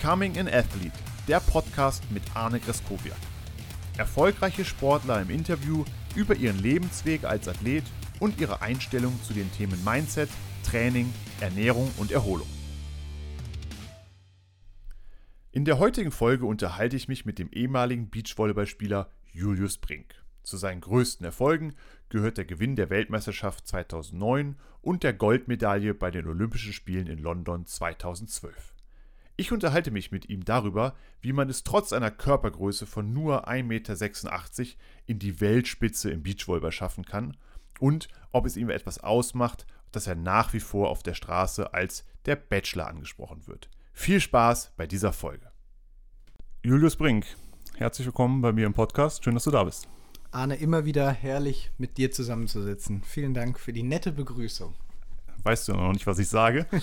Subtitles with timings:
[0.00, 3.18] Becoming an Athlete, der Podcast mit Arne Greskowiak.
[3.98, 5.84] Erfolgreiche Sportler im Interview
[6.16, 7.84] über ihren Lebensweg als Athlet
[8.18, 10.30] und ihre Einstellung zu den Themen Mindset,
[10.64, 12.48] Training, Ernährung und Erholung.
[15.52, 20.14] In der heutigen Folge unterhalte ich mich mit dem ehemaligen Beachvolleyballspieler Julius Brink.
[20.44, 21.74] Zu seinen größten Erfolgen
[22.08, 27.66] gehört der Gewinn der Weltmeisterschaft 2009 und der Goldmedaille bei den Olympischen Spielen in London
[27.66, 28.79] 2012.
[29.40, 33.62] Ich unterhalte mich mit ihm darüber, wie man es trotz einer Körpergröße von nur 1,86
[33.64, 34.74] Meter
[35.06, 37.38] in die Weltspitze im Beachvolleyball schaffen kann
[37.78, 42.04] und ob es ihm etwas ausmacht, dass er nach wie vor auf der Straße als
[42.26, 43.70] der Bachelor angesprochen wird.
[43.94, 45.50] Viel Spaß bei dieser Folge.
[46.62, 47.24] Julius Brink,
[47.78, 49.24] herzlich willkommen bei mir im Podcast.
[49.24, 49.88] Schön, dass du da bist.
[50.32, 53.02] Arne, immer wieder herrlich mit dir zusammenzusitzen.
[53.04, 54.74] Vielen Dank für die nette Begrüßung.
[55.44, 56.66] Weißt du noch nicht, was ich sage?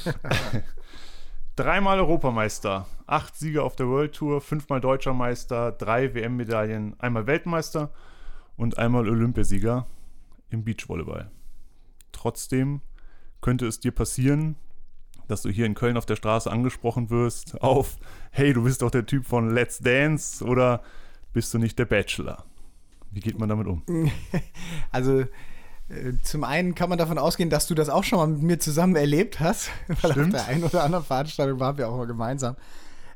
[1.57, 7.89] Dreimal Europameister, acht Siege auf der World Tour, fünfmal Deutscher Meister, drei WM-Medaillen, einmal Weltmeister
[8.57, 9.87] und einmal Olympiasieger
[10.51, 11.31] im Beachvolleyball.
[12.11, 12.81] Trotzdem
[13.41, 14.55] könnte es dir passieren,
[15.27, 17.97] dass du hier in Köln auf der Straße angesprochen wirst auf,
[18.29, 20.83] hey, du bist doch der Typ von Let's Dance oder
[21.33, 22.45] bist du nicht der Bachelor?
[23.09, 23.81] Wie geht man damit um?
[24.91, 25.25] Also
[26.21, 28.95] zum einen kann man davon ausgehen, dass du das auch schon mal mit mir zusammen
[28.95, 29.69] erlebt hast,
[30.01, 30.35] weil Stimmt.
[30.35, 32.55] auf der einen oder anderen Veranstaltung waren wir auch mal gemeinsam.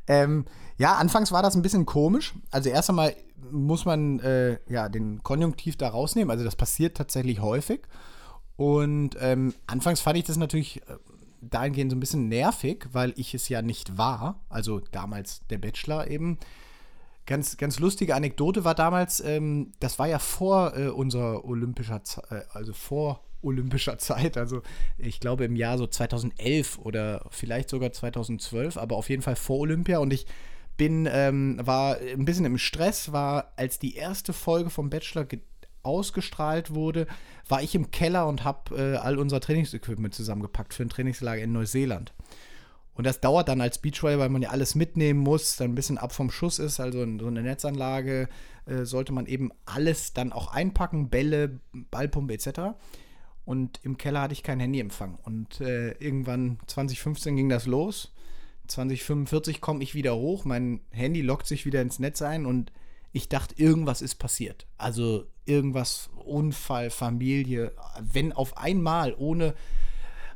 [0.07, 0.45] Ähm,
[0.77, 2.33] ja, anfangs war das ein bisschen komisch.
[2.49, 3.15] Also erst einmal
[3.51, 6.31] muss man äh, ja den Konjunktiv da rausnehmen.
[6.31, 7.81] Also das passiert tatsächlich häufig.
[8.55, 10.95] Und ähm, anfangs fand ich das natürlich äh,
[11.41, 14.39] dahingehend so ein bisschen nervig, weil ich es ja nicht war.
[14.49, 16.37] Also damals der Bachelor eben.
[17.25, 22.31] Ganz, ganz lustige Anekdote war damals, ähm, das war ja vor äh, unserer olympischer Zeit,
[22.31, 24.61] äh, also vor olympischer Zeit, also
[24.97, 29.59] ich glaube im Jahr so 2011 oder vielleicht sogar 2012, aber auf jeden Fall vor
[29.59, 30.25] Olympia und ich
[30.77, 35.27] bin, ähm, war ein bisschen im Stress, war als die erste Folge vom Bachelor
[35.83, 37.07] ausgestrahlt wurde,
[37.47, 41.51] war ich im Keller und habe äh, all unser Trainingsequipment zusammengepackt für ein Trainingslager in
[41.51, 42.13] Neuseeland.
[43.01, 45.97] Und das dauert dann als Beachvolleyball, weil man ja alles mitnehmen muss, dann ein bisschen
[45.97, 48.29] ab vom Schuss ist, also so eine Netzanlage
[48.67, 52.77] äh, sollte man eben alles dann auch einpacken, Bälle, Ballpumpe etc.
[53.43, 55.17] Und im Keller hatte ich kein Handyempfang.
[55.23, 58.13] Und äh, irgendwann 2015 ging das los.
[58.67, 62.71] 2045 komme ich wieder hoch, mein Handy lockt sich wieder ins Netz ein und
[63.13, 64.67] ich dachte, irgendwas ist passiert.
[64.77, 69.55] Also irgendwas, Unfall, Familie, wenn auf einmal ohne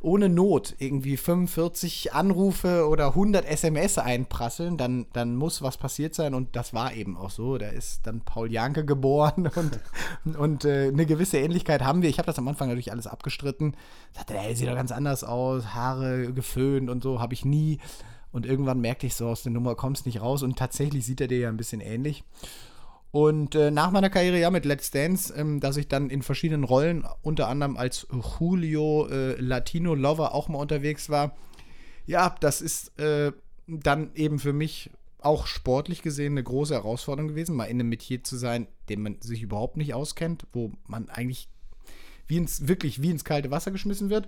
[0.02, 6.34] ohne Not irgendwie 45 Anrufe oder 100 SMS einprasseln, dann, dann muss was passiert sein.
[6.34, 7.58] Und das war eben auch so.
[7.58, 12.10] Da ist dann Paul Janke geboren und, und äh, eine gewisse Ähnlichkeit haben wir.
[12.10, 13.76] Ich habe das am Anfang natürlich alles abgestritten.
[14.14, 17.80] Sagte, ey, sieht doch ganz anders aus, Haare geföhnt und so, habe ich nie.
[18.32, 20.44] Und irgendwann merkte ich so, aus der Nummer kommst nicht raus.
[20.44, 22.24] Und tatsächlich sieht er dir ja ein bisschen ähnlich.
[23.16, 26.66] Und äh, nach meiner Karriere ja mit Let's Dance, ähm, dass ich dann in verschiedenen
[26.66, 31.34] Rollen, unter anderem als Julio äh, Latino Lover auch mal unterwegs war.
[32.06, 33.32] Ja, das ist äh,
[33.68, 34.90] dann eben für mich
[35.20, 39.22] auch sportlich gesehen eine große Herausforderung gewesen, mal in einem Metier zu sein, dem man
[39.22, 41.48] sich überhaupt nicht auskennt, wo man eigentlich
[42.28, 44.28] wie ins, wirklich wie ins kalte Wasser geschmissen wird.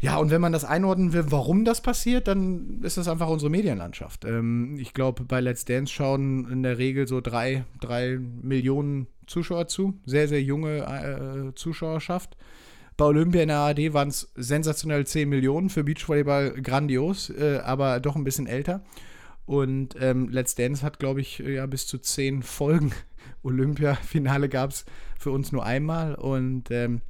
[0.00, 3.50] Ja, und wenn man das einordnen will, warum das passiert, dann ist das einfach unsere
[3.50, 4.24] Medienlandschaft.
[4.24, 9.66] Ähm, ich glaube, bei Let's Dance schauen in der Regel so drei, drei Millionen Zuschauer
[9.66, 9.94] zu.
[10.06, 12.36] Sehr, sehr junge äh, Zuschauerschaft.
[12.96, 18.00] Bei Olympia in der ARD waren es sensationell 10 Millionen, für Beachvolleyball grandios, äh, aber
[18.00, 18.82] doch ein bisschen älter.
[19.46, 22.92] Und ähm, Let's Dance hat, glaube ich, ja bis zu 10 Folgen.
[23.42, 24.84] Olympia-Finale gab es
[25.18, 27.00] für uns nur einmal und ähm,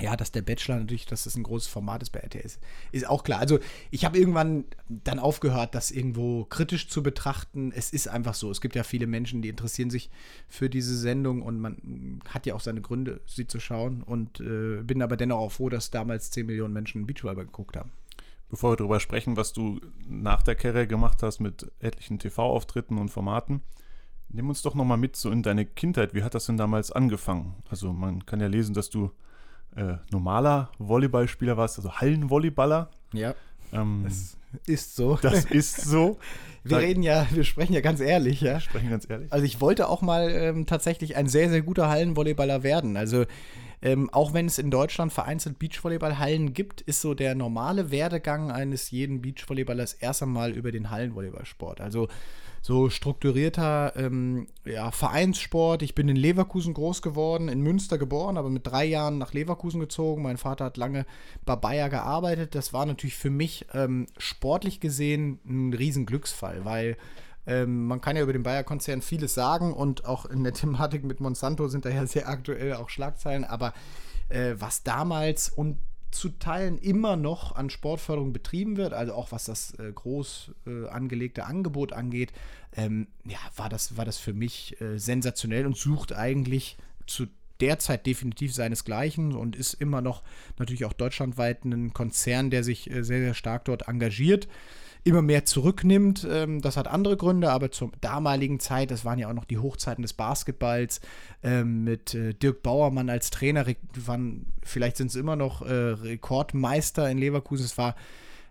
[0.00, 2.58] ja, dass der Bachelor natürlich, dass das ein großes Format ist bei RTS,
[2.92, 3.40] ist auch klar.
[3.40, 3.58] Also
[3.90, 7.72] ich habe irgendwann dann aufgehört, das irgendwo kritisch zu betrachten.
[7.74, 8.50] Es ist einfach so.
[8.50, 10.10] Es gibt ja viele Menschen, die interessieren sich
[10.48, 14.02] für diese Sendung und man hat ja auch seine Gründe, sie zu schauen.
[14.02, 17.90] Und äh, bin aber dennoch auch froh, dass damals 10 Millionen Menschen Beachvolleyball geguckt haben.
[18.48, 23.08] Bevor wir darüber sprechen, was du nach der Karriere gemacht hast mit etlichen TV-Auftritten und
[23.08, 23.62] Formaten,
[24.28, 26.14] nimm uns doch nochmal mit so in deine Kindheit.
[26.14, 27.54] Wie hat das denn damals angefangen?
[27.68, 29.12] Also man kann ja lesen, dass du
[29.76, 32.90] äh, normaler Volleyballspieler warst, also Hallenvolleyballer.
[33.12, 33.34] Ja.
[33.72, 34.36] Ähm, das
[34.66, 35.16] ist so.
[35.16, 36.18] Das ist so.
[36.64, 38.54] wir reden ja, wir sprechen ja ganz ehrlich, ja.
[38.54, 39.32] Wir sprechen ganz ehrlich.
[39.32, 42.96] Also ich wollte auch mal ähm, tatsächlich ein sehr, sehr guter Hallenvolleyballer werden.
[42.96, 43.24] Also
[43.82, 48.90] Ähm, auch wenn es in Deutschland vereinzelt Beachvolleyballhallen gibt, ist so der normale Werdegang eines
[48.90, 51.80] jeden Beachvolleyballers erst einmal über den Hallenvolleyballsport.
[51.80, 52.08] Also
[52.62, 55.82] so strukturierter ähm, ja, Vereinssport.
[55.82, 59.80] Ich bin in Leverkusen groß geworden, in Münster geboren, aber mit drei Jahren nach Leverkusen
[59.80, 60.22] gezogen.
[60.22, 61.06] Mein Vater hat lange
[61.44, 62.54] bei Bayer gearbeitet.
[62.54, 66.96] Das war natürlich für mich ähm, sportlich gesehen ein Riesenglücksfall, weil
[67.46, 71.20] ähm, man kann ja über den Bayer-Konzern vieles sagen und auch in der Thematik mit
[71.20, 73.72] Monsanto sind da ja sehr aktuell auch Schlagzeilen, aber
[74.28, 75.78] äh, was damals und
[76.10, 80.88] zu Teilen immer noch an Sportförderung betrieben wird, also auch was das äh, groß äh,
[80.88, 82.32] angelegte Angebot angeht,
[82.74, 86.76] ähm, ja, war das, war das für mich äh, sensationell und sucht eigentlich
[87.06, 87.26] zu
[87.60, 90.22] derzeit definitiv seinesgleichen und ist immer noch
[90.58, 94.48] natürlich auch deutschlandweit ein Konzern, der sich äh, sehr, sehr stark dort engagiert
[95.04, 96.26] immer mehr zurücknimmt.
[96.30, 99.58] Ähm, das hat andere Gründe, aber zur damaligen Zeit, das waren ja auch noch die
[99.58, 101.00] Hochzeiten des Basketballs
[101.42, 103.66] ähm, mit äh, Dirk Bauermann als Trainer,
[104.06, 107.64] waren, vielleicht sind es immer noch äh, Rekordmeister in Leverkusen.
[107.64, 107.94] Es war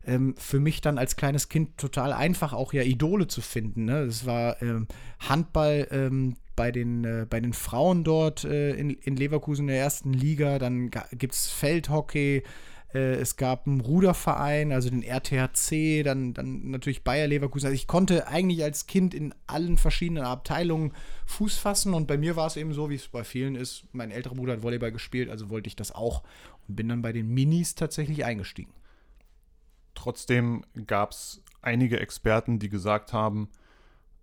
[0.06, 3.86] ähm, für mich dann als kleines Kind total einfach, auch ja Idole zu finden.
[3.86, 4.06] Ne?
[4.06, 4.88] Das war ähm,
[5.20, 9.80] Handball ähm, bei, den, äh, bei den Frauen dort äh, in, in Leverkusen in der
[9.80, 12.44] ersten Liga, dann gibt es Feldhockey,
[12.94, 17.68] äh, es gab einen Ruderverein, also den RTHC, dann, dann natürlich Bayer Leverkusen.
[17.68, 20.94] Also ich konnte eigentlich als Kind in allen verschiedenen Abteilungen
[21.28, 23.84] Fuß fassen und bei mir war es eben so, wie es bei vielen ist.
[23.92, 26.24] Mein älterer Bruder hat Volleyball gespielt, also wollte ich das auch
[26.68, 28.74] und bin dann bei den Minis tatsächlich eingestiegen.
[29.94, 33.50] Trotzdem gab es einige Experten, die gesagt haben,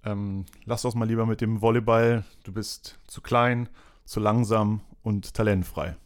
[0.04, 3.68] ähm, lass doch mal lieber mit dem Volleyball, du bist zu klein,
[4.04, 5.96] zu langsam und talentfrei.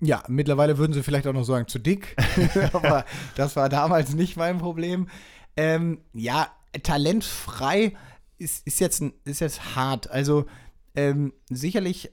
[0.00, 2.16] Ja, mittlerweile würden sie vielleicht auch noch sagen, zu dick.
[2.72, 3.04] Aber
[3.36, 5.08] das war damals nicht mein Problem.
[5.56, 6.48] Ähm, ja,
[6.82, 7.96] talentfrei
[8.38, 10.10] ist, ist, jetzt, ist jetzt hart.
[10.10, 10.46] Also
[10.94, 12.10] ähm, sicherlich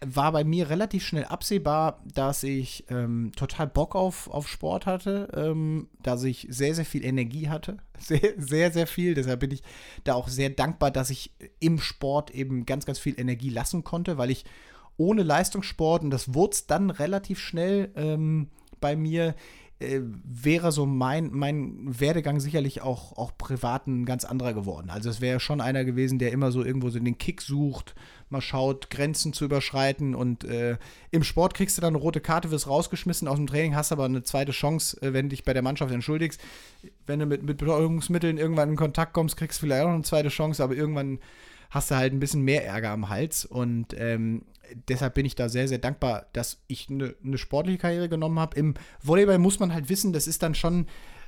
[0.00, 5.28] war bei mir relativ schnell absehbar, dass ich ähm, total Bock auf, auf Sport hatte,
[5.34, 7.78] ähm, dass ich sehr, sehr viel Energie hatte.
[7.98, 9.14] Sehr, sehr, sehr viel.
[9.14, 9.64] Deshalb bin ich
[10.04, 14.18] da auch sehr dankbar, dass ich im Sport eben ganz, ganz viel Energie lassen konnte,
[14.18, 14.44] weil ich
[14.98, 18.48] ohne Leistungssport, und das wurde dann relativ schnell ähm,
[18.80, 19.34] bei mir,
[19.80, 24.90] äh, wäre so mein, mein Werdegang sicherlich auch, auch privat ein ganz anderer geworden.
[24.90, 27.94] Also es wäre schon einer gewesen, der immer so irgendwo so den Kick sucht,
[28.28, 30.78] mal schaut, Grenzen zu überschreiten und äh,
[31.12, 34.04] im Sport kriegst du dann eine rote Karte, wirst rausgeschmissen aus dem Training, hast aber
[34.04, 36.40] eine zweite Chance, äh, wenn du dich bei der Mannschaft entschuldigst.
[37.06, 40.02] Wenn du mit, mit Betäubungsmitteln irgendwann in Kontakt kommst, kriegst du vielleicht auch noch eine
[40.02, 41.20] zweite Chance, aber irgendwann
[41.70, 44.42] hast du halt ein bisschen mehr Ärger am Hals und ähm,
[44.88, 48.56] deshalb bin ich da sehr, sehr dankbar, dass ich eine ne sportliche Karriere genommen habe.
[48.58, 50.86] Im Volleyball muss man halt wissen, das ist dann schon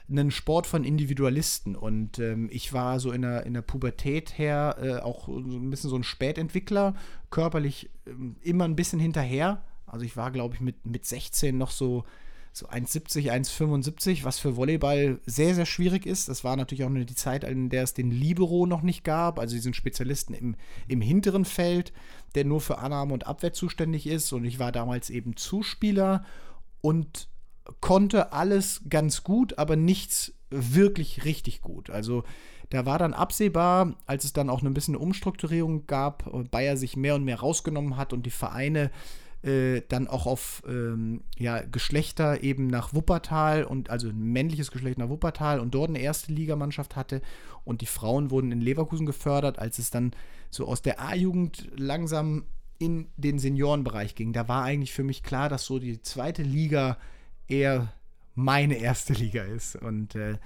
[0.08, 1.76] ein Sport von Individualisten.
[1.76, 5.90] Und ähm, ich war so in der, in der Pubertät her äh, auch ein bisschen
[5.90, 6.94] so ein Spätentwickler,
[7.30, 8.10] körperlich äh,
[8.42, 9.62] immer ein bisschen hinterher.
[9.86, 12.04] Also ich war, glaube ich, mit, mit 16 noch so
[12.52, 16.28] so 1,70, 1,75, was für Volleyball sehr, sehr schwierig ist.
[16.28, 19.38] Das war natürlich auch nur die Zeit, in der es den Libero noch nicht gab,
[19.38, 20.56] also diesen Spezialisten im,
[20.88, 21.92] im hinteren Feld,
[22.34, 24.32] der nur für Annahme und Abwehr zuständig ist.
[24.32, 26.24] Und ich war damals eben Zuspieler
[26.80, 27.28] und
[27.80, 31.90] konnte alles ganz gut, aber nichts wirklich richtig gut.
[31.90, 32.24] Also
[32.70, 37.14] da war dann absehbar, als es dann auch ein bisschen Umstrukturierung gab, Bayer sich mehr
[37.14, 38.90] und mehr rausgenommen hat und die Vereine
[39.42, 44.98] äh, dann auch auf ähm, ja, Geschlechter eben nach Wuppertal und also ein männliches Geschlecht
[44.98, 47.22] nach Wuppertal und dort eine erste Ligamannschaft hatte
[47.64, 50.12] und die Frauen wurden in Leverkusen gefördert, als es dann
[50.50, 52.44] so aus der A-Jugend langsam
[52.78, 54.32] in den Seniorenbereich ging.
[54.32, 56.98] Da war eigentlich für mich klar, dass so die zweite Liga
[57.46, 57.92] eher
[58.34, 60.38] meine erste Liga ist und äh,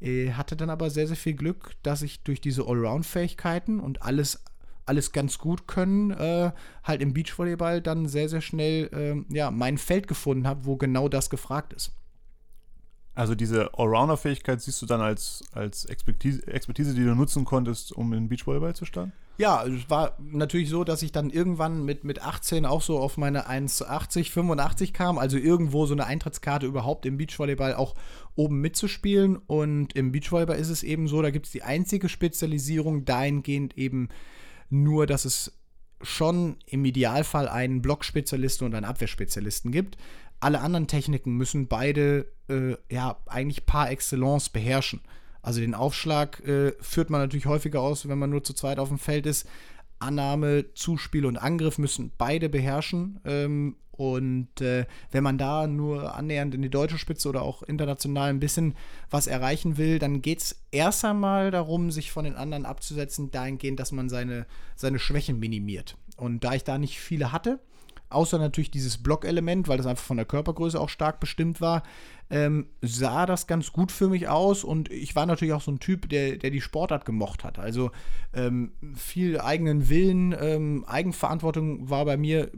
[0.00, 4.42] äh hatte dann aber sehr, sehr viel Glück, dass ich durch diese Allround-Fähigkeiten und alles
[4.90, 6.50] alles ganz gut können, äh,
[6.82, 11.08] halt im Beachvolleyball dann sehr, sehr schnell äh, ja, mein Feld gefunden habe, wo genau
[11.08, 11.92] das gefragt ist.
[13.14, 18.12] Also diese Allrounder-Fähigkeit siehst du dann als, als Expertise, Expertise, die du nutzen konntest, um
[18.12, 19.12] in Beachvolleyball zu starten?
[19.38, 22.98] Ja, also es war natürlich so, dass ich dann irgendwann mit, mit 18 auch so
[22.98, 27.94] auf meine 1,80, 85 kam, also irgendwo so eine Eintrittskarte überhaupt im Beachvolleyball auch
[28.36, 29.36] oben mitzuspielen.
[29.36, 34.10] Und im Beachvolleyball ist es eben so, da gibt es die einzige Spezialisierung dahingehend eben
[34.70, 35.52] nur dass es
[36.02, 39.98] schon im Idealfall einen Blockspezialisten und einen Abwehrspezialisten gibt.
[40.40, 45.02] Alle anderen Techniken müssen beide äh, ja eigentlich par excellence beherrschen.
[45.42, 48.88] Also den Aufschlag äh, führt man natürlich häufiger aus, wenn man nur zu zweit auf
[48.88, 49.46] dem Feld ist.
[49.98, 53.20] Annahme, Zuspiel und Angriff müssen beide beherrschen.
[53.24, 58.30] Ähm, und äh, wenn man da nur annähernd in die deutsche Spitze oder auch international
[58.30, 58.74] ein bisschen
[59.10, 63.78] was erreichen will, dann geht es erst einmal darum, sich von den anderen abzusetzen, dahingehend,
[63.78, 65.98] dass man seine, seine Schwächen minimiert.
[66.16, 67.60] Und da ich da nicht viele hatte,
[68.10, 71.82] außer natürlich dieses Blockelement, weil das einfach von der Körpergröße auch stark bestimmt war,
[72.28, 75.80] ähm, sah das ganz gut für mich aus und ich war natürlich auch so ein
[75.80, 77.58] Typ, der, der die Sportart gemocht hat.
[77.58, 77.90] Also
[78.32, 82.50] ähm, viel eigenen Willen, ähm, Eigenverantwortung war bei mir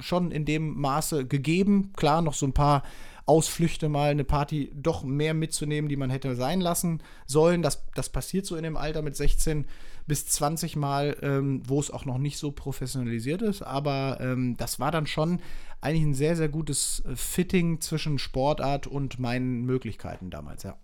[0.00, 1.92] schon in dem Maße gegeben.
[1.94, 2.82] Klar, noch so ein paar
[3.26, 7.62] Ausflüchte mal eine Party doch mehr mitzunehmen, die man hätte sein lassen sollen.
[7.62, 9.66] Das, das passiert so in dem Alter mit 16
[10.10, 13.62] bis 20 Mal, ähm, wo es auch noch nicht so professionalisiert ist.
[13.62, 15.38] Aber ähm, das war dann schon
[15.80, 20.76] eigentlich ein sehr, sehr gutes äh, Fitting zwischen Sportart und meinen Möglichkeiten damals, ja.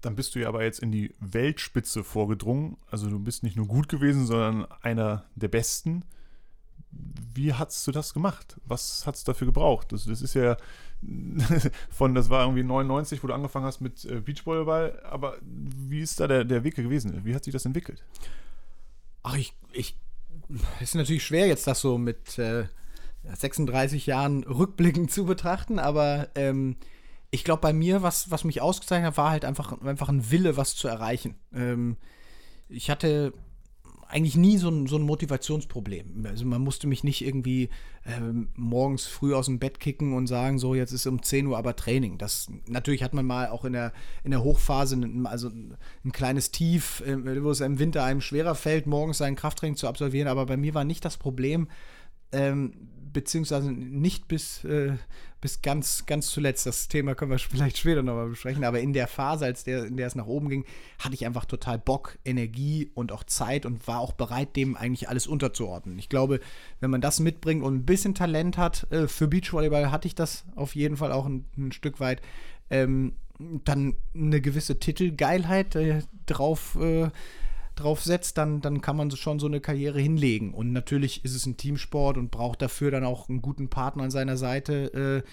[0.00, 2.78] Dann bist du ja aber jetzt in die Weltspitze vorgedrungen.
[2.90, 6.04] Also du bist nicht nur gut gewesen, sondern einer der Besten.
[6.90, 8.60] Wie hast du das gemacht?
[8.64, 9.92] Was hat es dafür gebraucht?
[9.92, 10.56] Also das ist ja
[11.90, 16.20] von, das war irgendwie 99, wo du angefangen hast mit äh, Beachvolleyball, aber wie ist
[16.20, 17.24] da der, der Weg gewesen?
[17.24, 18.04] Wie hat sich das entwickelt?
[19.22, 19.96] Ach, ich, ich
[20.76, 22.64] es ist natürlich schwer, jetzt das so mit äh,
[23.32, 26.76] 36 Jahren rückblickend zu betrachten, aber ähm,
[27.30, 30.56] ich glaube, bei mir, was, was mich ausgezeichnet hat, war halt einfach, einfach ein Wille,
[30.56, 31.36] was zu erreichen.
[31.52, 31.96] Ähm,
[32.68, 33.32] ich hatte
[34.08, 36.26] eigentlich nie so ein, so ein Motivationsproblem.
[36.26, 37.68] Also man musste mich nicht irgendwie
[38.06, 41.58] ähm, morgens früh aus dem Bett kicken und sagen, so jetzt ist um 10 Uhr
[41.58, 42.18] aber Training.
[42.18, 43.92] Das natürlich hat man mal auch in der,
[44.22, 48.54] in der Hochphase ein, also ein kleines Tief, äh, wo es im Winter einem schwerer
[48.54, 51.68] fällt, morgens seinen Krafttraining zu absolvieren, aber bei mir war nicht das Problem,
[52.32, 52.72] ähm,
[53.14, 54.92] beziehungsweise nicht bis, äh,
[55.40, 56.66] bis ganz, ganz zuletzt.
[56.66, 59.96] Das Thema können wir vielleicht später nochmal besprechen, aber in der Phase, als der, in
[59.96, 60.66] der es nach oben ging,
[60.98, 65.08] hatte ich einfach total Bock, Energie und auch Zeit und war auch bereit, dem eigentlich
[65.08, 65.98] alles unterzuordnen.
[65.98, 66.40] Ich glaube,
[66.80, 70.44] wenn man das mitbringt und ein bisschen Talent hat, äh, für Beachvolleyball hatte ich das
[70.56, 72.20] auf jeden Fall auch ein, ein Stück weit.
[72.68, 77.10] Ähm, dann eine gewisse Titelgeilheit äh, drauf äh,
[77.74, 80.54] drauf setzt, dann, dann kann man schon so eine Karriere hinlegen.
[80.54, 84.10] Und natürlich ist es ein Teamsport und braucht dafür dann auch einen guten Partner an
[84.10, 85.28] seiner Seite, äh,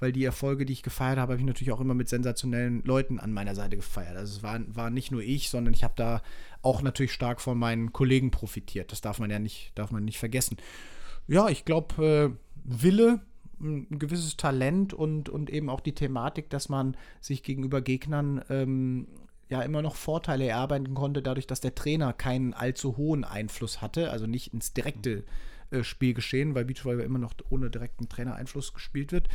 [0.00, 3.20] weil die Erfolge, die ich gefeiert habe, habe ich natürlich auch immer mit sensationellen Leuten
[3.20, 4.16] an meiner Seite gefeiert.
[4.16, 6.22] Also es war, war nicht nur ich, sondern ich habe da
[6.60, 8.90] auch natürlich stark von meinen Kollegen profitiert.
[8.90, 10.56] Das darf man ja nicht, darf man nicht vergessen.
[11.28, 12.30] Ja, ich glaube, äh,
[12.64, 13.20] Wille,
[13.60, 19.06] ein gewisses Talent und, und eben auch die Thematik, dass man sich gegenüber Gegnern ähm,
[19.52, 24.10] ja immer noch Vorteile erarbeiten konnte, dadurch, dass der Trainer keinen allzu hohen Einfluss hatte,
[24.10, 25.24] also nicht ins direkte
[25.70, 29.28] äh, Spielgeschehen, weil Beachvolleyball immer noch ohne direkten Trainereinfluss gespielt wird.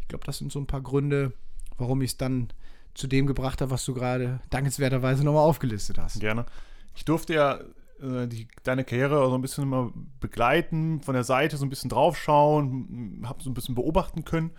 [0.00, 1.32] Ich glaube, das sind so ein paar Gründe,
[1.76, 2.48] warum ich es dann
[2.94, 6.20] zu dem gebracht habe, was du gerade dankenswerterweise nochmal aufgelistet hast.
[6.20, 6.46] Gerne.
[6.94, 7.58] Ich durfte ja
[8.00, 11.90] äh, die, deine Karriere so ein bisschen immer begleiten, von der Seite so ein bisschen
[11.90, 14.52] draufschauen, habe so ein bisschen beobachten können.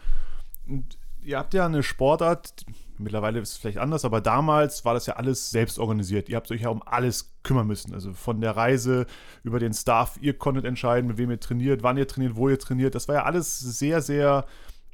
[0.67, 2.65] Und ihr habt ja eine Sportart,
[2.97, 6.29] mittlerweile ist es vielleicht anders, aber damals war das ja alles selbst organisiert.
[6.29, 7.93] Ihr habt euch ja um alles kümmern müssen.
[7.93, 9.05] Also von der Reise
[9.43, 12.59] über den Staff, ihr konntet entscheiden, mit wem ihr trainiert, wann ihr trainiert, wo ihr
[12.59, 12.95] trainiert.
[12.95, 14.45] Das war ja alles sehr, sehr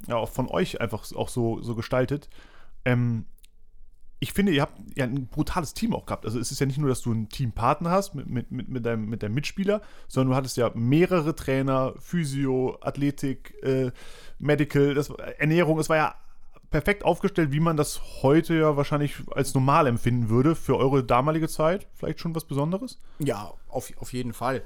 [0.07, 2.29] ja, auch von euch einfach auch so, so gestaltet.
[2.85, 3.25] Ähm,
[4.23, 6.25] ich finde, ihr habt ja ein brutales Team auch gehabt.
[6.25, 9.09] Also es ist ja nicht nur, dass du einen Teampartner hast mit, mit, mit, deinem,
[9.09, 13.91] mit deinem Mitspieler, sondern du hattest ja mehrere Trainer, Physio, Athletik, äh,
[14.37, 15.09] Medical, das,
[15.39, 15.79] Ernährung.
[15.79, 16.15] Es war ja
[16.69, 20.55] perfekt aufgestellt, wie man das heute ja wahrscheinlich als normal empfinden würde.
[20.55, 22.99] Für eure damalige Zeit vielleicht schon was Besonderes?
[23.17, 24.61] Ja, auf, auf jeden Fall.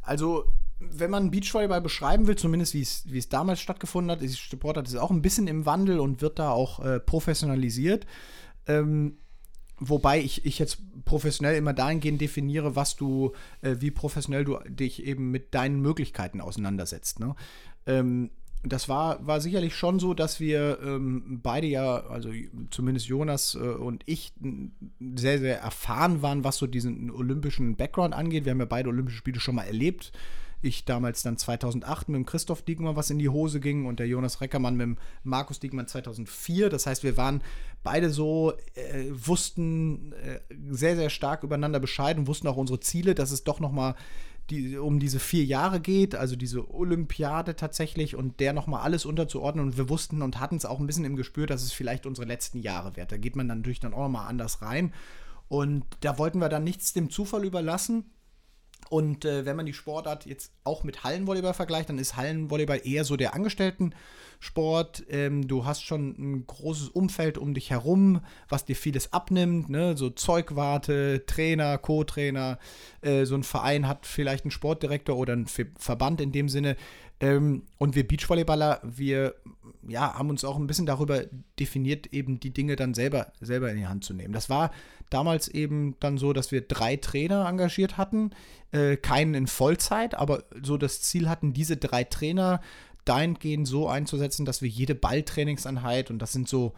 [0.00, 0.46] Also,
[0.80, 5.10] wenn man Beachvolleyball beschreiben will, zumindest wie es, damals stattgefunden hat, ist Sportart ist auch
[5.10, 8.06] ein bisschen im Wandel und wird da auch äh, professionalisiert.
[8.66, 9.18] Ähm,
[9.78, 13.32] wobei ich, ich jetzt professionell immer dahingehend definiere, was du,
[13.62, 17.20] äh, wie professionell du dich eben mit deinen Möglichkeiten auseinandersetzt.
[17.20, 17.34] Ne?
[17.86, 18.30] Ähm,
[18.68, 22.30] das war, war sicherlich schon so, dass wir ähm, beide ja, also
[22.70, 24.32] zumindest Jonas äh, und ich,
[25.14, 28.44] sehr, sehr erfahren waren, was so diesen olympischen Background angeht.
[28.44, 30.12] Wir haben ja beide Olympische Spiele schon mal erlebt.
[30.66, 34.08] Ich damals dann 2008 mit dem Christoph Diekmann, was in die Hose ging, und der
[34.08, 36.70] Jonas Reckermann mit dem Markus Diekmann 2004.
[36.70, 37.40] Das heißt, wir waren
[37.84, 43.14] beide so, äh, wussten äh, sehr, sehr stark übereinander Bescheid und wussten auch unsere Ziele,
[43.14, 43.94] dass es doch nochmal
[44.50, 49.66] die, um diese vier Jahre geht, also diese Olympiade tatsächlich und der nochmal alles unterzuordnen.
[49.66, 52.26] Und wir wussten und hatten es auch ein bisschen im Gespür, dass es vielleicht unsere
[52.26, 53.12] letzten Jahre wird.
[53.12, 54.92] Da geht man dann natürlich dann auch nochmal anders rein.
[55.48, 58.04] Und da wollten wir dann nichts dem Zufall überlassen.
[58.88, 63.04] Und äh, wenn man die Sportart jetzt auch mit Hallenvolleyball vergleicht, dann ist Hallenvolleyball eher
[63.04, 63.34] so der
[64.36, 65.04] Angestellten-Sport.
[65.08, 69.96] Ähm, du hast schon ein großes Umfeld um dich herum, was dir vieles abnimmt, ne?
[69.96, 72.58] so Zeugwarte, Trainer, Co-Trainer.
[73.00, 76.76] Äh, so ein Verein hat vielleicht einen Sportdirektor oder einen Verband in dem Sinne.
[77.18, 79.34] Ähm, und wir Beachvolleyballer, wir
[79.88, 81.24] ja, haben uns auch ein bisschen darüber
[81.58, 84.34] definiert, eben die Dinge dann selber, selber in die Hand zu nehmen.
[84.34, 84.70] Das war
[85.08, 88.32] damals eben dann so, dass wir drei Trainer engagiert hatten,
[88.72, 92.60] äh, keinen in Vollzeit, aber so das Ziel hatten, diese drei Trainer
[93.08, 96.74] dahingehend so einzusetzen, dass wir jede Balltrainingseinheit, und das sind so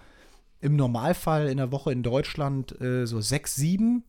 [0.60, 4.04] im Normalfall in der Woche in Deutschland äh, so sechs, sieben,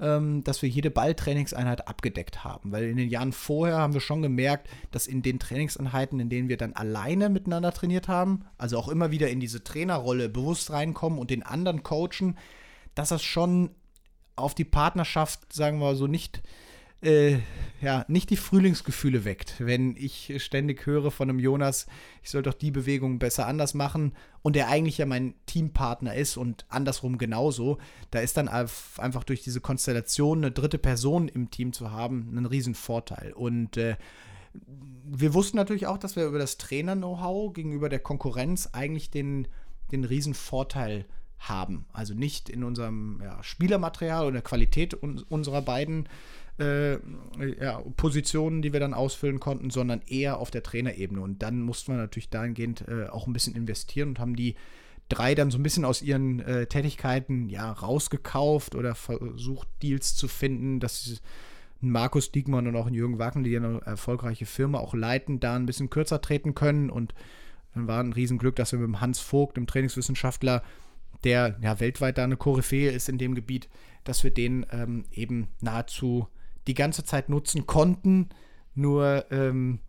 [0.00, 2.72] ähm, dass wir jede Balltrainingseinheit abgedeckt haben.
[2.72, 6.48] Weil in den Jahren vorher haben wir schon gemerkt, dass in den Trainingseinheiten, in denen
[6.48, 11.18] wir dann alleine miteinander trainiert haben, also auch immer wieder in diese Trainerrolle bewusst reinkommen
[11.18, 12.36] und den anderen coachen,
[12.94, 13.70] dass das schon
[14.34, 16.42] auf die Partnerschaft, sagen wir so, nicht
[17.06, 17.38] äh,
[17.80, 21.86] ja, nicht die Frühlingsgefühle weckt, wenn ich ständig höre von einem Jonas,
[22.22, 26.36] ich soll doch die Bewegung besser anders machen und der eigentlich ja mein Teampartner ist
[26.36, 27.78] und andersrum genauso.
[28.10, 32.46] Da ist dann einfach durch diese Konstellation eine dritte Person im Team zu haben ein
[32.46, 33.32] Riesenvorteil.
[33.32, 33.96] Und äh,
[35.04, 39.48] wir wussten natürlich auch, dass wir über das Trainer-Know-how gegenüber der Konkurrenz eigentlich den,
[39.92, 41.04] den Riesenvorteil
[41.38, 41.84] haben.
[41.92, 46.08] Also nicht in unserem ja, Spielermaterial der Qualität un unserer beiden
[46.58, 46.98] äh,
[47.60, 51.20] ja, Positionen, die wir dann ausfüllen konnten, sondern eher auf der Trainerebene.
[51.20, 54.54] Und dann mussten wir natürlich dahingehend äh, auch ein bisschen investieren und haben die
[55.08, 60.28] drei dann so ein bisschen aus ihren äh, Tätigkeiten ja rausgekauft oder versucht, Deals zu
[60.28, 61.20] finden, dass
[61.80, 65.90] Markus Diekmann und auch Jürgen Wacken, die eine erfolgreiche Firma auch leiten, da ein bisschen
[65.90, 66.90] kürzer treten können.
[66.90, 67.14] Und
[67.74, 70.62] dann war ein Riesenglück, dass wir mit dem Hans Vogt, dem Trainingswissenschaftler,
[71.24, 73.68] der ja weltweit da eine Koryphäe ist in dem Gebiet,
[74.04, 76.28] dass wir den ähm, eben nahezu
[76.66, 78.28] die ganze Zeit nutzen konnten.
[78.74, 79.80] Nur ähm,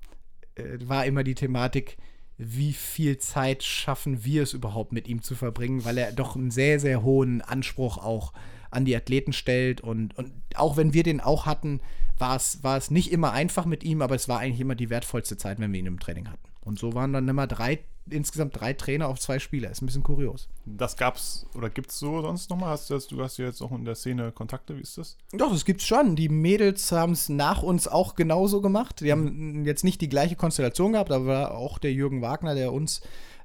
[0.56, 1.98] äh, war immer die Thematik,
[2.38, 6.52] wie viel Zeit schaffen wir es überhaupt mit ihm zu verbringen, weil er doch einen
[6.52, 8.32] sehr, sehr hohen Anspruch auch
[8.70, 9.82] an die Athleten stellt.
[9.82, 11.82] Und, und auch wenn wir den auch hatten,
[12.18, 14.90] war es, war es nicht immer einfach mit ihm, aber es war eigentlich immer die
[14.90, 16.48] wertvollste Zeit, wenn wir ihn im Training hatten.
[16.62, 19.72] Und so waren dann immer drei, insgesamt drei Trainer auf zwei Spieler.
[19.72, 20.50] Ist ein bisschen kurios.
[20.66, 22.70] Das gab's oder gibt es so sonst nochmal?
[22.70, 25.18] Hast du, das, du hast ja jetzt auch in der Szene Kontakte, wie ist das?
[25.32, 26.16] Doch, das gibt's schon.
[26.16, 29.02] Die Mädels haben es nach uns auch genauso gemacht.
[29.02, 33.02] Die haben jetzt nicht die gleiche Konstellation gehabt, aber auch der Jürgen Wagner, der uns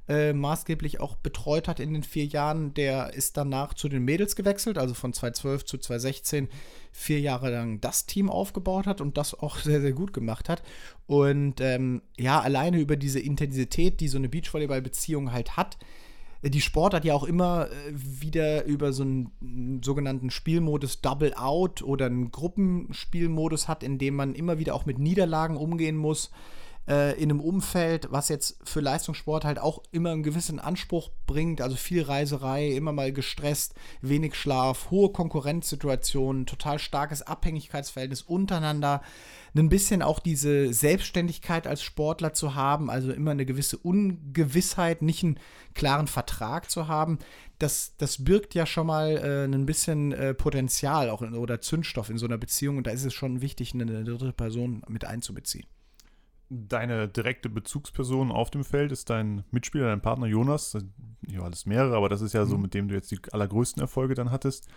[0.09, 4.35] äh, maßgeblich auch betreut hat in den vier Jahren, der ist danach zu den Mädels
[4.35, 6.49] gewechselt, also von 2012 zu 2016
[6.91, 10.63] vier Jahre lang das Team aufgebaut hat und das auch sehr, sehr gut gemacht hat.
[11.07, 15.79] Und ähm, ja, alleine über diese Intensität, die so eine Beachvolleyball-Beziehung halt hat,
[16.43, 21.83] äh, die Sportart ja auch immer äh, wieder über so einen sogenannten Spielmodus Double Out
[21.83, 26.31] oder einen Gruppenspielmodus hat, in dem man immer wieder auch mit Niederlagen umgehen muss
[26.89, 31.61] äh, in einem Umfeld, was jetzt für Leistungssport halt auch immer einen gewissen Anspruch bringt,
[31.61, 39.03] also viel Reiserei, immer mal gestresst, wenig Schlaf, hohe Konkurrenzsituationen, total starkes Abhängigkeitsverhältnis untereinander,
[39.55, 45.23] ein bisschen auch diese Selbstständigkeit als Sportler zu haben, also immer eine gewisse Ungewissheit, nicht
[45.23, 45.39] einen
[45.75, 47.19] klaren Vertrag zu haben,
[47.63, 52.11] das, das birgt ja schon mal äh, ein bisschen äh, Potenzial auch in, oder Zündstoff
[52.11, 52.77] in so einer Beziehung.
[52.77, 55.67] Und da ist es schon wichtig, eine dritte Person mit einzubeziehen.
[56.55, 60.77] Deine direkte Bezugsperson auf dem Feld ist dein Mitspieler, dein Partner Jonas.
[61.27, 62.63] Ja, alles mehrere, aber das ist ja so, mhm.
[62.63, 64.69] mit dem du jetzt die allergrößten Erfolge dann hattest.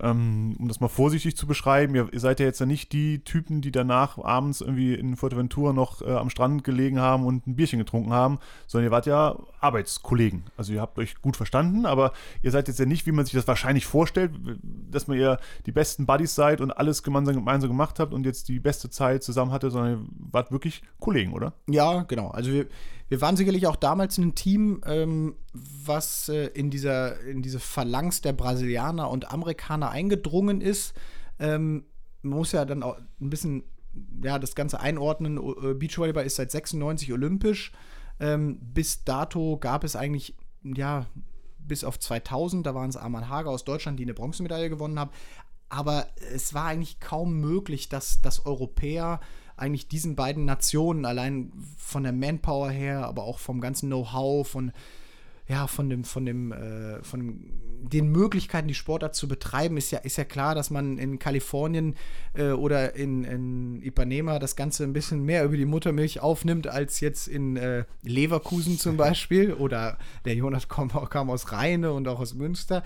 [0.00, 3.60] Ähm, um das mal vorsichtig zu beschreiben, ihr, seid ja jetzt ja nicht die Typen,
[3.60, 7.80] die danach abends irgendwie in Fuerteventura noch äh, am Strand gelegen haben und ein Bierchen
[7.80, 10.44] getrunken haben, sondern ihr wart ja Arbeitskollegen.
[10.56, 13.34] Also ihr habt euch gut verstanden, aber ihr seid jetzt ja nicht, wie man sich
[13.34, 14.30] das wahrscheinlich vorstellt,
[14.62, 18.48] dass man ihr die besten Buddies seid und alles gemeinsam, gemeinsam gemacht habt und jetzt
[18.48, 21.54] die beste Zeit zusammen hatte, sondern ihr wart wirklich Kollegen, oder?
[21.66, 22.28] Ja, genau.
[22.28, 22.66] Also wir,
[23.10, 28.20] wir waren sicherlich auch damals ein Team, ähm, was äh, in, dieser, in diese Phalanx
[28.20, 30.94] der Brasilianer und Amerikaner eingedrungen ist.
[31.40, 31.86] Ähm,
[32.22, 33.64] man muss ja dann auch ein bisschen
[34.22, 35.38] ja, das Ganze einordnen.
[35.38, 37.72] Äh, Beachvolleyball ist seit 96 olympisch.
[38.20, 41.06] Ähm, bis dato gab es eigentlich, ja,
[41.58, 45.10] bis auf 2000, da waren es Arman Hager aus Deutschland, die eine Bronzemedaille gewonnen haben.
[45.68, 49.18] Aber es war eigentlich kaum möglich, dass, dass Europäer
[49.60, 54.72] eigentlich diesen beiden Nationen allein von der Manpower her, aber auch vom ganzen Know-how, von
[55.50, 59.90] ja, von dem, von dem, äh, von dem, den Möglichkeiten, die Sportart zu betreiben, ist
[59.90, 61.96] ja, ist ja klar, dass man in Kalifornien
[62.34, 67.00] äh, oder in, in Ipanema das Ganze ein bisschen mehr über die Muttermilch aufnimmt, als
[67.00, 69.52] jetzt in äh, Leverkusen zum Beispiel.
[69.52, 72.84] Oder der Jonas kam, kam aus Rheine und auch aus Münster.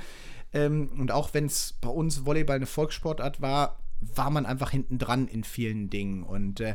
[0.54, 4.98] Ähm, und auch wenn es bei uns Volleyball eine Volkssportart war, war man einfach hinten
[4.98, 6.22] dran in vielen Dingen.
[6.22, 6.74] Und äh,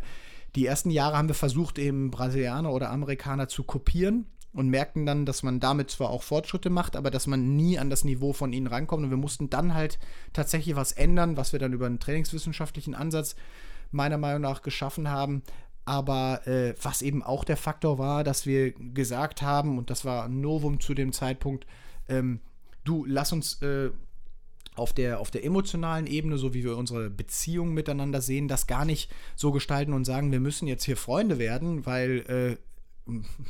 [0.56, 5.26] die ersten Jahre haben wir versucht, eben Brasilianer oder Amerikaner zu kopieren und merkten dann,
[5.26, 8.52] dass man damit zwar auch Fortschritte macht, aber dass man nie an das Niveau von
[8.52, 9.04] ihnen rankommt.
[9.04, 10.00] Und wir mussten dann halt
[10.34, 13.36] tatsächlich was ändern, was wir dann über einen trainingswissenschaftlichen Ansatz
[13.92, 15.44] meiner Meinung nach geschaffen haben.
[15.86, 20.26] Aber äh, was eben auch der Faktor war, dass wir gesagt haben, und das war
[20.26, 21.66] ein Novum zu dem Zeitpunkt,
[22.08, 22.42] ähm,
[22.84, 23.92] du lass uns äh,
[24.80, 28.86] auf der, auf der emotionalen Ebene, so wie wir unsere Beziehung miteinander sehen, das gar
[28.86, 32.58] nicht so gestalten und sagen, wir müssen jetzt hier Freunde werden, weil, äh,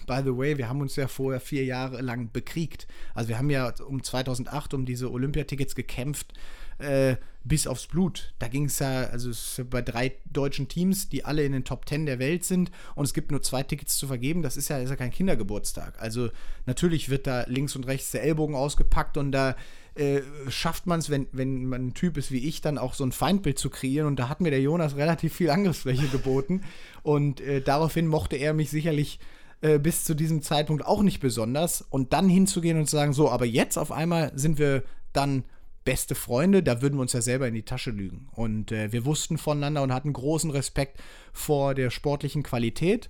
[0.07, 2.87] by the way, wir haben uns ja vorher vier Jahre lang bekriegt.
[3.13, 6.33] Also wir haben ja um 2008 um diese Olympiatickets gekämpft,
[6.79, 8.33] äh, bis aufs Blut.
[8.39, 11.63] Da ging es ja, also es ja bei drei deutschen Teams, die alle in den
[11.63, 14.41] Top Ten der Welt sind und es gibt nur zwei Tickets zu vergeben.
[14.41, 16.01] Das ist ja, ist ja kein Kindergeburtstag.
[16.01, 16.29] Also
[16.65, 19.55] natürlich wird da links und rechts der Ellbogen ausgepackt und da
[19.95, 23.03] äh, schafft man es, wenn, wenn man ein Typ ist wie ich, dann auch so
[23.03, 24.07] ein Feindbild zu kreieren.
[24.07, 26.61] Und da hat mir der Jonas relativ viel Angriffsfläche geboten.
[27.03, 29.19] Und äh, daraufhin mochte er mich sicherlich
[29.61, 31.81] äh, bis zu diesem Zeitpunkt auch nicht besonders.
[31.81, 35.43] Und dann hinzugehen und zu sagen, so, aber jetzt auf einmal sind wir dann
[35.85, 38.29] beste Freunde, da würden wir uns ja selber in die Tasche lügen.
[38.33, 41.01] Und äh, wir wussten voneinander und hatten großen Respekt
[41.33, 43.09] vor der sportlichen Qualität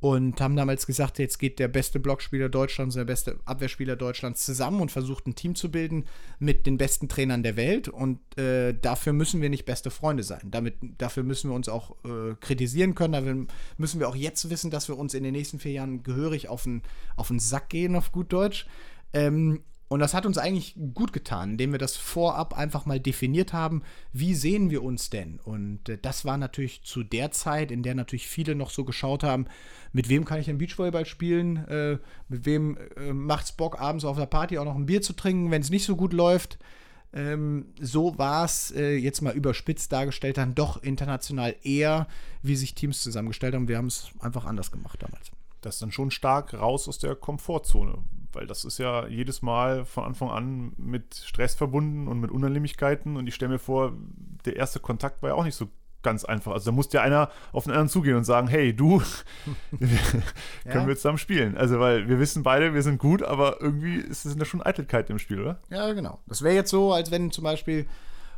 [0.00, 4.80] und haben damals gesagt, jetzt geht der beste Blockspieler Deutschlands, der beste Abwehrspieler Deutschlands zusammen
[4.80, 6.04] und versucht ein Team zu bilden
[6.38, 10.42] mit den besten Trainern der Welt und äh, dafür müssen wir nicht beste Freunde sein.
[10.50, 14.70] Damit, dafür müssen wir uns auch äh, kritisieren können, dafür müssen wir auch jetzt wissen,
[14.70, 16.82] dass wir uns in den nächsten vier Jahren gehörig auf den,
[17.16, 18.66] auf den Sack gehen, auf gut Deutsch.
[19.12, 23.54] Ähm, und das hat uns eigentlich gut getan, indem wir das vorab einfach mal definiert
[23.54, 25.40] haben, wie sehen wir uns denn?
[25.40, 29.22] Und äh, das war natürlich zu der Zeit, in der natürlich viele noch so geschaut
[29.24, 29.46] haben,
[29.92, 31.98] mit wem kann ich denn Beachvolleyball spielen, äh,
[32.28, 35.14] mit wem äh, macht es Bock, abends auf der Party auch noch ein Bier zu
[35.14, 36.58] trinken, wenn es nicht so gut läuft.
[37.14, 42.06] Ähm, so war es äh, jetzt mal überspitzt dargestellt, dann doch international eher,
[42.42, 43.68] wie sich Teams zusammengestellt haben.
[43.68, 45.30] Wir haben es einfach anders gemacht damals.
[45.62, 49.84] Das ist dann schon stark raus aus der Komfortzone, weil das ist ja jedes Mal
[49.84, 53.16] von Anfang an mit Stress verbunden und mit Unannehmlichkeiten.
[53.16, 53.92] Und ich stelle mir vor,
[54.44, 55.68] der erste Kontakt war ja auch nicht so
[56.02, 56.52] ganz einfach.
[56.52, 58.98] Also da musste ja einer auf den anderen zugehen und sagen, hey, du,
[59.78, 59.90] können
[60.64, 60.86] ja.
[60.86, 61.56] wir zusammen spielen?
[61.56, 65.10] Also weil wir wissen beide, wir sind gut, aber irgendwie ist es ja schon Eitelkeit
[65.10, 65.60] im Spiel, oder?
[65.70, 66.20] Ja, genau.
[66.26, 67.86] Das wäre jetzt so, als wenn zum Beispiel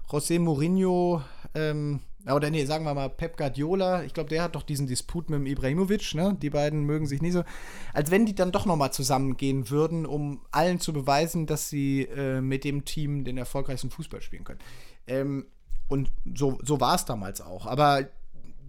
[0.08, 1.22] José Mourinho
[1.54, 5.30] ähm, oder nee, sagen wir mal Pep Guardiola, ich glaube, der hat doch diesen Disput
[5.30, 6.36] mit dem Ibrahimovic, ne?
[6.40, 7.44] Die beiden mögen sich nie so.
[7.94, 12.40] Als wenn die dann doch nochmal zusammengehen würden, um allen zu beweisen, dass sie äh,
[12.40, 14.60] mit dem Team den erfolgreichsten Fußball spielen können.
[15.06, 15.46] Ähm,
[15.88, 17.66] und so, so war es damals auch.
[17.66, 18.06] Aber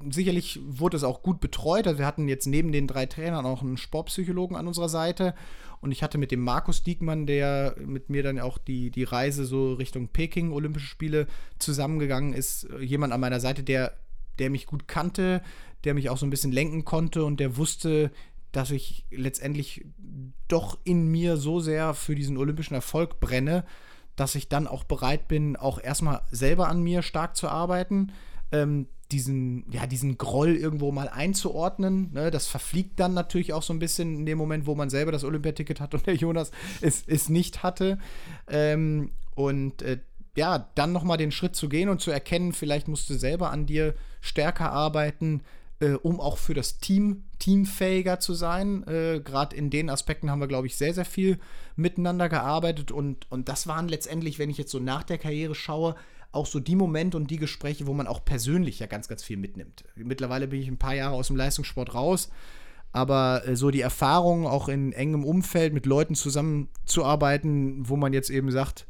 [0.09, 1.87] sicherlich wurde es auch gut betreut.
[1.87, 5.33] Also wir hatten jetzt neben den drei Trainern auch einen Sportpsychologen an unserer Seite.
[5.81, 9.45] Und ich hatte mit dem Markus Diekmann, der mit mir dann auch die, die Reise
[9.45, 13.93] so Richtung Peking, Olympische Spiele, zusammengegangen ist, jemand an meiner Seite, der,
[14.37, 15.41] der mich gut kannte,
[15.83, 18.11] der mich auch so ein bisschen lenken konnte und der wusste,
[18.51, 19.85] dass ich letztendlich
[20.47, 23.63] doch in mir so sehr für diesen olympischen Erfolg brenne,
[24.15, 28.11] dass ich dann auch bereit bin, auch erstmal selber an mir stark zu arbeiten.
[28.51, 32.11] Ähm, diesen, ja, diesen Groll irgendwo mal einzuordnen.
[32.13, 32.31] Ne?
[32.31, 35.23] Das verfliegt dann natürlich auch so ein bisschen in dem Moment, wo man selber das
[35.23, 37.99] Olympiaticket hat und der Jonas es, es nicht hatte.
[38.47, 39.99] Ähm, und äh,
[40.35, 43.65] ja, dann nochmal den Schritt zu gehen und zu erkennen, vielleicht musst du selber an
[43.65, 45.41] dir stärker arbeiten,
[45.79, 48.87] äh, um auch für das Team teamfähiger zu sein.
[48.87, 51.39] Äh, Gerade in den Aspekten haben wir, glaube ich, sehr, sehr viel
[51.75, 55.95] miteinander gearbeitet und, und das waren letztendlich, wenn ich jetzt so nach der Karriere schaue,
[56.31, 59.37] auch so die Momente und die Gespräche, wo man auch persönlich ja ganz, ganz viel
[59.37, 59.83] mitnimmt.
[59.95, 62.29] Mittlerweile bin ich ein paar Jahre aus dem Leistungssport raus,
[62.93, 68.29] aber äh, so die Erfahrung, auch in engem Umfeld mit Leuten zusammenzuarbeiten, wo man jetzt
[68.29, 68.87] eben sagt,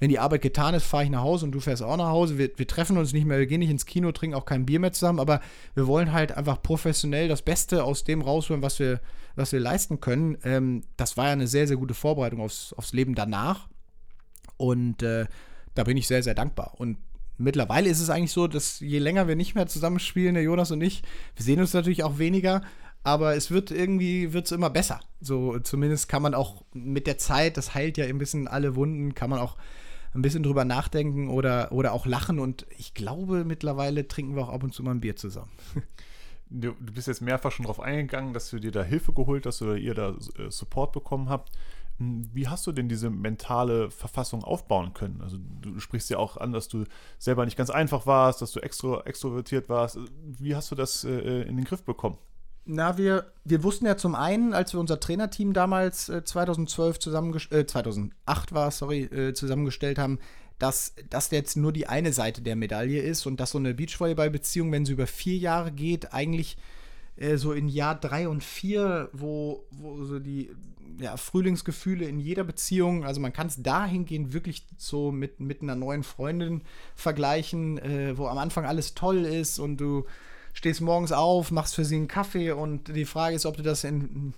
[0.00, 2.36] wenn die Arbeit getan ist, fahre ich nach Hause und du fährst auch nach Hause.
[2.36, 4.80] Wir, wir, treffen uns nicht mehr, wir gehen nicht ins Kino, trinken auch kein Bier
[4.80, 5.40] mehr zusammen, aber
[5.74, 9.00] wir wollen halt einfach professionell das Beste aus dem rausholen, was wir,
[9.36, 10.36] was wir leisten können.
[10.44, 13.68] Ähm, das war ja eine sehr, sehr gute Vorbereitung aufs, aufs Leben danach.
[14.56, 15.26] Und äh,
[15.74, 16.74] da bin ich sehr, sehr dankbar.
[16.76, 16.98] Und
[17.36, 20.80] mittlerweile ist es eigentlich so, dass je länger wir nicht mehr zusammenspielen, der Jonas und
[20.80, 21.02] ich,
[21.36, 22.62] wir sehen uns natürlich auch weniger,
[23.02, 25.00] aber es wird irgendwie wird's immer besser.
[25.20, 29.14] So zumindest kann man auch mit der Zeit, das heilt ja ein bisschen alle Wunden,
[29.14, 29.56] kann man auch
[30.14, 32.38] ein bisschen drüber nachdenken oder, oder auch lachen.
[32.38, 35.50] Und ich glaube, mittlerweile trinken wir auch ab und zu mal ein Bier zusammen.
[36.50, 39.76] Du, bist jetzt mehrfach schon darauf eingegangen, dass du dir da Hilfe geholt hast oder
[39.76, 41.50] ihr da äh, Support bekommen habt.
[41.98, 45.20] Wie hast du denn diese mentale Verfassung aufbauen können?
[45.20, 46.84] Also du sprichst ja auch an, dass du
[47.18, 49.98] selber nicht ganz einfach warst, dass du extro, extrovertiert warst.
[50.24, 52.18] Wie hast du das äh, in den Griff bekommen?
[52.66, 57.64] Na, wir, wir wussten ja zum einen, als wir unser Trainerteam damals äh, 2012 zusammengestellt,
[57.64, 60.18] äh, 2008 war sorry, äh, zusammengestellt haben,
[60.58, 64.72] dass das jetzt nur die eine Seite der Medaille ist und dass so eine Beachvolleyball-Beziehung,
[64.72, 66.56] wenn sie über vier Jahre geht, eigentlich
[67.16, 70.50] äh, so in Jahr drei und vier, wo, wo so die
[70.98, 75.74] ja, Frühlingsgefühle in jeder Beziehung, also man kann es dahingehend wirklich so mit, mit einer
[75.74, 76.62] neuen Freundin
[76.94, 80.04] vergleichen, äh, wo am Anfang alles toll ist und du
[80.52, 83.84] stehst morgens auf, machst für sie einen Kaffee und die Frage ist, ob du das
[83.84, 84.34] in,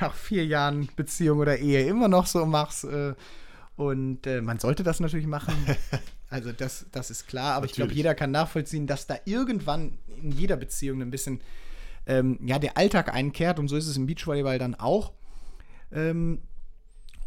[0.00, 2.84] nach vier Jahren Beziehung oder Ehe immer noch so machst.
[2.84, 3.14] Äh,
[3.76, 5.54] und äh, man sollte das natürlich machen.
[6.32, 7.70] Also das, das ist klar, aber natürlich.
[7.72, 11.42] ich glaube, jeder kann nachvollziehen, dass da irgendwann in jeder Beziehung ein bisschen
[12.06, 15.12] ähm, ja, der Alltag einkehrt und so ist es im Beachvolleyball dann auch.
[15.92, 16.42] Ähm,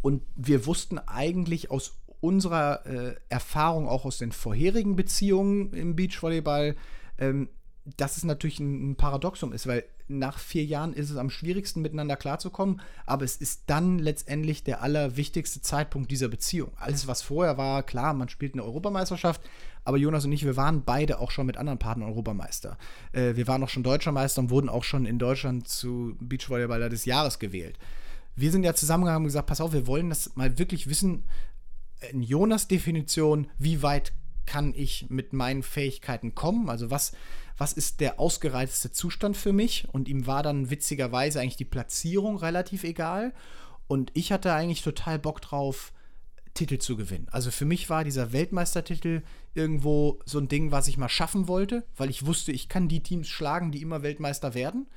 [0.01, 6.75] und wir wussten eigentlich aus unserer äh, Erfahrung, auch aus den vorherigen Beziehungen im Beachvolleyball,
[7.17, 7.49] ähm,
[7.97, 11.81] dass es natürlich ein, ein Paradoxum ist, weil nach vier Jahren ist es am schwierigsten,
[11.81, 16.71] miteinander klarzukommen, aber es ist dann letztendlich der allerwichtigste Zeitpunkt dieser Beziehung.
[16.77, 19.41] Alles, was vorher war, klar, man spielt eine Europameisterschaft,
[19.85, 22.77] aber Jonas und ich, wir waren beide auch schon mit anderen Partnern Europameister.
[23.13, 26.89] Äh, wir waren auch schon Deutscher Meister und wurden auch schon in Deutschland zu Beachvolleyballer
[26.89, 27.77] des Jahres gewählt.
[28.35, 31.23] Wir sind ja zusammengegangen und gesagt, pass auf, wir wollen das mal wirklich wissen,
[32.11, 34.11] in Jonas Definition, wie weit
[34.45, 36.69] kann ich mit meinen Fähigkeiten kommen?
[36.69, 37.13] Also was
[37.57, 39.87] was ist der ausgereizte Zustand für mich?
[39.91, 43.33] Und ihm war dann witzigerweise eigentlich die Platzierung relativ egal.
[43.87, 45.93] Und ich hatte eigentlich total Bock drauf,
[46.55, 47.27] Titel zu gewinnen.
[47.31, 49.21] Also für mich war dieser Weltmeistertitel
[49.53, 53.03] irgendwo so ein Ding, was ich mal schaffen wollte, weil ich wusste, ich kann die
[53.03, 54.87] Teams schlagen, die immer Weltmeister werden.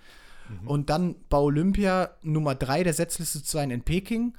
[0.48, 0.68] Mhm.
[0.68, 4.34] Und dann bei Olympia Nummer drei der Setzliste zu sein in Peking,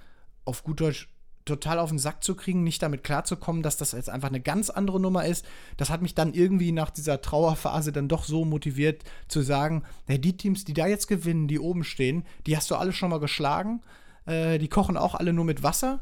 [0.46, 1.10] auf gut Deutsch
[1.46, 4.70] total auf den Sack zu kriegen, nicht damit klarzukommen, dass das jetzt einfach eine ganz
[4.70, 5.46] andere Nummer ist.
[5.78, 10.20] Das hat mich dann irgendwie nach dieser Trauerphase dann doch so motiviert zu sagen, hey,
[10.20, 13.20] die Teams, die da jetzt gewinnen, die oben stehen, die hast du alle schon mal
[13.20, 13.82] geschlagen.
[14.26, 16.02] Äh, die kochen auch alle nur mit Wasser.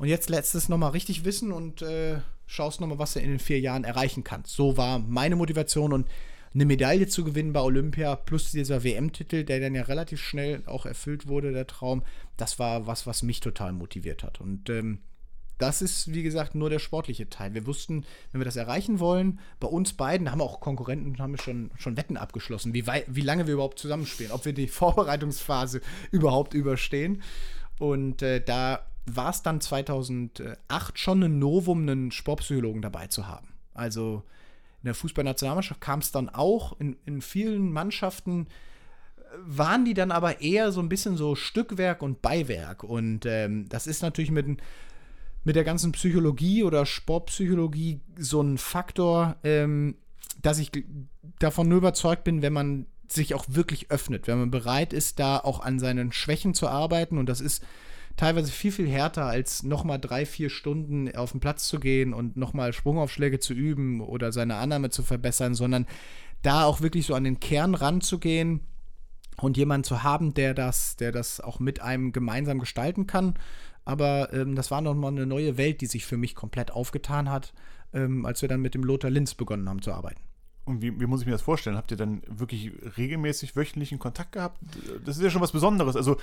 [0.00, 3.38] Und jetzt lässt es nochmal richtig wissen und äh, schaust nochmal, was du in den
[3.38, 4.56] vier Jahren erreichen kannst.
[4.56, 6.08] So war meine Motivation und
[6.54, 10.86] eine Medaille zu gewinnen bei Olympia plus dieser WM-Titel, der dann ja relativ schnell auch
[10.86, 12.02] erfüllt wurde, der Traum,
[12.38, 14.40] das war was, was mich total motiviert hat.
[14.40, 15.00] Und ähm,
[15.58, 17.52] das ist, wie gesagt, nur der sportliche Teil.
[17.52, 21.36] Wir wussten, wenn wir das erreichen wollen, bei uns beiden, haben wir auch Konkurrenten, haben
[21.36, 26.54] schon, schon Wetten abgeschlossen, wie, wie lange wir überhaupt zusammenspielen, ob wir die Vorbereitungsphase überhaupt
[26.54, 27.22] überstehen.
[27.80, 33.48] Und äh, da war es dann 2008 schon ein Novum, einen Sportpsychologen dabei zu haben.
[33.72, 34.22] Also
[34.82, 36.78] in der Fußballnationalmannschaft kam es dann auch.
[36.78, 38.48] In, in vielen Mannschaften
[39.16, 42.84] äh, waren die dann aber eher so ein bisschen so Stückwerk und Beiwerk.
[42.84, 44.46] Und ähm, das ist natürlich mit,
[45.44, 49.96] mit der ganzen Psychologie oder Sportpsychologie so ein Faktor, ähm,
[50.42, 50.70] dass ich
[51.38, 55.38] davon nur überzeugt bin, wenn man sich auch wirklich öffnet, wenn man bereit ist, da
[55.38, 57.18] auch an seinen Schwächen zu arbeiten.
[57.18, 57.64] Und das ist
[58.16, 62.36] teilweise viel, viel härter, als nochmal drei, vier Stunden auf den Platz zu gehen und
[62.36, 65.86] nochmal Sprungaufschläge zu üben oder seine Annahme zu verbessern, sondern
[66.42, 68.60] da auch wirklich so an den Kern ranzugehen
[69.40, 73.34] und jemanden zu haben, der das, der das auch mit einem gemeinsam gestalten kann.
[73.84, 77.52] Aber ähm, das war nochmal eine neue Welt, die sich für mich komplett aufgetan hat,
[77.92, 80.20] ähm, als wir dann mit dem Lothar Linz begonnen haben zu arbeiten.
[80.64, 81.76] Und wie, wie, muss ich mir das vorstellen?
[81.76, 84.60] Habt ihr dann wirklich regelmäßig wöchentlichen Kontakt gehabt?
[85.04, 85.96] Das ist ja schon was Besonderes.
[85.96, 86.16] Also,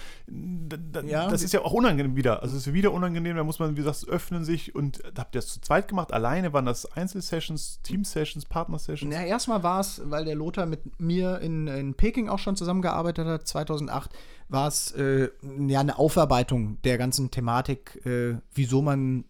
[1.06, 2.42] ja, das ist ja auch unangenehm wieder.
[2.44, 3.36] Also, es ist wieder unangenehm.
[3.36, 4.76] Da muss man, wie gesagt, öffnen sich.
[4.76, 6.14] Und habt ihr das zu zweit gemacht?
[6.14, 6.54] Alleine?
[6.54, 9.14] Waren das Einzelsessions, Team-Sessions, Partner-Sessions?
[9.14, 13.28] Ja, erstmal war es, weil der Lothar mit mir in, in Peking auch schon zusammengearbeitet
[13.28, 14.12] hat, 2008,
[14.50, 15.30] war es äh,
[15.68, 19.26] ja eine Aufarbeitung der ganzen Thematik, äh, wieso man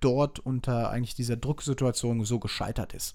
[0.00, 3.14] dort unter eigentlich dieser Drucksituation so gescheitert ist.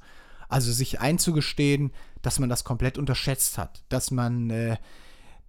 [0.53, 4.77] Also sich einzugestehen, dass man das komplett unterschätzt hat, dass man äh,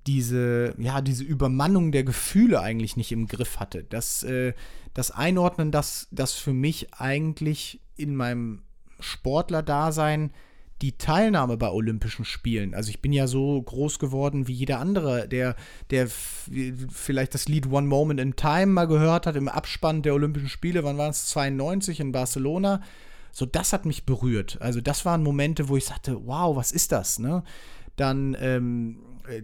[0.07, 3.85] diese, ja, diese Übermannung der Gefühle eigentlich nicht im Griff hatte.
[3.85, 4.55] Das, äh,
[4.95, 8.63] das Einordnen, das, das für mich eigentlich in meinem
[8.99, 10.33] Sportlerdasein
[10.81, 12.75] die Teilnahme bei Olympischen Spielen.
[12.75, 15.55] Also ich bin ja so groß geworden wie jeder andere, der,
[15.91, 20.49] der vielleicht das Lied One Moment in Time mal gehört hat im Abspann der Olympischen
[20.49, 20.83] Spiele.
[20.83, 21.27] Wann war es?
[21.27, 22.81] 92 in Barcelona.
[23.35, 24.59] So, das hat mich berührt.
[24.61, 27.19] Also, das waren Momente, wo ich sagte, wow, was ist das?
[27.19, 27.43] Ne?
[27.97, 29.43] Dann ähm, äh,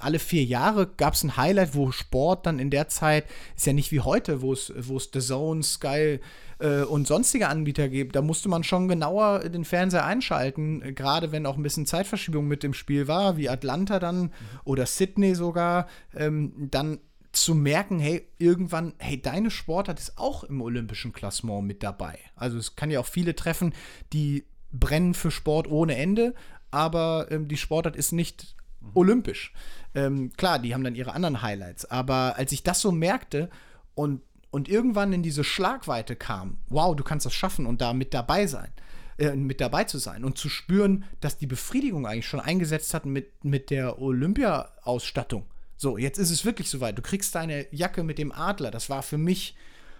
[0.00, 3.24] alle vier Jahre gab es ein Highlight, wo Sport dann in der Zeit,
[3.56, 6.20] ist ja nicht wie heute, wo es, wo es The Zone, Sky
[6.58, 8.16] äh, und sonstige Anbieter gibt.
[8.16, 12.46] Da musste man schon genauer den Fernseher einschalten, äh, gerade wenn auch ein bisschen Zeitverschiebung
[12.46, 14.30] mit dem Spiel war, wie Atlanta dann mhm.
[14.64, 15.86] oder Sydney sogar.
[16.14, 16.98] Ähm, dann
[17.32, 22.18] zu merken, hey, irgendwann, hey, deine Sportart ist auch im olympischen Klassement mit dabei.
[22.34, 23.72] Also es kann ja auch viele treffen,
[24.12, 26.34] die brennen für Sport ohne Ende,
[26.70, 28.56] aber ähm, die Sportart ist nicht
[28.94, 29.52] olympisch.
[29.94, 33.50] Ähm, klar, die haben dann ihre anderen Highlights, aber als ich das so merkte
[33.94, 38.14] und, und irgendwann in diese Schlagweite kam, wow, du kannst das schaffen und da mit
[38.14, 38.72] dabei sein,
[39.18, 43.04] äh, mit dabei zu sein und zu spüren, dass die Befriedigung eigentlich schon eingesetzt hat
[43.06, 45.44] mit, mit der Olympia-Ausstattung
[45.80, 46.98] so, jetzt ist es wirklich soweit.
[46.98, 48.70] Du kriegst deine Jacke mit dem Adler.
[48.70, 49.56] Das war für mich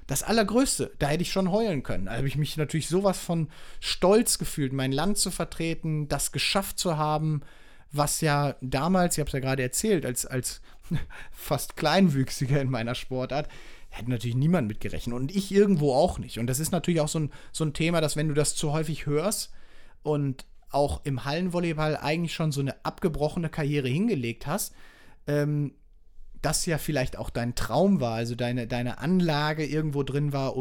[0.06, 0.92] das Allergrößte.
[0.98, 2.04] Da hätte ich schon heulen können.
[2.04, 3.48] Da habe ich mich natürlich sowas von
[3.80, 7.40] stolz gefühlt, mein Land zu vertreten, das geschafft zu haben,
[7.92, 10.60] was ja damals, ich habe es ja gerade erzählt, als, als
[11.32, 13.48] fast Kleinwüchsiger in meiner Sportart,
[13.88, 16.38] hätte natürlich niemand mitgerechnet und ich irgendwo auch nicht.
[16.38, 18.72] Und das ist natürlich auch so ein, so ein Thema, dass wenn du das zu
[18.72, 19.50] häufig hörst
[20.02, 24.74] und auch im Hallenvolleyball eigentlich schon so eine abgebrochene Karriere hingelegt hast,
[25.26, 25.72] ähm,
[26.42, 30.54] das ja vielleicht auch dein Traum war, also deine, deine Anlage irgendwo drin war,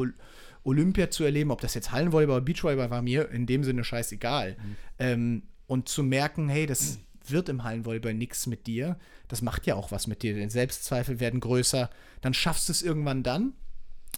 [0.64, 4.58] Olympia zu erleben, ob das jetzt Hallenvolleyball oder Beachvolleyball war, mir in dem Sinne scheißegal.
[4.58, 4.76] Mhm.
[5.00, 7.32] Ähm, und zu merken, hey, das mhm.
[7.32, 10.34] wird im Hallenvolleyball nichts mit dir, das macht ja auch was mit dir.
[10.34, 11.90] Den Selbstzweifel werden größer,
[12.22, 13.54] dann schaffst du es irgendwann dann,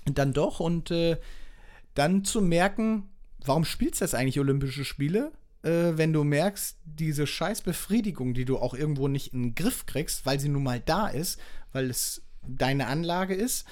[0.06, 1.18] dann doch und äh,
[1.94, 3.10] dann zu merken,
[3.44, 5.32] warum spielst du jetzt eigentlich Olympische Spiele?
[5.64, 10.26] Äh, wenn du merkst, diese Scheißbefriedigung, die du auch irgendwo nicht in den Griff kriegst,
[10.26, 11.40] weil sie nun mal da ist,
[11.72, 13.66] weil es deine Anlage ist,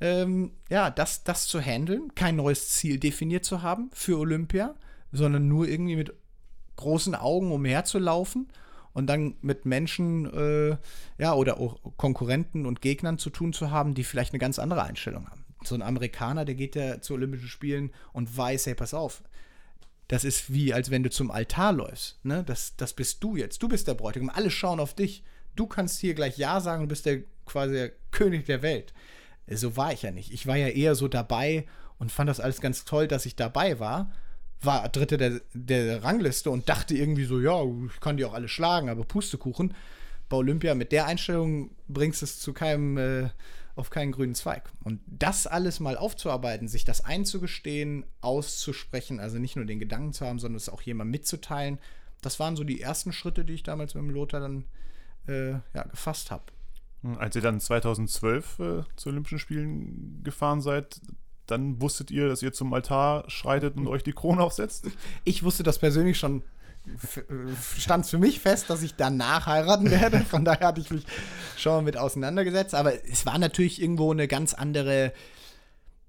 [0.00, 4.74] ähm, ja, das, das zu handeln, kein neues Ziel definiert zu haben für Olympia,
[5.12, 6.14] sondern nur irgendwie mit
[6.76, 8.48] großen Augen umherzulaufen
[8.92, 10.76] und dann mit Menschen, äh,
[11.18, 14.82] ja, oder auch Konkurrenten und Gegnern zu tun zu haben, die vielleicht eine ganz andere
[14.82, 15.44] Einstellung haben.
[15.62, 19.22] So ein Amerikaner, der geht ja zu Olympischen Spielen und weiß, hey, pass auf,
[20.10, 22.18] das ist wie, als wenn du zum Altar läufst.
[22.24, 22.42] Ne?
[22.42, 23.62] Das, das bist du jetzt.
[23.62, 24.28] Du bist der Bräutigam.
[24.28, 25.22] Alle schauen auf dich.
[25.54, 28.92] Du kannst hier gleich Ja sagen und bist der quasi der König der Welt.
[29.46, 30.32] So war ich ja nicht.
[30.32, 31.64] Ich war ja eher so dabei
[32.00, 34.10] und fand das alles ganz toll, dass ich dabei war.
[34.60, 38.48] War Dritte der, der Rangliste und dachte irgendwie so, ja, ich kann die auch alle
[38.48, 39.74] schlagen, aber Pustekuchen.
[40.28, 43.28] Bei Olympia mit der Einstellung bringst du es zu keinem äh,
[43.76, 44.70] auf keinen grünen Zweig.
[44.84, 50.26] Und das alles mal aufzuarbeiten, sich das einzugestehen, auszusprechen, also nicht nur den Gedanken zu
[50.26, 51.78] haben, sondern es auch jemandem mitzuteilen,
[52.20, 54.64] das waren so die ersten Schritte, die ich damals mit dem Lothar dann
[55.26, 56.44] äh, ja, gefasst habe.
[57.02, 61.00] Hm, als ihr dann 2012 äh, zu Olympischen Spielen gefahren seid,
[61.46, 64.86] dann wusstet ihr, dass ihr zum Altar schreitet und euch die Krone aufsetzt?
[65.24, 66.42] Ich wusste das persönlich schon
[67.78, 70.20] stand es für mich fest, dass ich danach heiraten werde.
[70.30, 71.04] Von daher hatte ich mich
[71.56, 72.74] schon mal mit auseinandergesetzt.
[72.74, 75.12] Aber es war natürlich irgendwo eine ganz andere,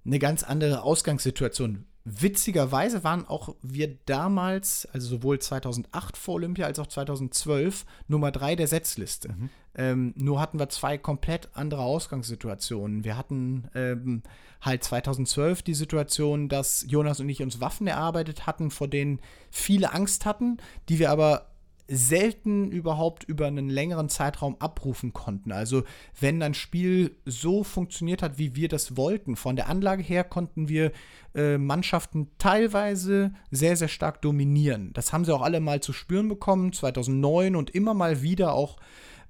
[0.05, 1.85] eine ganz andere Ausgangssituation.
[2.03, 8.55] Witzigerweise waren auch wir damals, also sowohl 2008 vor Olympia als auch 2012, Nummer drei
[8.55, 9.29] der Setzliste.
[9.29, 9.49] Mhm.
[9.75, 13.03] Ähm, nur hatten wir zwei komplett andere Ausgangssituationen.
[13.03, 14.23] Wir hatten ähm,
[14.61, 19.19] halt 2012 die Situation, dass Jonas und ich uns Waffen erarbeitet hatten, vor denen
[19.51, 20.57] viele Angst hatten,
[20.89, 21.50] die wir aber
[21.91, 25.51] selten überhaupt über einen längeren Zeitraum abrufen konnten.
[25.51, 25.83] Also
[26.19, 30.69] wenn ein Spiel so funktioniert hat, wie wir das wollten, von der Anlage her konnten
[30.69, 30.93] wir
[31.35, 34.93] äh, Mannschaften teilweise sehr, sehr stark dominieren.
[34.93, 38.77] Das haben sie auch alle mal zu spüren bekommen, 2009 und immer mal wieder auch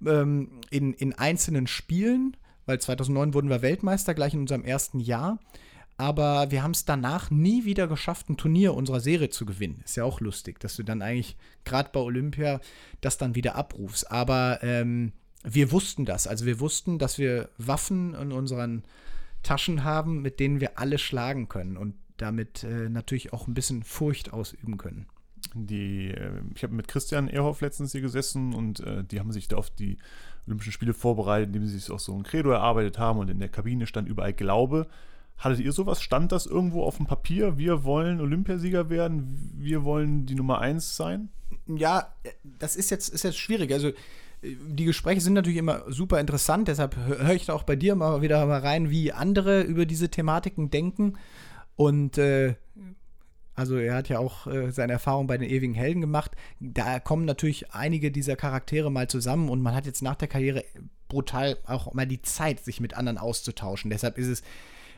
[0.06, 5.40] ähm, in, in einzelnen Spielen, weil 2009 wurden wir Weltmeister, gleich in unserem ersten Jahr
[6.02, 9.84] aber wir haben es danach nie wieder geschafft, ein Turnier unserer Serie zu gewinnen.
[9.86, 12.60] Ist ja auch lustig, dass du dann eigentlich gerade bei Olympia
[13.02, 14.12] das dann wieder abrufst.
[14.12, 15.12] Aber ähm,
[15.44, 16.26] wir wussten das.
[16.26, 18.84] Also wir wussten, dass wir Waffen in unseren
[19.44, 23.84] Taschen haben, mit denen wir alle schlagen können und damit äh, natürlich auch ein bisschen
[23.84, 25.06] Furcht ausüben können.
[25.54, 29.48] Die, äh, ich habe mit Christian Ehrhoff letztens hier gesessen und äh, die haben sich
[29.48, 30.00] da auf die
[30.48, 33.50] Olympischen Spiele vorbereitet, indem sie sich auch so ein Credo erarbeitet haben und in der
[33.50, 34.88] Kabine stand überall Glaube.
[35.42, 36.04] Hattet ihr sowas?
[36.04, 37.58] Stand das irgendwo auf dem Papier?
[37.58, 41.30] Wir wollen Olympiasieger werden, wir wollen die Nummer eins sein?
[41.66, 43.74] Ja, das ist jetzt, ist jetzt schwierig.
[43.74, 43.92] Also
[44.44, 48.22] die Gespräche sind natürlich immer super interessant, deshalb höre ich da auch bei dir mal
[48.22, 51.18] wieder mal rein, wie andere über diese Thematiken denken.
[51.76, 52.54] Und äh,
[53.56, 56.32] also er hat ja auch äh, seine Erfahrung bei den ewigen Helden gemacht.
[56.60, 60.64] Da kommen natürlich einige dieser Charaktere mal zusammen und man hat jetzt nach der Karriere
[61.08, 63.90] brutal auch mal die Zeit, sich mit anderen auszutauschen.
[63.90, 64.44] Deshalb ist es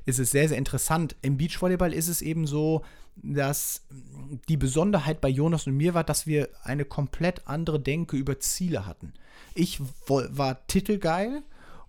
[0.06, 1.16] ist es sehr, sehr interessant.
[1.22, 2.84] Im Beachvolleyball ist es eben so,
[3.16, 3.86] dass
[4.50, 8.86] die Besonderheit bei Jonas und mir war, dass wir eine komplett andere Denke über Ziele
[8.86, 9.14] hatten.
[9.54, 11.44] Ich war titelgeil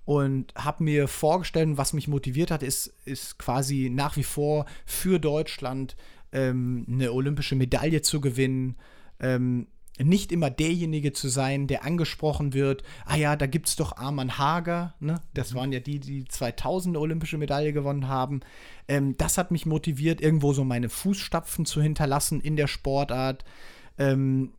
[0.05, 5.19] und habe mir vorgestellt, was mich motiviert hat, ist, ist quasi nach wie vor für
[5.19, 5.97] Deutschland
[6.33, 8.77] ähm, eine olympische Medaille zu gewinnen.
[9.21, 13.97] Ähm, nicht immer derjenige zu sein, der angesprochen wird, ah ja, da gibt es doch
[13.97, 15.21] Arman Hager, ne?
[15.35, 15.57] das mhm.
[15.57, 18.41] waren ja die, die 2000 olympische Medaille gewonnen haben.
[18.89, 23.45] Ähm, das hat mich motiviert, irgendwo so meine Fußstapfen zu hinterlassen in der Sportart.
[23.99, 24.53] Ähm,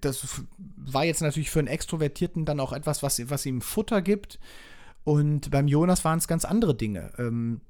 [0.00, 0.42] das
[0.76, 4.38] war jetzt natürlich für einen Extrovertierten dann auch etwas, was, was ihm Futter gibt.
[5.04, 7.12] Und beim Jonas waren es ganz andere Dinge.
[7.18, 7.60] Ähm,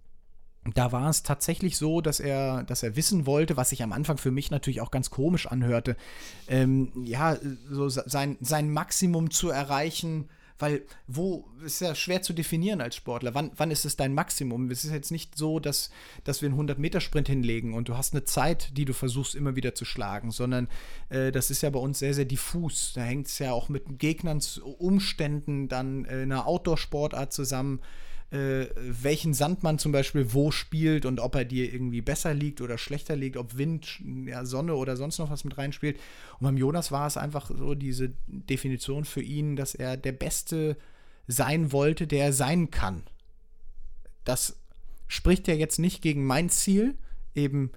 [0.74, 4.18] da war es tatsächlich so, dass er, dass er wissen wollte, was sich am Anfang
[4.18, 5.96] für mich natürlich auch ganz komisch anhörte,
[6.48, 7.38] ähm, ja,
[7.70, 10.28] so sein, sein Maximum zu erreichen,
[10.60, 13.34] Weil, wo, ist ja schwer zu definieren als Sportler.
[13.34, 14.70] Wann, wann ist es dein Maximum?
[14.70, 15.90] Es ist jetzt nicht so, dass,
[16.24, 19.74] dass wir einen 100-Meter-Sprint hinlegen und du hast eine Zeit, die du versuchst immer wieder
[19.74, 20.68] zu schlagen, sondern
[21.08, 22.92] äh, das ist ja bei uns sehr, sehr diffus.
[22.94, 24.42] Da hängt es ja auch mit Gegnern,
[24.78, 27.80] Umständen, dann äh, einer Outdoor-Sportart zusammen
[28.30, 32.60] äh, welchen Sand man zum Beispiel wo spielt und ob er dir irgendwie besser liegt
[32.60, 35.98] oder schlechter liegt, ob Wind, ja, Sonne oder sonst noch was mit reinspielt.
[36.38, 40.76] Und beim Jonas war es einfach so diese Definition für ihn, dass er der Beste
[41.26, 43.02] sein wollte, der er sein kann.
[44.24, 44.56] Das
[45.08, 46.96] spricht ja jetzt nicht gegen mein Ziel,
[47.34, 47.72] eben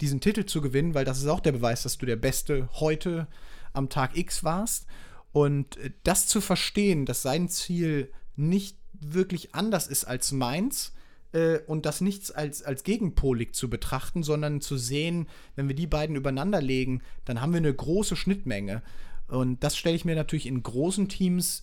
[0.00, 3.26] diesen Titel zu gewinnen, weil das ist auch der Beweis, dass du der Beste heute
[3.72, 4.86] am Tag X warst.
[5.32, 10.92] Und das zu verstehen, dass sein Ziel nicht wirklich anders ist als meins
[11.32, 15.86] äh, und das nichts als, als gegenpolig zu betrachten, sondern zu sehen, wenn wir die
[15.86, 18.82] beiden übereinander legen, dann haben wir eine große Schnittmenge.
[19.28, 21.62] Und das stelle ich mir natürlich in großen Teams,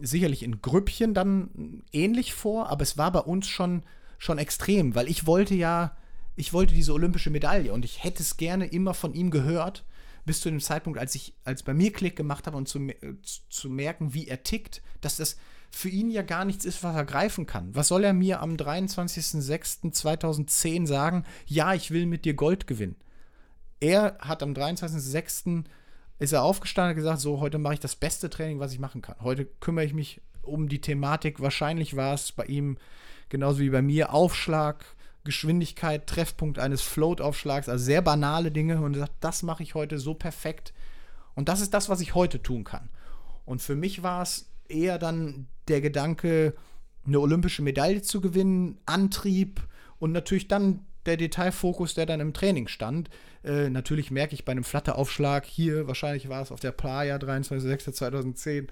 [0.00, 3.82] sicherlich in Grüppchen dann ähnlich vor, aber es war bei uns schon,
[4.18, 5.96] schon extrem, weil ich wollte ja,
[6.36, 9.84] ich wollte diese olympische Medaille und ich hätte es gerne immer von ihm gehört,
[10.26, 12.88] bis zu dem Zeitpunkt, als ich, als bei mir Klick gemacht habe und zu,
[13.48, 15.36] zu merken, wie er tickt, dass das
[15.70, 17.72] für ihn ja gar nichts ist, was er greifen kann.
[17.74, 21.24] Was soll er mir am 23.06.2010 sagen?
[21.46, 22.96] Ja, ich will mit dir Gold gewinnen.
[23.80, 25.64] Er hat am 23.06.
[26.18, 29.02] ist er aufgestanden und gesagt, so, heute mache ich das beste Training, was ich machen
[29.02, 29.16] kann.
[29.20, 31.40] Heute kümmere ich mich um die Thematik.
[31.40, 32.78] Wahrscheinlich war es bei ihm
[33.28, 34.84] genauso wie bei mir Aufschlag,
[35.24, 39.98] Geschwindigkeit, Treffpunkt eines Float-Aufschlags, also sehr banale Dinge und er sagt, das mache ich heute
[39.98, 40.72] so perfekt.
[41.34, 42.88] Und das ist das, was ich heute tun kann.
[43.44, 46.54] Und für mich war es eher dann der Gedanke,
[47.06, 49.60] eine olympische Medaille zu gewinnen, Antrieb
[49.98, 53.10] und natürlich dann der Detailfokus, der dann im Training stand.
[53.44, 58.66] Äh, natürlich merke ich bei einem Flatteraufschlag hier, wahrscheinlich war es auf der Playa 23.06.2010,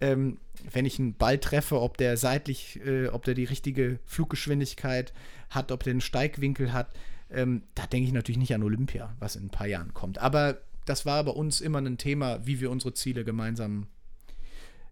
[0.00, 0.38] ähm,
[0.72, 5.12] wenn ich einen Ball treffe, ob der seitlich, äh, ob der die richtige Fluggeschwindigkeit
[5.50, 6.88] hat, ob der einen Steigwinkel hat,
[7.30, 10.18] ähm, da denke ich natürlich nicht an Olympia, was in ein paar Jahren kommt.
[10.18, 13.88] Aber das war bei uns immer ein Thema, wie wir unsere Ziele gemeinsam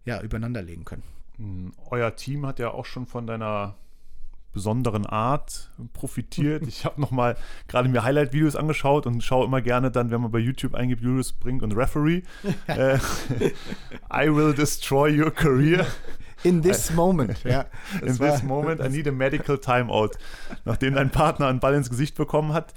[0.05, 1.03] ja, übereinander legen können.
[1.37, 3.75] Hm, euer Team hat ja auch schon von deiner
[4.53, 6.63] besonderen Art profitiert.
[6.69, 7.37] Ich habe nochmal
[7.69, 11.33] gerade mir Highlight-Videos angeschaut und schaue immer gerne dann, wenn man bei YouTube eingibt, Julius
[11.33, 12.23] Brink und Referee.
[12.69, 12.99] äh,
[14.13, 15.87] I will destroy your career.
[16.45, 17.65] In this moment, ja.
[18.03, 20.11] In this moment, I need a medical timeout.
[20.65, 22.75] Nachdem dein Partner einen Ball ins Gesicht bekommen hat,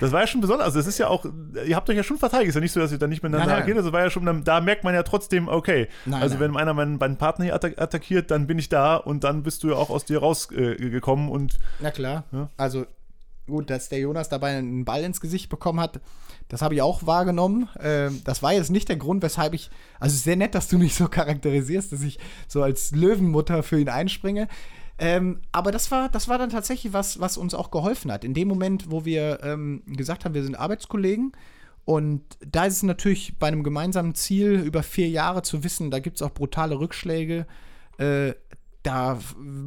[0.00, 0.66] das war ja schon besonders.
[0.66, 1.24] Also, es ist ja auch,
[1.66, 2.48] ihr habt euch ja schon verteidigt.
[2.48, 3.78] Es ist ja nicht so, dass ihr da nicht miteinander nein, agiert.
[3.78, 5.88] Das war ja schon, da merkt man ja trotzdem, okay.
[6.04, 6.54] Nein, also, nein.
[6.54, 9.68] wenn einer meinen, meinen Partner hier attackiert, dann bin ich da und dann bist du
[9.68, 11.58] ja auch aus dir rausgekommen äh, und.
[11.80, 12.24] Na klar.
[12.32, 12.50] Ja.
[12.56, 12.86] Also,
[13.46, 16.00] gut, dass der Jonas dabei einen Ball ins Gesicht bekommen hat,
[16.48, 17.68] das habe ich auch wahrgenommen.
[17.80, 19.70] Ähm, das war jetzt nicht der Grund, weshalb ich.
[19.98, 22.18] Also, sehr nett, dass du mich so charakterisierst, dass ich
[22.48, 24.48] so als Löwenmutter für ihn einspringe.
[24.98, 28.24] Ähm, aber das war, das war dann tatsächlich was, was uns auch geholfen hat.
[28.24, 31.32] In dem Moment, wo wir ähm, gesagt haben, wir sind Arbeitskollegen,
[31.86, 36.00] und da ist es natürlich bei einem gemeinsamen Ziel über vier Jahre zu wissen, da
[36.00, 37.46] gibt es auch brutale Rückschläge.
[37.98, 38.34] Äh,
[38.82, 39.20] da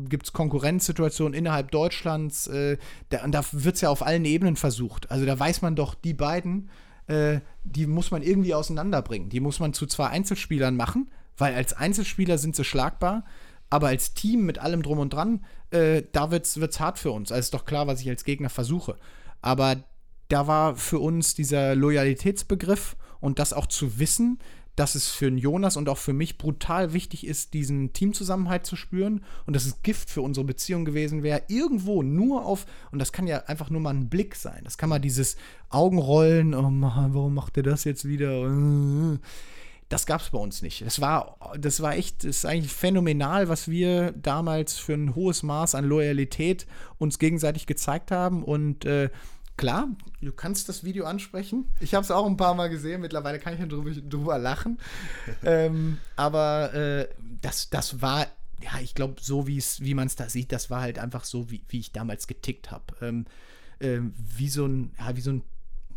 [0.10, 2.48] gibt es Konkurrenzsituationen innerhalb Deutschlands.
[2.48, 2.78] Äh,
[3.08, 5.10] da, und da wird es ja auf allen Ebenen versucht.
[5.10, 6.70] Also da weiß man doch, die beiden,
[7.08, 9.30] äh, die muss man irgendwie auseinanderbringen.
[9.30, 13.24] Die muss man zu zwei Einzelspielern machen, weil als Einzelspieler sind sie schlagbar.
[13.70, 17.32] Aber als Team mit allem drum und dran, äh, da wird es hart für uns.
[17.32, 18.98] Also ist doch klar, was ich als Gegner versuche.
[19.42, 19.84] Aber
[20.28, 24.40] da war für uns dieser Loyalitätsbegriff und das auch zu wissen,
[24.80, 29.26] dass es für Jonas und auch für mich brutal wichtig ist, diesen Teamzusammenhalt zu spüren
[29.46, 33.28] und dass es Gift für unsere Beziehung gewesen wäre, irgendwo nur auf, und das kann
[33.28, 35.36] ja einfach nur mal ein Blick sein, das kann mal dieses
[35.68, 39.20] Augenrollen, oh Mann, warum macht er das jetzt wieder?
[39.90, 40.86] Das gab es bei uns nicht.
[40.86, 45.42] Das war, das war echt, das ist eigentlich phänomenal, was wir damals für ein hohes
[45.44, 46.68] Maß an Loyalität
[47.00, 48.44] uns gegenseitig gezeigt haben.
[48.44, 49.10] Und äh,
[49.58, 49.90] klar,
[50.22, 51.66] du kannst das Video ansprechen.
[51.80, 53.02] Ich habe es auch ein paar Mal gesehen.
[53.02, 54.78] Mittlerweile kann ich drüber, drüber lachen.
[55.44, 57.08] ähm, aber äh,
[57.42, 58.28] das, das war
[58.62, 61.64] ja, ich glaube, so wie man es da sieht, das war halt einfach so, wie,
[61.70, 62.84] wie ich damals getickt habe.
[63.02, 63.26] Ähm,
[63.80, 65.44] ähm, wie so ein, ja, wie so ein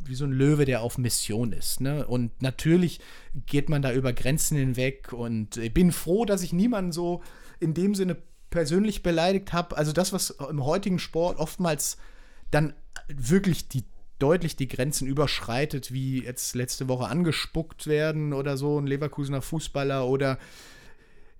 [0.05, 1.81] wie so ein Löwe, der auf Mission ist.
[1.81, 2.07] Ne?
[2.07, 3.01] Und natürlich
[3.47, 7.23] geht man da über Grenzen hinweg und ich bin froh, dass ich niemanden so
[7.61, 8.17] in dem Sinne
[8.51, 9.77] persönlich beleidigt habe.
[9.77, 11.97] Also das, was im heutigen Sport oftmals
[12.51, 12.75] dann
[13.09, 13.85] wirklich die
[14.19, 20.07] deutlich die Grenzen überschreitet, wie jetzt letzte Woche angespuckt werden oder so, ein Leverkusener Fußballer
[20.07, 20.39] oder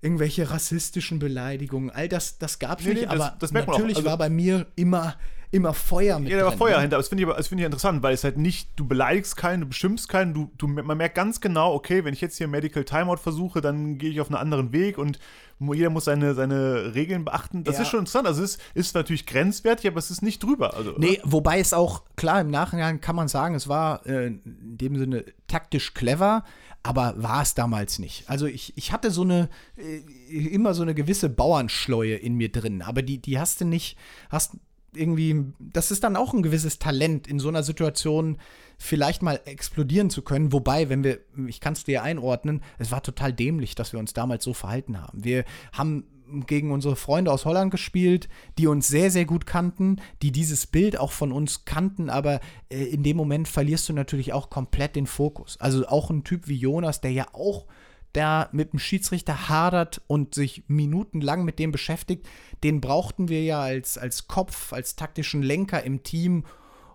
[0.01, 1.89] irgendwelche rassistischen Beleidigungen.
[1.89, 4.67] All das, das gab es nee, nicht, nee, das, aber das natürlich war bei mir
[4.75, 5.15] immer
[5.53, 6.31] immer Feuer mit.
[6.31, 6.81] Ja, da war Feuer ne?
[6.81, 6.97] hinter.
[6.97, 10.07] Das finde ich, find ich interessant, weil es halt nicht, du beleidigst keinen, du beschimpfst
[10.09, 13.61] keinen, du, du, man merkt ganz genau, okay, wenn ich jetzt hier Medical Timeout versuche,
[13.61, 15.19] dann gehe ich auf einen anderen Weg und
[15.59, 17.63] jeder muss seine, seine Regeln beachten.
[17.63, 17.83] Das ja.
[17.83, 18.27] ist schon interessant.
[18.27, 20.73] Also es ist, ist natürlich grenzwertig, aber es ist nicht drüber.
[20.73, 21.31] Also, nee, oder?
[21.31, 25.23] wobei es auch, klar, im Nachhinein kann man sagen, es war äh, in dem Sinne
[25.47, 26.43] taktisch clever,
[26.81, 28.27] aber war es damals nicht.
[28.27, 29.99] Also ich, ich hatte so eine, äh,
[30.47, 33.97] immer so eine gewisse Bauernschleue in mir drin, aber die, die hast du nicht,
[34.29, 34.57] hast
[34.95, 38.37] irgendwie, das ist dann auch ein gewisses Talent, in so einer Situation
[38.77, 40.51] vielleicht mal explodieren zu können.
[40.51, 44.13] Wobei, wenn wir, ich kann es dir einordnen, es war total dämlich, dass wir uns
[44.13, 45.23] damals so verhalten haben.
[45.23, 46.05] Wir haben
[46.47, 50.99] gegen unsere Freunde aus Holland gespielt, die uns sehr, sehr gut kannten, die dieses Bild
[50.99, 52.39] auch von uns kannten, aber
[52.69, 55.57] äh, in dem Moment verlierst du natürlich auch komplett den Fokus.
[55.59, 57.67] Also auch ein Typ wie Jonas, der ja auch
[58.13, 62.27] da mit dem Schiedsrichter hadert und sich minutenlang mit dem beschäftigt,
[62.63, 66.45] den brauchten wir ja als, als Kopf, als taktischen Lenker im Team.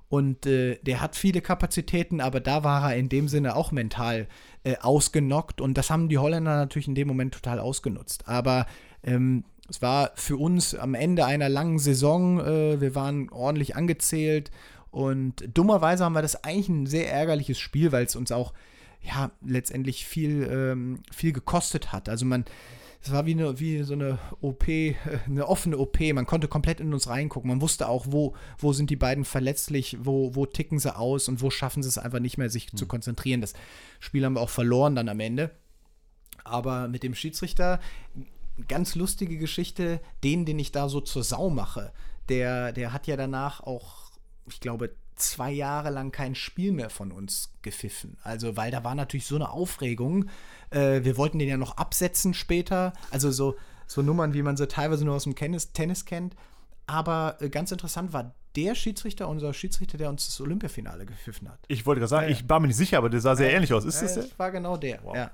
[0.08, 4.26] Und äh, der hat viele Kapazitäten, aber da war er in dem Sinne auch mental
[4.64, 5.60] äh, ausgenockt.
[5.60, 8.26] Und das haben die Holländer natürlich in dem Moment total ausgenutzt.
[8.26, 8.66] Aber
[9.02, 14.50] ähm, es war für uns am Ende einer langen Saison, äh, wir waren ordentlich angezählt.
[14.90, 18.54] Und dummerweise haben wir das eigentlich ein sehr ärgerliches Spiel, weil es uns auch
[19.02, 22.08] ja, letztendlich viel, ähm, viel gekostet hat.
[22.08, 22.44] Also man,
[23.02, 24.66] es war wie, eine, wie so eine OP,
[25.26, 26.00] eine offene OP.
[26.00, 27.48] Man konnte komplett in uns reingucken.
[27.48, 31.40] Man wusste auch, wo, wo sind die beiden verletzlich, wo, wo ticken sie aus und
[31.42, 32.76] wo schaffen sie es einfach nicht mehr, sich mhm.
[32.76, 33.40] zu konzentrieren.
[33.40, 33.54] Das
[34.00, 35.50] Spiel haben wir auch verloren dann am Ende.
[36.44, 37.80] Aber mit dem Schiedsrichter,
[38.66, 41.92] ganz lustige Geschichte, den, den ich da so zur Sau mache,
[42.28, 44.10] der, der hat ja danach auch,
[44.48, 48.16] ich glaube, zwei Jahre lang kein Spiel mehr von uns gepfiffen.
[48.22, 50.26] Also, weil da war natürlich so eine Aufregung.
[50.70, 52.92] Äh, wir wollten den ja noch absetzen später.
[53.10, 53.56] Also so,
[53.86, 56.34] so Nummern, wie man sie teilweise nur aus dem Tennis, Tennis kennt.
[56.86, 61.60] Aber äh, ganz interessant war der Schiedsrichter, unser Schiedsrichter, der uns das Olympiafinale gepfiffen hat.
[61.68, 62.32] Ich wollte gerade sagen, ja.
[62.32, 63.56] ich war mir nicht sicher, aber der sah sehr ja.
[63.56, 63.84] ähnlich aus.
[63.84, 64.22] Ist das der?
[64.24, 65.14] Das war genau der, wow.
[65.14, 65.30] ja.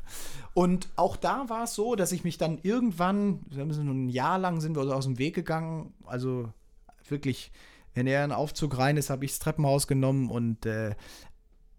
[0.52, 4.76] Und auch da war es so, dass ich mich dann irgendwann, ein Jahr lang sind
[4.76, 6.52] wir aus dem Weg gegangen, also
[7.08, 7.52] wirklich
[7.94, 10.94] wenn er in den Aufzug rein ist, habe ich das Treppenhaus genommen und äh,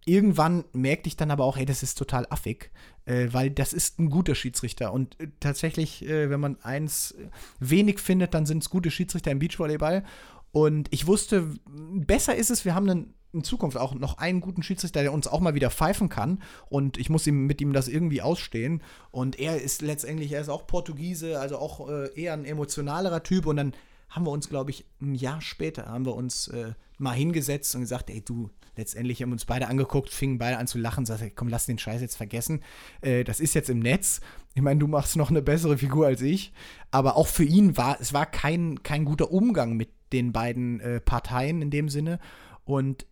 [0.06, 2.72] irgendwann merkte ich dann aber auch, hey, das ist total affig,
[3.06, 4.94] äh, weil das ist ein guter Schiedsrichter.
[4.94, 7.16] Und äh, tatsächlich, äh, wenn man eins
[7.60, 10.04] wenig findet, dann sind es gute Schiedsrichter im Beachvolleyball.
[10.52, 14.64] Und ich wusste, besser ist es, wir haben einen in Zukunft auch noch einen guten
[14.64, 16.42] Schiedsrichter, der uns auch mal wieder pfeifen kann.
[16.70, 18.82] Und ich muss ihm mit ihm das irgendwie ausstehen.
[19.12, 23.46] Und er ist letztendlich, er ist auch Portugiese, also auch äh, eher ein emotionalerer Typ.
[23.46, 23.74] Und dann
[24.16, 27.82] haben wir uns, glaube ich, ein Jahr später, haben wir uns äh, mal hingesetzt und
[27.82, 31.32] gesagt, ey, du, letztendlich haben wir uns beide angeguckt, fingen beide an zu lachen, sagte,
[31.32, 32.62] komm, lass den Scheiß jetzt vergessen.
[33.02, 34.22] Äh, das ist jetzt im Netz.
[34.54, 36.54] Ich meine, du machst noch eine bessere Figur als ich.
[36.92, 41.02] Aber auch für ihn war, es war kein, kein guter Umgang mit den beiden äh,
[41.02, 42.20] Parteien in dem Sinne.
[42.64, 43.06] Und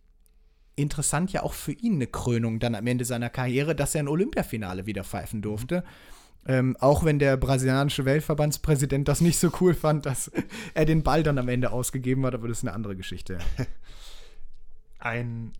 [0.76, 4.08] interessant ja auch für ihn eine Krönung dann am Ende seiner Karriere, dass er ein
[4.08, 5.80] Olympiafinale wieder pfeifen durfte.
[5.80, 6.23] Mhm.
[6.46, 10.30] Ähm, auch wenn der brasilianische Weltverbandspräsident das nicht so cool fand, dass
[10.74, 13.38] er den Ball dann am Ende ausgegeben hat, aber das ist eine andere Geschichte.
[14.98, 15.52] Ein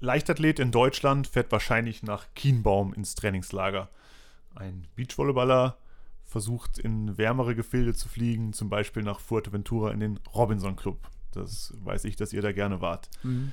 [0.00, 3.88] Leichtathlet in Deutschland fährt wahrscheinlich nach Kienbaum ins Trainingslager.
[4.54, 5.76] Ein Beachvolleyballer
[6.24, 11.08] versucht in wärmere Gefilde zu fliegen, zum Beispiel nach Fuerteventura in den Robinson Club.
[11.32, 13.10] Das weiß ich, dass ihr da gerne wart.
[13.22, 13.52] Mhm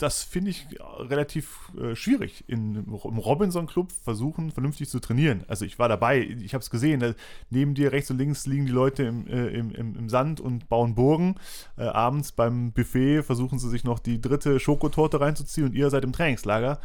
[0.00, 2.44] das finde ich relativ äh, schwierig.
[2.46, 5.44] In, Im Robinson-Club versuchen, vernünftig zu trainieren.
[5.46, 7.00] Also ich war dabei, ich habe es gesehen.
[7.00, 7.14] Da,
[7.50, 10.94] neben dir rechts und links liegen die Leute im, äh, im, im, Sand und bauen
[10.94, 11.34] Burgen.
[11.76, 16.04] Äh, abends beim Buffet versuchen sie sich noch die dritte Schokotorte reinzuziehen und ihr seid
[16.04, 16.80] im Trainingslager.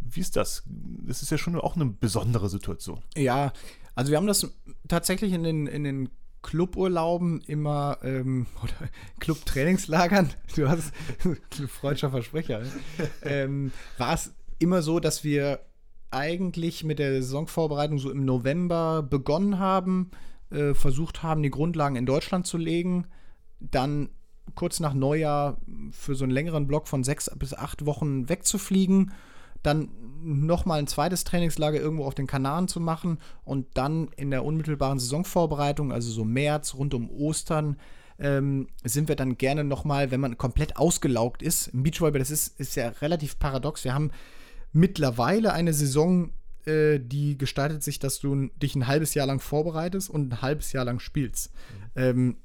[0.00, 0.62] Wie ist das?
[0.66, 3.00] Das ist ja schon auch eine besondere Situation.
[3.16, 3.52] Ja,
[3.94, 4.54] also wir haben das
[4.88, 6.08] tatsächlich in den, in den
[6.42, 8.88] Cluburlauben immer, ähm, oder
[9.18, 10.92] Clubtrainingslagern, du hast
[11.68, 12.62] freudscher Versprecher,
[13.22, 15.60] ähm, war es immer so, dass wir
[16.10, 20.10] eigentlich mit der Saisonvorbereitung so im November begonnen haben,
[20.50, 23.06] äh, versucht haben, die Grundlagen in Deutschland zu legen,
[23.60, 24.08] dann
[24.54, 25.58] kurz nach Neujahr
[25.92, 29.12] für so einen längeren Block von sechs bis acht Wochen wegzufliegen
[29.62, 29.88] dann
[30.22, 34.98] nochmal ein zweites Trainingslager irgendwo auf den Kanaren zu machen und dann in der unmittelbaren
[34.98, 37.76] Saisonvorbereitung, also so März, rund um Ostern,
[38.18, 41.68] ähm, sind wir dann gerne nochmal, wenn man komplett ausgelaugt ist.
[41.68, 43.84] Im Beachvolleyball, das ist, ist ja relativ paradox.
[43.84, 44.10] Wir haben
[44.72, 46.30] mittlerweile eine Saison,
[46.66, 50.72] äh, die gestaltet sich, dass du dich ein halbes Jahr lang vorbereitest und ein halbes
[50.72, 51.50] Jahr lang spielst.
[51.94, 52.02] Mhm.
[52.02, 52.36] Ähm,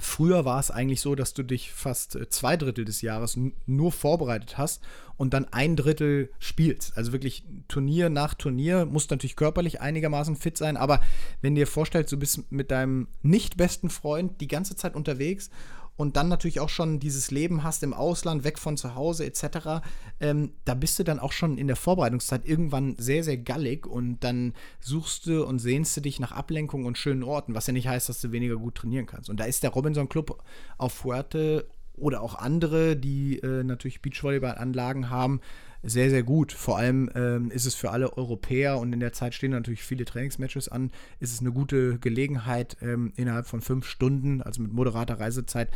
[0.00, 3.36] Früher war es eigentlich so, dass du dich fast äh, zwei Drittel des Jahres
[3.66, 4.80] nur vorbereitet hast
[5.16, 6.96] und dann ein Drittel spielst.
[6.96, 11.00] Also wirklich Turnier nach Turnier, musst natürlich körperlich einigermaßen fit sein, aber
[11.42, 15.50] wenn dir vorstellst, du bist mit deinem nicht besten Freund die ganze Zeit unterwegs
[15.98, 19.82] und dann natürlich auch schon dieses Leben hast im Ausland, weg von zu Hause etc.,
[20.20, 24.20] ähm, da bist du dann auch schon in der Vorbereitungszeit irgendwann sehr, sehr gallig und
[24.20, 27.88] dann suchst du und sehnst du dich nach Ablenkung und schönen Orten, was ja nicht
[27.88, 29.28] heißt, dass du weniger gut trainieren kannst.
[29.28, 30.40] Und da ist der Robinson Club
[30.78, 35.40] auf Fuerte oder auch andere, die äh, natürlich Beachvolleyballanlagen haben,
[35.82, 36.52] sehr, sehr gut.
[36.52, 40.04] Vor allem ähm, ist es für alle Europäer und in der Zeit stehen natürlich viele
[40.04, 45.20] Trainingsmatches an, ist es eine gute Gelegenheit, ähm, innerhalb von fünf Stunden, also mit moderater
[45.20, 45.70] Reisezeit,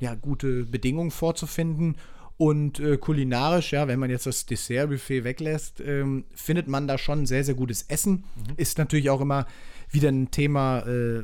[0.00, 1.96] ja, gute Bedingungen vorzufinden.
[2.38, 7.24] Und äh, kulinarisch, ja, wenn man jetzt das Dessertbuffet weglässt, ähm, findet man da schon
[7.26, 8.24] sehr, sehr gutes Essen.
[8.34, 8.54] Mhm.
[8.56, 9.46] Ist natürlich auch immer
[9.90, 11.22] wieder ein Thema, äh,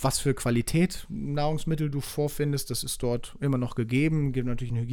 [0.00, 2.70] was für Qualität Nahrungsmittel du vorfindest.
[2.70, 4.32] Das ist dort immer noch gegeben.
[4.32, 4.86] Gibt natürlich einen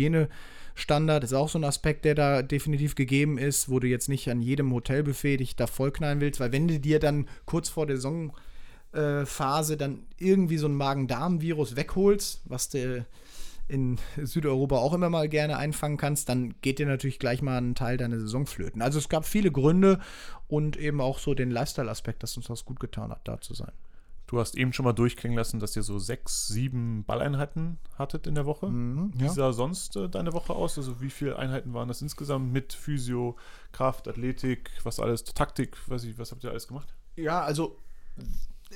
[0.76, 1.24] Hygienestandard.
[1.24, 4.41] Ist auch so ein Aspekt, der da definitiv gegeben ist, wo du jetzt nicht an
[4.41, 9.78] jedem Hotelbuffet dich da vollknallen willst, weil wenn du dir dann kurz vor der Saisonphase
[9.78, 13.05] dann irgendwie so ein Magen-Darm-Virus wegholst, was der
[13.69, 17.76] in Südeuropa auch immer mal gerne einfangen kannst, dann geht dir natürlich gleich mal ein
[17.76, 18.82] Teil deiner Saison flöten.
[18.82, 19.99] Also es gab viele Gründe
[20.49, 23.71] und eben auch so den Lifestyle-Aspekt, dass uns das gut getan hat, da zu sein.
[24.34, 28.34] Du hast eben schon mal durchklingen lassen, dass ihr so sechs, sieben Balleinheiten hattet in
[28.34, 28.65] der Woche.
[28.65, 29.25] Mhm, ja.
[29.25, 30.75] Wie sah sonst äh, deine Woche aus?
[30.75, 33.36] Also wie viele Einheiten waren das insgesamt mit Physio,
[33.73, 36.95] Kraft, Athletik, was alles, Taktik, was, ich, was habt ihr alles gemacht?
[37.15, 37.77] Ja, also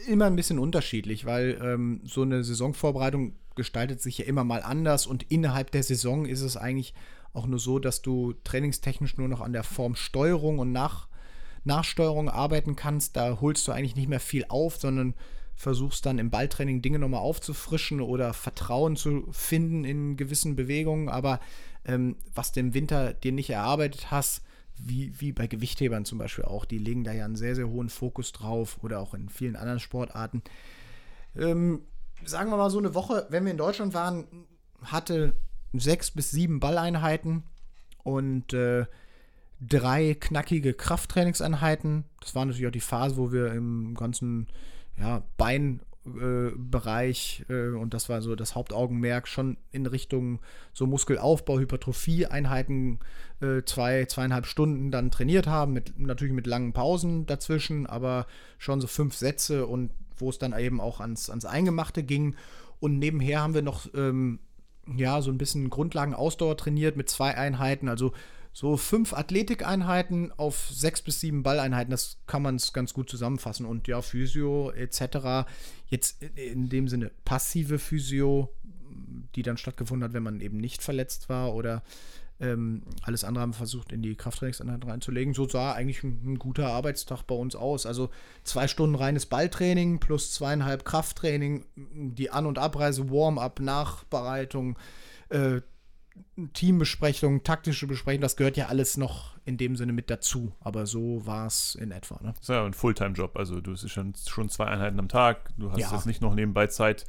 [0.07, 5.07] immer ein bisschen unterschiedlich, weil ähm, so eine Saisonvorbereitung gestaltet sich ja immer mal anders
[5.07, 6.93] und innerhalb der Saison ist es eigentlich
[7.33, 11.07] auch nur so, dass du trainingstechnisch nur noch an der Formsteuerung und Nach
[11.63, 13.17] Nachsteuerung arbeiten kannst.
[13.17, 15.15] Da holst du eigentlich nicht mehr viel auf, sondern
[15.57, 21.09] versuchst dann im Balltraining Dinge nochmal aufzufrischen oder Vertrauen zu finden in gewissen Bewegungen.
[21.09, 21.39] Aber
[21.83, 24.43] ähm, was du im Winter dir nicht erarbeitet hast,
[24.77, 27.89] wie, wie bei Gewichthebern zum Beispiel auch, die legen da ja einen sehr, sehr hohen
[27.89, 30.43] Fokus drauf oder auch in vielen anderen Sportarten.
[31.35, 31.81] Ähm,
[32.23, 34.25] sagen wir mal so eine Woche, wenn wir in Deutschland waren,
[34.83, 35.33] hatte
[35.73, 37.43] sechs bis sieben Balleinheiten
[38.03, 38.85] und äh,
[39.59, 42.03] drei knackige Krafttrainingseinheiten.
[42.21, 44.47] Das war natürlich auch die Phase, wo wir im ganzen
[44.99, 50.39] ja, Beinbereich äh, äh, und das war so das Hauptaugenmerk schon in Richtung
[50.73, 52.99] so Muskelaufbau, Hypertrophie Einheiten
[53.41, 58.25] äh, zwei, zweieinhalb Stunden dann trainiert haben, mit, natürlich mit langen Pausen dazwischen, aber
[58.57, 62.35] schon so fünf Sätze und wo es dann eben auch ans, ans Eingemachte ging.
[62.79, 64.39] Und nebenher haben wir noch ähm,
[64.95, 68.13] ja, so ein bisschen Grundlagen-Ausdauer trainiert mit zwei Einheiten, also
[68.57, 73.67] so fünf Athletikeinheiten auf sechs bis sieben Balleinheiten, das kann man es ganz gut zusammenfassen.
[73.67, 75.47] Und ja, Physio etc.
[75.85, 78.51] Jetzt in dem Sinne passive Physio,
[79.35, 81.83] die dann stattgefunden hat, wenn man eben nicht verletzt war oder
[82.39, 85.35] ähm, alles andere haben versucht, in die Krafttrainingseinheit reinzulegen.
[85.35, 87.85] So sah eigentlich ein, ein, guter Arbeitstag bei uns aus.
[87.85, 88.09] Also
[88.43, 94.79] zwei Stunden reines Balltraining plus zweieinhalb Krafttraining, die An- und Abreise, Warm-up, Nachbereitung,
[95.29, 95.61] äh,
[96.53, 100.51] Teambesprechung, taktische Besprechung, das gehört ja alles noch in dem Sinne mit dazu.
[100.59, 102.19] Aber so war es in etwa.
[102.21, 102.33] Ne?
[102.33, 103.37] Das ist ja ein Fulltime-Job.
[103.37, 105.49] Also du hast schon, schon zwei Einheiten am Tag.
[105.57, 105.91] Du hast ja.
[105.93, 107.05] jetzt nicht noch nebenbei Zeit,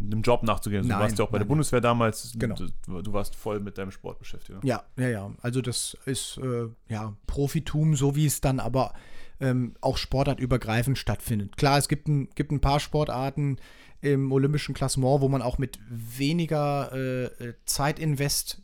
[0.00, 0.80] einem Job nachzugehen.
[0.80, 1.46] Also nein, du warst ja auch bei nein.
[1.46, 2.32] der Bundeswehr damals.
[2.38, 2.54] Genau.
[2.54, 4.58] Du, du, warst voll mit deinem Sport beschäftigt.
[4.62, 5.30] Ja, ja, ja.
[5.42, 8.94] Also das ist äh, ja Profitum, so wie es dann aber
[9.40, 11.56] ähm, auch sportartübergreifend stattfindet.
[11.56, 13.58] Klar, es gibt ein, gibt ein paar Sportarten
[14.02, 18.60] im olympischen Klassement, wo man auch mit weniger äh, äh Zeitinvest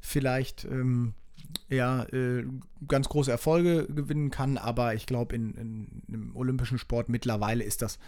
[0.00, 1.14] vielleicht ähm,
[1.68, 2.44] ja, äh,
[2.86, 7.80] ganz große Erfolge gewinnen kann, aber ich glaube, in, in, im olympischen Sport mittlerweile ist
[7.80, 7.98] das,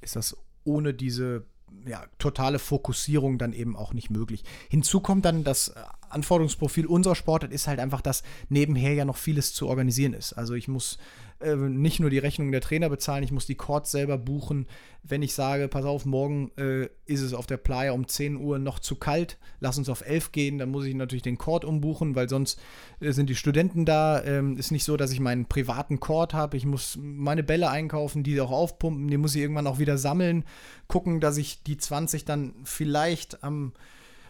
[0.00, 1.44] ist das ohne diese
[1.86, 4.44] ja, totale Fokussierung dann eben auch nicht möglich.
[4.68, 5.74] Hinzu kommt dann das
[6.08, 10.32] Anforderungsprofil unserer Sportart ist halt einfach, dass nebenher ja noch vieles zu organisieren ist.
[10.32, 10.98] Also ich muss
[11.44, 14.66] äh, nicht nur die Rechnung der Trainer bezahlen, ich muss die Courts selber buchen.
[15.02, 18.58] Wenn ich sage, pass auf, morgen äh, ist es auf der Playa um 10 Uhr
[18.58, 22.14] noch zu kalt, lass uns auf 11 gehen, dann muss ich natürlich den Court umbuchen,
[22.14, 22.58] weil sonst
[23.00, 24.22] äh, sind die Studenten da.
[24.24, 26.56] Ähm, ist nicht so, dass ich meinen privaten Court habe.
[26.56, 30.44] Ich muss meine Bälle einkaufen, die auch aufpumpen, die muss ich irgendwann auch wieder sammeln,
[30.88, 33.72] gucken, dass ich die 20 dann vielleicht am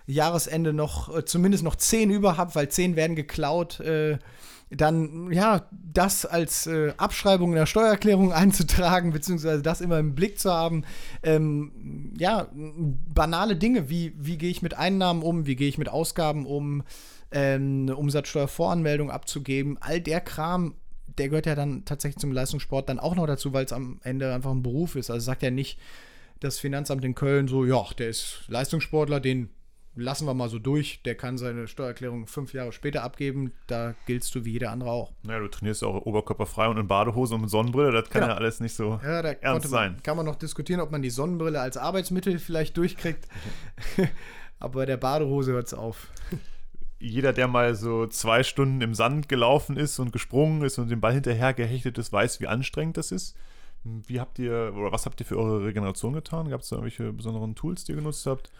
[0.06, 3.80] Jahresende noch äh, zumindest noch 10 über habe, weil 10 werden geklaut.
[3.80, 4.18] Äh,
[4.76, 10.38] dann ja, das als äh, Abschreibung in der Steuererklärung einzutragen, beziehungsweise das immer im Blick
[10.38, 10.84] zu haben.
[11.22, 15.88] Ähm, ja, banale Dinge, wie, wie gehe ich mit Einnahmen um, wie gehe ich mit
[15.88, 16.82] Ausgaben um,
[17.30, 20.74] ähm, eine Umsatzsteuervoranmeldung abzugeben, all der Kram,
[21.18, 24.32] der gehört ja dann tatsächlich zum Leistungssport dann auch noch dazu, weil es am Ende
[24.32, 25.10] einfach ein Beruf ist.
[25.10, 25.78] Also sagt ja nicht
[26.40, 29.50] das Finanzamt in Köln so, ja, der ist Leistungssportler, den
[29.96, 31.00] lassen wir mal so durch.
[31.04, 33.52] Der kann seine Steuererklärung fünf Jahre später abgeben.
[33.66, 35.12] Da giltst du wie jeder andere auch.
[35.22, 37.92] Naja, du trainierst ja auch oberkörperfrei und in Badehose und mit Sonnenbrille.
[37.92, 38.34] Das kann genau.
[38.34, 39.96] ja alles nicht so ja, ernst man, sein.
[40.02, 43.28] Kann man noch diskutieren, ob man die Sonnenbrille als Arbeitsmittel vielleicht durchkriegt.
[44.58, 46.08] Aber bei der Badehose hört es auf.
[46.98, 51.00] Jeder, der mal so zwei Stunden im Sand gelaufen ist und gesprungen ist und den
[51.00, 53.36] Ball hinterher gehechtet ist, weiß, wie anstrengend das ist.
[53.82, 56.48] Wie habt ihr, oder was habt ihr für eure Regeneration getan?
[56.48, 58.50] Gab es da irgendwelche besonderen Tools, die ihr genutzt habt?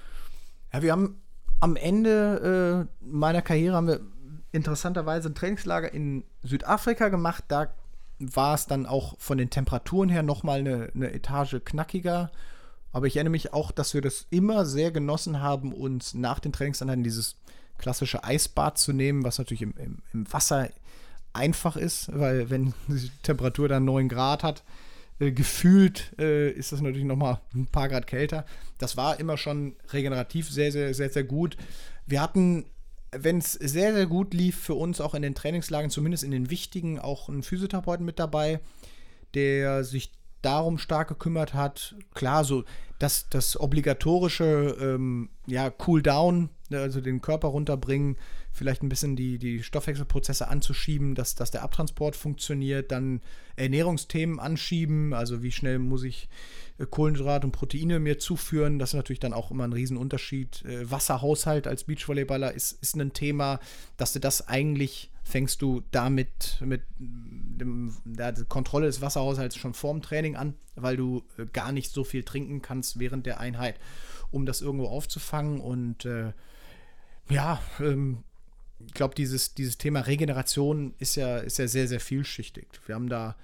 [0.74, 1.22] Ja, wir haben
[1.60, 4.00] am Ende äh, meiner Karriere haben wir
[4.52, 7.44] interessanterweise ein Trainingslager in Südafrika gemacht.
[7.48, 7.74] Da
[8.18, 12.30] war es dann auch von den Temperaturen her nochmal eine, eine Etage knackiger.
[12.92, 16.52] Aber ich erinnere mich auch, dass wir das immer sehr genossen haben, uns nach den
[16.52, 17.36] Trainingseinheiten dieses
[17.78, 20.68] klassische Eisbad zu nehmen, was natürlich im, im, im Wasser
[21.32, 24.62] einfach ist, weil wenn die Temperatur dann 9 Grad hat,
[25.18, 28.44] äh, gefühlt äh, ist das natürlich noch mal ein paar Grad kälter.
[28.78, 31.56] Das war immer schon regenerativ sehr, sehr, sehr, sehr gut.
[32.06, 32.66] Wir hatten,
[33.12, 36.50] wenn es sehr, sehr gut lief, für uns auch in den Trainingslagen, zumindest in den
[36.50, 38.60] wichtigen, auch einen Physiotherapeuten mit dabei,
[39.34, 40.12] der sich
[40.42, 41.94] darum stark gekümmert hat.
[42.12, 42.64] Klar, so
[42.98, 46.50] das, das obligatorische ähm, ja, Cool-Down,
[46.80, 48.16] also den Körper runterbringen,
[48.52, 53.20] vielleicht ein bisschen die, die Stoffwechselprozesse anzuschieben, dass, dass der Abtransport funktioniert, dann
[53.56, 56.28] Ernährungsthemen anschieben, also wie schnell muss ich
[56.78, 60.64] äh, Kohlenhydrate und Proteine mir zuführen, das ist natürlich dann auch immer ein Riesenunterschied.
[60.64, 63.60] Äh, Wasserhaushalt als Beachvolleyballer ist, ist ein Thema,
[63.96, 70.02] dass du das eigentlich fängst du damit mit dem, der Kontrolle des Wasserhaushalts schon vorm
[70.02, 73.80] Training an, weil du äh, gar nicht so viel trinken kannst während der Einheit,
[74.30, 76.32] um das irgendwo aufzufangen und äh,
[77.30, 78.24] ja, ähm,
[78.86, 82.66] ich glaube, dieses, dieses Thema Regeneration ist ja, ist ja sehr, sehr vielschichtig.
[82.86, 83.36] Wir haben da,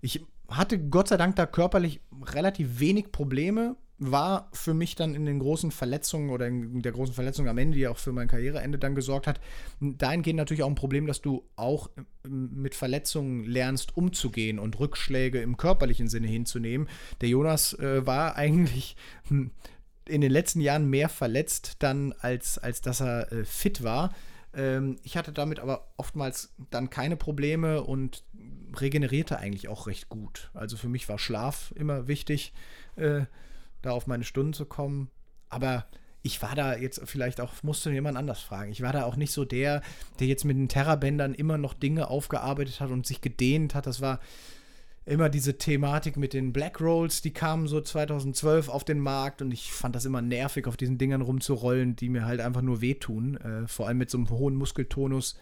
[0.00, 2.00] ich hatte Gott sei Dank da körperlich
[2.34, 3.76] relativ wenig Probleme,
[4.10, 7.76] war für mich dann in den großen Verletzungen oder in der großen Verletzung am Ende,
[7.76, 9.40] die auch für mein Karriereende dann gesorgt hat,
[9.80, 11.88] dahingehend natürlich auch ein Problem, dass du auch
[12.24, 16.88] mit Verletzungen lernst umzugehen und Rückschläge im körperlichen Sinne hinzunehmen.
[17.20, 18.96] Der Jonas äh, war eigentlich
[19.28, 19.52] hm,
[20.08, 24.14] in den letzten Jahren mehr verletzt dann, als, als dass er äh, fit war.
[24.54, 28.24] Ähm, ich hatte damit aber oftmals dann keine Probleme und
[28.78, 30.50] regenerierte eigentlich auch recht gut.
[30.54, 32.52] Also für mich war Schlaf immer wichtig,
[32.96, 33.22] äh,
[33.82, 35.10] da auf meine Stunden zu kommen.
[35.48, 35.86] Aber
[36.22, 38.70] ich war da jetzt vielleicht auch, musste jemand anders fragen.
[38.70, 39.82] Ich war da auch nicht so der,
[40.20, 43.86] der jetzt mit den Terrabändern immer noch Dinge aufgearbeitet hat und sich gedehnt hat.
[43.86, 44.20] Das war
[45.04, 49.50] immer diese Thematik mit den Black Rolls, die kamen so 2012 auf den Markt und
[49.52, 53.36] ich fand das immer nervig, auf diesen Dingern rumzurollen, die mir halt einfach nur wehtun.
[53.38, 55.38] Äh, vor allem mit so einem hohen Muskeltonus.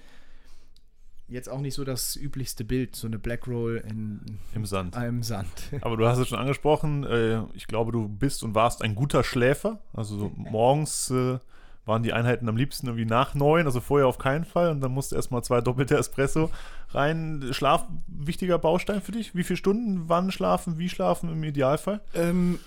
[1.29, 4.97] Jetzt auch nicht so das üblichste Bild, so eine Black Roll in, im Sand.
[4.97, 5.49] Im Sand.
[5.83, 9.23] Aber du hast es schon angesprochen, äh, ich glaube, du bist und warst ein guter
[9.23, 9.81] Schläfer.
[9.93, 11.39] Also so morgens äh,
[11.87, 14.71] waren die Einheiten am liebsten irgendwie nach neun, also vorher auf keinen Fall.
[14.71, 16.51] Und dann musste erstmal zwei doppelte Espresso
[16.91, 17.49] rein.
[17.53, 19.35] Schlaf, wichtiger Baustein für dich?
[19.35, 22.01] Wie viele Stunden, wann schlafen, wie schlafen im Idealfall?
[22.15, 22.59] Ähm,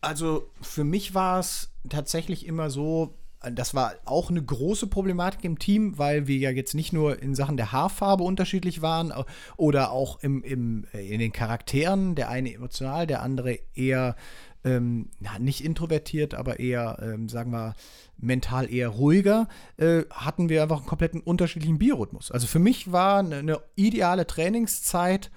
[0.00, 3.14] also für mich war es tatsächlich immer so,
[3.52, 7.34] das war auch eine große Problematik im Team, weil wir ja jetzt nicht nur in
[7.34, 9.12] Sachen der Haarfarbe unterschiedlich waren
[9.56, 14.16] oder auch im, im, in den Charakteren, der eine emotional, der andere eher
[14.64, 17.74] ähm, nicht introvertiert, aber eher, ähm, sagen wir,
[18.16, 22.30] mental eher ruhiger, äh, hatten wir einfach einen kompletten unterschiedlichen Biorhythmus.
[22.30, 25.30] Also für mich war eine, eine ideale Trainingszeit,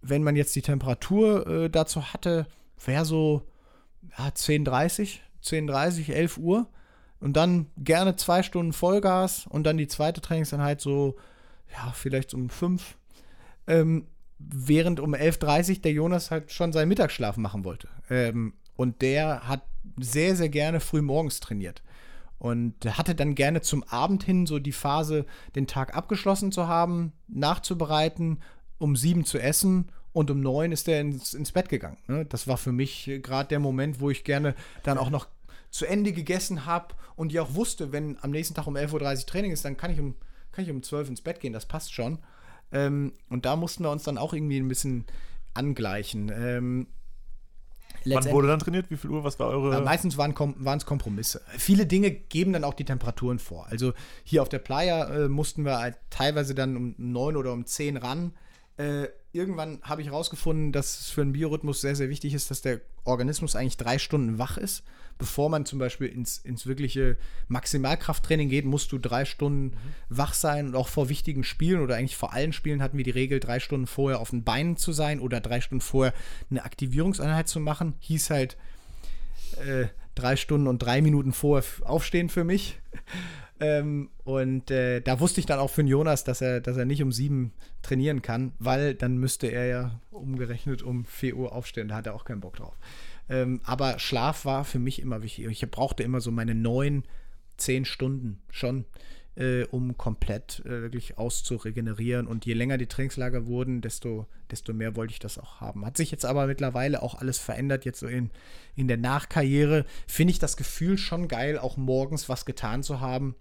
[0.00, 2.46] wenn man jetzt die Temperatur äh, dazu hatte,
[2.84, 3.42] wäre so
[4.18, 6.68] ja, 10.30, 10.30, 11 Uhr.
[7.20, 11.16] Und dann gerne zwei Stunden Vollgas und dann die zweite Trainingseinheit so,
[11.72, 12.96] ja, vielleicht um fünf.
[13.68, 14.08] Ähm,
[14.50, 17.88] während um 11.30 Uhr der Jonas halt schon seinen Mittagsschlaf machen wollte.
[18.10, 19.62] Ähm, und der hat
[19.98, 21.82] sehr, sehr gerne früh morgens trainiert.
[22.38, 27.12] Und hatte dann gerne zum Abend hin so die Phase, den Tag abgeschlossen zu haben,
[27.28, 28.40] nachzubereiten,
[28.78, 31.98] um sieben zu essen und um neun ist er ins, ins Bett gegangen.
[32.08, 32.24] Ne?
[32.26, 35.28] Das war für mich gerade der Moment, wo ich gerne dann auch noch
[35.70, 39.26] zu Ende gegessen habe und ich auch wusste, wenn am nächsten Tag um 11.30 Uhr
[39.26, 40.16] Training ist, dann kann ich um,
[40.50, 42.18] kann ich um 12 ins Bett gehen, das passt schon.
[42.72, 45.04] Ähm, und da mussten wir uns dann auch irgendwie ein bisschen
[45.54, 46.32] angleichen.
[46.34, 46.86] Ähm,
[48.04, 48.90] Wann wurde dann trainiert?
[48.90, 49.24] Wie viel Uhr?
[49.24, 49.80] Was war eure?
[49.82, 50.34] meistens waren
[50.76, 51.40] es Kompromisse.
[51.56, 53.66] Viele Dinge geben dann auch die Temperaturen vor.
[53.68, 53.92] Also
[54.24, 57.96] hier auf der Playa äh, mussten wir halt teilweise dann um neun oder um zehn
[57.96, 58.32] ran.
[58.76, 62.62] Äh, irgendwann habe ich herausgefunden, dass es für einen Biorhythmus sehr, sehr wichtig ist, dass
[62.62, 64.84] der Organismus eigentlich drei Stunden wach ist
[65.22, 67.16] bevor man zum Beispiel ins, ins wirkliche
[67.46, 69.76] Maximalkrafttraining geht, musst du drei Stunden mhm.
[70.08, 73.10] wach sein und auch vor wichtigen Spielen oder eigentlich vor allen Spielen hatten wir die
[73.10, 76.12] Regel, drei Stunden vorher auf den Beinen zu sein oder drei Stunden vorher
[76.50, 77.94] eine Aktivierungseinheit zu machen.
[78.00, 78.56] Hieß halt,
[79.64, 82.80] äh, drei Stunden und drei Minuten vorher aufstehen für mich.
[83.60, 86.84] Ähm, und äh, da wusste ich dann auch für den Jonas, dass er, dass er
[86.84, 87.52] nicht um sieben
[87.82, 91.86] trainieren kann, weil dann müsste er ja umgerechnet um 4 Uhr aufstehen.
[91.86, 92.76] Da hat er auch keinen Bock drauf.
[93.28, 95.46] Ähm, aber Schlaf war für mich immer wichtig.
[95.46, 97.04] Ich brauchte immer so meine neun,
[97.56, 98.84] zehn Stunden schon
[99.36, 102.26] äh, um komplett äh, wirklich auszuregenerieren.
[102.26, 105.86] Und je länger die Trainingslager wurden, desto, desto mehr wollte ich das auch haben.
[105.86, 107.84] Hat sich jetzt aber mittlerweile auch alles verändert.
[107.84, 108.30] Jetzt so in,
[108.76, 113.34] in der Nachkarriere finde ich das Gefühl schon geil, auch morgens was getan zu haben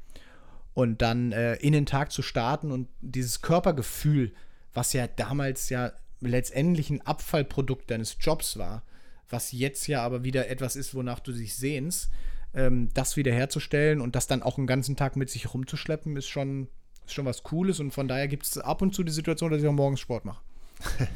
[0.74, 4.34] und dann äh, in den Tag zu starten und dieses Körpergefühl,
[4.74, 8.84] was ja damals ja letztendlich ein Abfallprodukt deines Jobs war,
[9.30, 12.10] was jetzt ja aber wieder etwas ist, wonach du dich sehnst,
[12.54, 16.68] ähm, das wiederherzustellen und das dann auch einen ganzen Tag mit sich rumzuschleppen, ist schon,
[17.06, 17.80] ist schon was Cooles.
[17.80, 20.26] Und von daher gibt es ab und zu die Situation, dass ich auch morgens Sport
[20.26, 20.42] mache.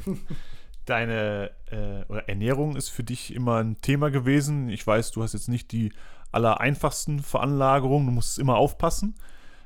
[0.86, 4.68] Deine äh, Ernährung ist für dich immer ein Thema gewesen.
[4.68, 5.92] Ich weiß, du hast jetzt nicht die
[6.30, 9.14] allereinfachsten Veranlagerungen, du musst immer aufpassen.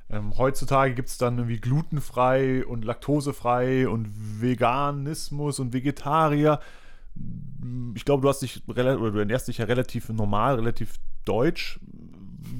[0.08, 4.08] Ähm, heutzutage gibt es dann irgendwie glutenfrei und laktosefrei und
[4.40, 6.60] Veganismus und Vegetarier.
[7.94, 11.78] Ich glaube, du hast dich oder du ernährst dich ja relativ normal, relativ Deutsch.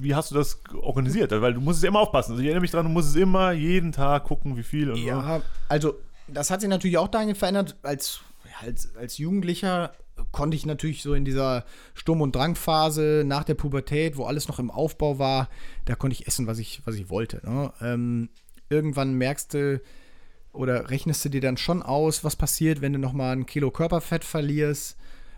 [0.01, 1.31] Wie hast du das organisiert?
[1.33, 2.33] Weil du musst es immer aufpassen.
[2.33, 4.97] Also ich erinnere mich daran, du musst es immer jeden Tag gucken, wie viel.
[4.97, 5.45] ja, so.
[5.69, 5.95] also
[6.29, 7.77] das hat sich natürlich auch dahin verändert.
[7.83, 8.21] Als,
[8.61, 9.93] als, als Jugendlicher
[10.33, 14.59] konnte ich natürlich so in dieser Sturm- und Drangphase nach der Pubertät, wo alles noch
[14.59, 15.49] im Aufbau war,
[15.87, 17.41] da konnte ich essen, was ich, was ich wollte.
[17.45, 17.73] Ne?
[17.81, 18.29] Ähm,
[18.69, 19.81] irgendwann merkst du
[20.53, 24.25] oder rechnest du dir dann schon aus, was passiert, wenn du nochmal ein Kilo Körperfett
[24.25, 24.97] verlierst.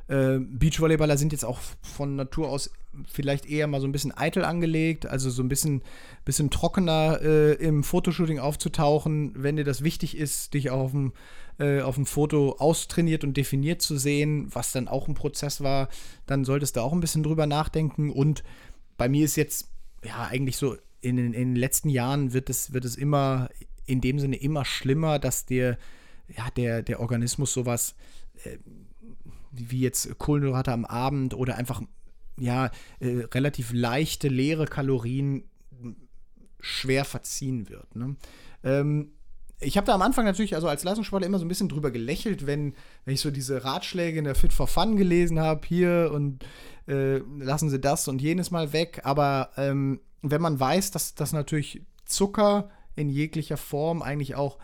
[0.08, 2.70] Äh, Beachvolleyballer sind jetzt auch von Natur aus
[3.10, 5.82] vielleicht eher mal so ein bisschen eitel angelegt, also so ein bisschen,
[6.24, 11.12] bisschen trockener äh, im Fotoshooting aufzutauchen, wenn dir das wichtig ist, dich auf dem,
[11.58, 15.88] äh, auf dem Foto austrainiert und definiert zu sehen, was dann auch ein Prozess war,
[16.26, 18.10] dann solltest du auch ein bisschen drüber nachdenken.
[18.10, 18.42] Und
[18.98, 19.70] bei mir ist jetzt,
[20.04, 23.48] ja, eigentlich so, in, in den letzten Jahren wird es, wird es immer,
[23.86, 25.78] in dem Sinne immer schlimmer, dass dir,
[26.28, 27.94] ja, der, der Organismus sowas,
[28.44, 28.58] äh,
[29.52, 31.82] wie jetzt Kohlenhydrate am Abend oder einfach
[32.38, 35.44] ja, äh, relativ leichte, leere Kalorien
[36.60, 37.94] schwer verziehen wird.
[37.94, 38.16] Ne?
[38.64, 39.12] Ähm,
[39.60, 42.46] ich habe da am Anfang natürlich, also als Leistungssportler, immer so ein bisschen drüber gelächelt,
[42.46, 42.74] wenn,
[43.04, 46.44] wenn ich so diese Ratschläge in der Fit for Fun gelesen habe, hier und
[46.88, 49.02] äh, lassen Sie das und jenes mal weg.
[49.04, 54.58] Aber ähm, wenn man weiß, dass das natürlich Zucker in jeglicher Form eigentlich auch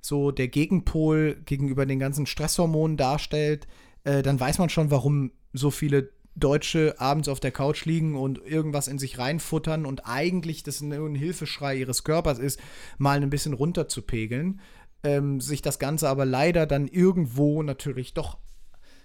[0.00, 3.66] so der Gegenpol gegenüber den ganzen Stresshormonen darstellt,
[4.04, 8.38] äh, dann weiß man schon, warum so viele Deutsche abends auf der Couch liegen und
[8.44, 12.60] irgendwas in sich reinfuttern und eigentlich das nur ein Hilfeschrei ihres Körpers ist,
[12.98, 14.60] mal ein bisschen runterzupegeln.
[15.02, 18.36] Ähm, sich das Ganze aber leider dann irgendwo natürlich doch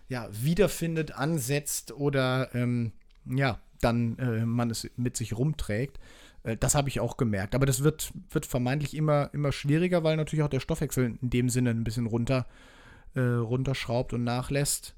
[0.09, 2.91] ja, wiederfindet, ansetzt oder ähm,
[3.25, 5.99] ja, dann äh, man es mit sich rumträgt.
[6.43, 7.55] Äh, das habe ich auch gemerkt.
[7.55, 11.49] Aber das wird, wird vermeintlich immer, immer schwieriger, weil natürlich auch der Stoffwechsel in dem
[11.49, 12.74] Sinne ein bisschen runter, äh,
[13.21, 14.95] runterschraubt und nachlässt.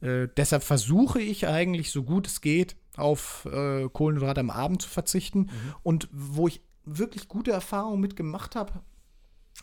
[0.00, 4.88] Äh, deshalb versuche ich eigentlich, so gut es geht, auf äh, Kohlenhydrate am Abend zu
[4.88, 5.40] verzichten.
[5.40, 5.50] Mhm.
[5.82, 8.80] Und wo ich wirklich gute Erfahrungen mitgemacht habe,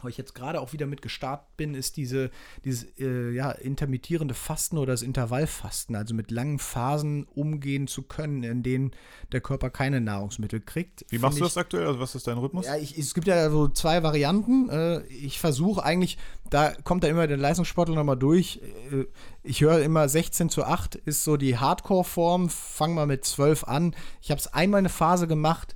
[0.01, 2.29] wo ich jetzt gerade auch wieder mit gestartet bin, ist diese,
[2.63, 8.43] dieses äh, ja, intermittierende Fasten oder das Intervallfasten, also mit langen Phasen umgehen zu können,
[8.43, 8.91] in denen
[9.31, 11.05] der Körper keine Nahrungsmittel kriegt.
[11.09, 11.87] Wie machst du das aktuell?
[11.87, 12.65] Also was ist dein Rhythmus?
[12.65, 14.69] Ja, ich, es gibt ja so zwei Varianten.
[14.69, 16.17] Äh, ich versuche eigentlich,
[16.49, 18.61] da kommt dann immer der Leistungssportler nochmal durch.
[18.91, 19.05] Äh,
[19.43, 22.49] ich höre immer 16 zu 8 ist so die Hardcore-Form.
[22.49, 23.95] Fang mal mit 12 an.
[24.21, 25.75] Ich habe es einmal eine Phase gemacht,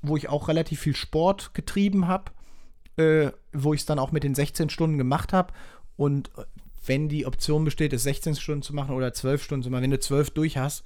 [0.00, 2.32] wo ich auch relativ viel Sport getrieben habe
[3.02, 5.52] äh, wo ich es dann auch mit den 16 Stunden gemacht habe.
[5.96, 6.44] Und äh,
[6.86, 9.90] wenn die Option besteht, es 16 Stunden zu machen oder 12 Stunden zu machen, wenn
[9.90, 10.84] du 12 durch hast,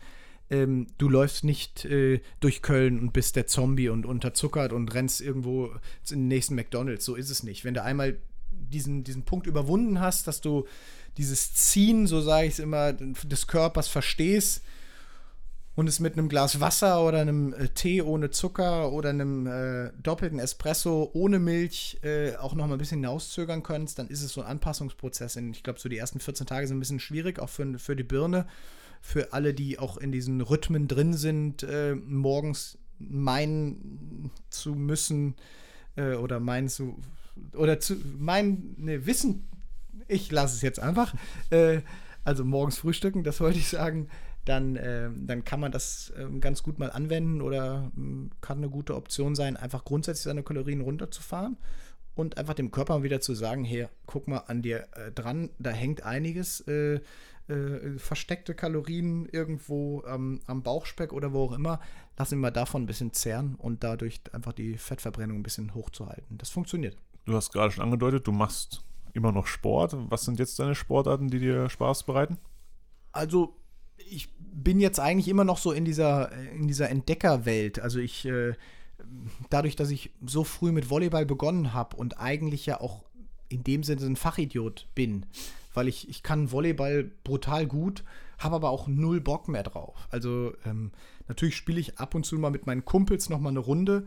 [0.51, 5.21] ähm, du läufst nicht äh, durch Köln und bist der Zombie und unterzuckert und rennst
[5.21, 5.67] irgendwo
[6.11, 7.05] in den nächsten McDonalds.
[7.05, 7.65] So ist es nicht.
[7.65, 8.19] Wenn du einmal
[8.51, 10.67] diesen, diesen Punkt überwunden hast, dass du
[11.17, 14.63] dieses Ziehen, so sage ich es immer, des Körpers verstehst,
[15.77, 19.93] und es mit einem Glas Wasser oder einem äh, Tee ohne Zucker oder einem äh,
[20.03, 24.33] doppelten Espresso ohne Milch äh, auch noch mal ein bisschen hinauszögern könntest, dann ist es
[24.33, 25.37] so ein Anpassungsprozess.
[25.37, 27.95] Und ich glaube, so die ersten 14 Tage sind ein bisschen schwierig, auch für, für
[27.95, 28.47] die Birne.
[29.03, 35.35] Für alle, die auch in diesen Rhythmen drin sind, äh, morgens meinen zu müssen
[35.97, 36.97] äh, oder meinen zu
[37.55, 39.47] oder zu meinen, ne, wissen,
[40.09, 41.15] ich lasse es jetzt einfach.
[42.25, 44.09] Also morgens frühstücken, das wollte ich sagen
[44.47, 48.71] dann, äh, dann kann man das äh, ganz gut mal anwenden oder äh, kann eine
[48.71, 51.59] gute Option sein, einfach grundsätzlich seine Kalorien runterzufahren.
[52.15, 55.71] und einfach dem Körper wieder zu sagen, hey, guck mal an dir äh, dran, da
[55.71, 57.01] hängt einiges, äh,
[57.49, 61.79] äh, versteckte Kalorien irgendwo ähm, am Bauchspeck oder wo auch immer,
[62.17, 66.39] lass ihn mal davon ein bisschen zehren und dadurch einfach die Fettverbrennung ein bisschen hochzuhalten.
[66.39, 66.97] Das funktioniert.
[67.27, 68.83] Du hast gerade schon angedeutet, du machst
[69.13, 69.97] immer noch Sport.
[70.11, 72.39] Was sind jetzt deine Sportarten, die dir Spaß bereiten?
[73.13, 73.57] Also,
[74.11, 77.81] ich bin jetzt eigentlich immer noch so in dieser, in dieser Entdeckerwelt.
[77.81, 78.55] Also ich, äh,
[79.51, 83.05] dadurch, dass ich so früh mit Volleyball begonnen habe und eigentlich ja auch
[83.49, 85.27] in dem Sinne ein Fachidiot bin,
[85.75, 88.03] weil ich, ich kann Volleyball brutal gut,
[88.39, 90.09] habe aber auch null Bock mehr drauf.
[90.11, 90.93] Also ähm,
[91.29, 94.07] natürlich spiele ich ab und zu mal mit meinen Kumpels noch mal eine Runde,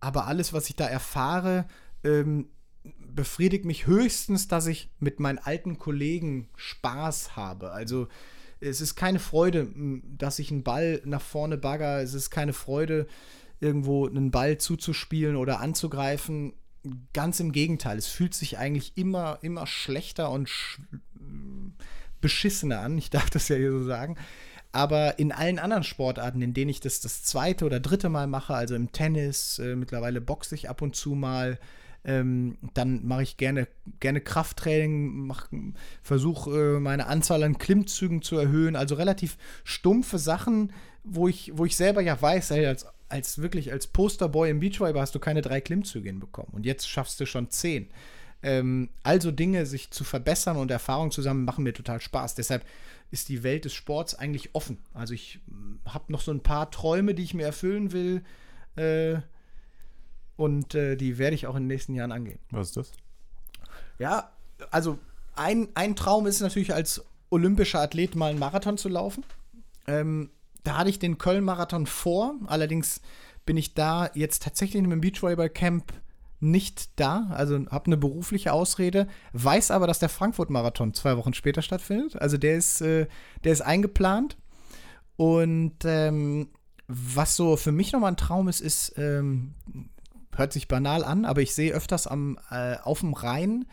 [0.00, 1.66] aber alles, was ich da erfahre,
[2.04, 2.48] ähm,
[3.14, 7.72] befriedigt mich höchstens, dass ich mit meinen alten Kollegen Spaß habe.
[7.72, 8.08] Also
[8.60, 9.68] es ist keine Freude,
[10.04, 12.02] dass ich einen Ball nach vorne bagger.
[12.02, 13.06] Es ist keine Freude,
[13.58, 16.54] irgendwo einen Ball zuzuspielen oder anzugreifen.
[17.12, 20.80] Ganz im Gegenteil, es fühlt sich eigentlich immer, immer schlechter und sch
[22.20, 22.98] beschissener an.
[22.98, 24.16] Ich darf das ja hier so sagen.
[24.72, 28.54] Aber in allen anderen Sportarten, in denen ich das das zweite oder dritte Mal mache,
[28.54, 31.58] also im Tennis, äh, mittlerweile boxe ich ab und zu mal,
[32.04, 33.68] ähm, dann mache ich gerne,
[34.00, 35.32] gerne Krafttraining,
[36.02, 38.76] versuche äh, meine Anzahl an Klimmzügen zu erhöhen.
[38.76, 40.72] Also relativ stumpfe Sachen,
[41.04, 45.02] wo ich, wo ich selber ja weiß, hey, als, als wirklich als Posterboy im Beachvolleyball
[45.02, 46.52] hast du keine drei Klimmzüge hinbekommen.
[46.52, 47.88] Und jetzt schaffst du schon zehn.
[48.42, 52.34] Ähm, also Dinge, sich zu verbessern und Erfahrungen zusammen machen mir total Spaß.
[52.34, 52.64] Deshalb
[53.10, 54.78] ist die Welt des Sports eigentlich offen.
[54.94, 58.22] Also ich hm, habe noch so ein paar Träume, die ich mir erfüllen will.
[58.76, 59.20] Äh,
[60.40, 62.38] und äh, die werde ich auch in den nächsten Jahren angehen.
[62.50, 62.92] Was ist das?
[63.98, 64.30] Ja,
[64.70, 64.98] also
[65.36, 69.22] ein, ein Traum ist natürlich als olympischer Athlet mal einen Marathon zu laufen.
[69.86, 70.30] Ähm,
[70.64, 72.36] da hatte ich den Köln-Marathon vor.
[72.46, 73.02] Allerdings
[73.44, 75.92] bin ich da jetzt tatsächlich in einem Beachvolleyball-Camp
[76.42, 81.60] nicht da, also habe eine berufliche Ausrede, weiß aber, dass der Frankfurt-Marathon zwei Wochen später
[81.60, 82.16] stattfindet.
[82.16, 83.08] Also der ist, äh,
[83.44, 84.38] der ist eingeplant.
[85.16, 86.48] Und ähm,
[86.88, 89.54] was so für mich nochmal ein Traum ist, ist ähm,
[90.40, 93.66] hört sich banal an, aber ich sehe öfters am, äh, auf dem Rhein,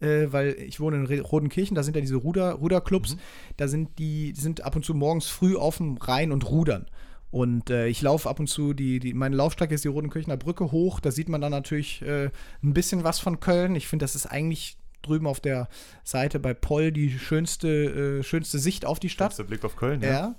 [0.00, 3.20] äh, weil ich wohne in Rodenkirchen, da sind ja diese Ruder, Ruderclubs, mhm.
[3.58, 6.86] da sind die, die sind ab und zu morgens früh auf dem Rhein und rudern.
[7.30, 10.70] Und äh, ich laufe ab und zu, die, die, meine Laufstrecke ist die Rodenkirchener Brücke
[10.70, 11.00] hoch.
[11.00, 12.30] Da sieht man dann natürlich äh,
[12.62, 13.74] ein bisschen was von Köln.
[13.74, 15.68] Ich finde, das ist eigentlich drüben auf der
[16.04, 19.36] Seite bei Poll die schönste, äh, schönste Sicht auf die Stadt.
[19.38, 20.10] Der Blick auf Köln, ja.
[20.10, 20.34] ja.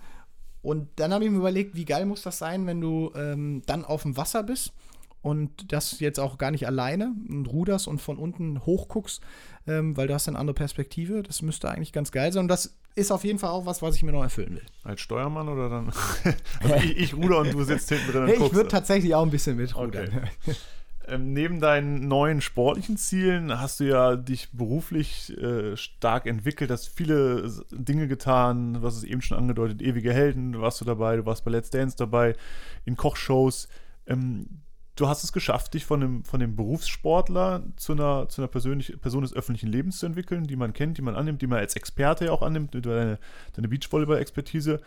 [0.61, 3.83] Und dann habe ich mir überlegt, wie geil muss das sein, wenn du ähm, dann
[3.83, 4.71] auf dem Wasser bist
[5.23, 9.21] und das jetzt auch gar nicht alleine und ruderst und von unten hochguckst,
[9.65, 11.23] ähm, weil du hast eine andere Perspektive.
[11.23, 12.41] Das müsste eigentlich ganz geil sein.
[12.41, 14.65] Und das ist auf jeden Fall auch was, was ich mir noch erfüllen will.
[14.83, 15.93] Als Steuermann oder dann?
[16.59, 18.27] also ich, ich, ruder und du sitzt hinten drin.
[18.27, 20.27] Hey, ich würde tatsächlich auch ein bisschen mitrudern.
[20.43, 20.55] Okay.
[21.07, 26.89] ähm, neben deinen neuen sportlichen Zielen hast du ja dich beruflich äh, stark entwickelt, hast
[26.89, 31.45] viele Dinge getan, was es eben schon angedeutet, ewige Helden, warst du dabei, du warst
[31.45, 32.35] bei Let's Dance dabei,
[32.83, 33.69] in Kochshows.
[34.05, 34.47] Ähm,
[34.95, 38.99] du hast es geschafft, dich von dem, von dem Berufssportler zu einer, zu einer persönlich,
[39.01, 41.75] Person des öffentlichen Lebens zu entwickeln, die man kennt, die man annimmt, die man als
[41.75, 43.19] Experte ja auch annimmt, deine,
[43.53, 44.81] deine Beachvolleyball-Expertise.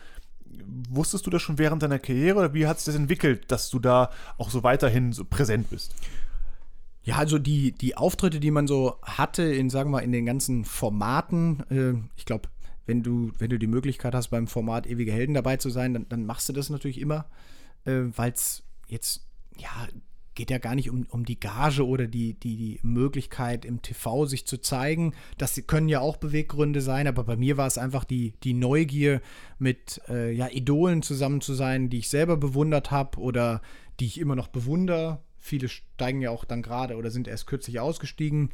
[0.89, 3.79] Wusstest du das schon während deiner Karriere oder wie hat sich das entwickelt, dass du
[3.79, 5.95] da auch so weiterhin so präsent bist?
[7.03, 10.65] Ja, also die, die Auftritte, die man so hatte in, sagen wir in den ganzen
[10.65, 12.49] Formaten, äh, ich glaube,
[12.85, 16.09] wenn du, wenn du die Möglichkeit hast, beim Format Ewige Helden dabei zu sein, dann,
[16.09, 17.27] dann machst du das natürlich immer,
[17.85, 19.26] äh, weil es jetzt
[19.59, 19.89] ja,
[20.37, 24.27] geht ja gar nicht um, um die Gage oder die, die, die Möglichkeit im TV
[24.27, 25.15] sich zu zeigen.
[25.39, 29.21] Das können ja auch Beweggründe sein, aber bei mir war es einfach die, die Neugier,
[29.59, 33.63] mit äh, ja, Idolen zusammen zu sein, die ich selber bewundert habe oder
[33.99, 35.23] die ich immer noch bewundere.
[35.39, 38.51] Viele steigen ja auch dann gerade oder sind erst kürzlich ausgestiegen.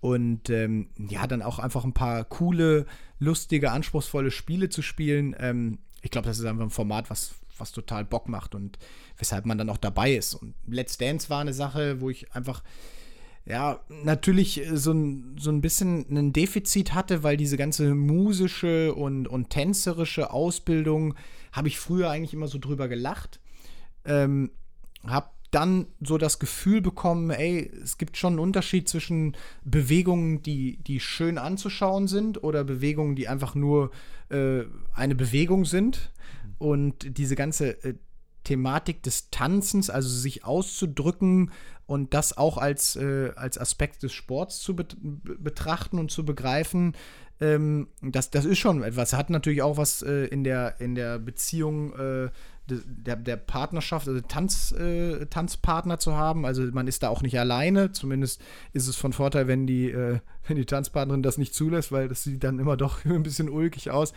[0.00, 2.86] Und ähm, ja, dann auch einfach ein paar coole,
[3.18, 5.34] lustige, anspruchsvolle Spiele zu spielen.
[5.38, 8.78] Ähm, ich glaube, das ist einfach ein Format, was, was total Bock macht und
[9.18, 10.34] weshalb man dann auch dabei ist.
[10.34, 12.62] Und Let's Dance war eine Sache, wo ich einfach
[13.46, 19.28] ja, natürlich so ein, so ein bisschen ein Defizit hatte, weil diese ganze musische und,
[19.28, 21.14] und tänzerische Ausbildung
[21.52, 23.40] habe ich früher eigentlich immer so drüber gelacht.
[24.06, 24.50] Ähm,
[25.06, 30.78] hab dann so das Gefühl bekommen, ey, es gibt schon einen Unterschied zwischen Bewegungen, die,
[30.78, 33.90] die schön anzuschauen sind oder Bewegungen, die einfach nur
[34.30, 34.62] äh,
[34.94, 36.10] eine Bewegung sind.
[36.64, 37.94] Und diese ganze äh,
[38.42, 41.52] Thematik des Tanzens, also sich auszudrücken
[41.84, 46.94] und das auch als, äh, als Aspekt des Sports zu bet betrachten und zu begreifen,
[47.38, 49.12] ähm, das, das ist schon etwas.
[49.12, 52.30] Hat natürlich auch was äh, in, der, in der Beziehung äh,
[52.66, 56.46] der, der Partnerschaft, also Tanz, äh, Tanzpartner zu haben.
[56.46, 57.92] Also man ist da auch nicht alleine.
[57.92, 58.40] Zumindest
[58.72, 62.22] ist es von Vorteil, wenn die, äh, wenn die Tanzpartnerin das nicht zulässt, weil das
[62.22, 64.14] sieht dann immer doch ein bisschen ulkig aus.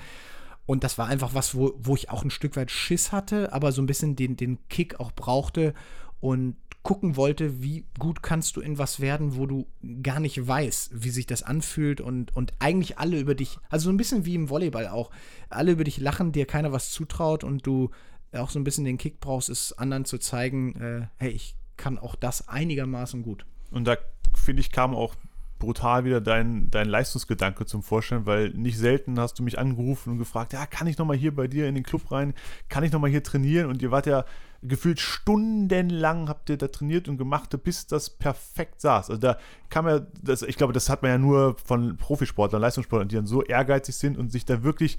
[0.67, 3.71] Und das war einfach was, wo, wo ich auch ein Stück weit Schiss hatte, aber
[3.71, 5.73] so ein bisschen den, den Kick auch brauchte
[6.19, 9.67] und gucken wollte, wie gut kannst du in was werden, wo du
[10.03, 13.89] gar nicht weißt, wie sich das anfühlt und, und eigentlich alle über dich, also so
[13.89, 15.09] ein bisschen wie im Volleyball auch,
[15.49, 17.89] alle über dich lachen, dir keiner was zutraut und du
[18.33, 21.97] auch so ein bisschen den Kick brauchst, es anderen zu zeigen, äh, hey, ich kann
[21.97, 23.45] auch das einigermaßen gut.
[23.71, 23.97] Und da,
[24.33, 25.15] finde ich, kam auch
[25.59, 30.17] brutal wieder dein, dein Leistungsgedanke zum Vorstellen, weil nicht selten hast du mich angerufen und
[30.17, 32.33] gefragt, ja, kann ich nochmal hier bei dir in den Club rein,
[32.69, 33.69] kann ich nochmal hier trainieren?
[33.69, 34.25] Und ihr wart ja
[34.63, 39.09] gefühlt stundenlang habt ihr da trainiert und gemacht, bis das perfekt saß.
[39.09, 39.37] Also da
[39.69, 43.27] kann man, das, ich glaube, das hat man ja nur von Profisportlern, Leistungssportlern, die dann
[43.27, 44.97] so ehrgeizig sind und sich da wirklich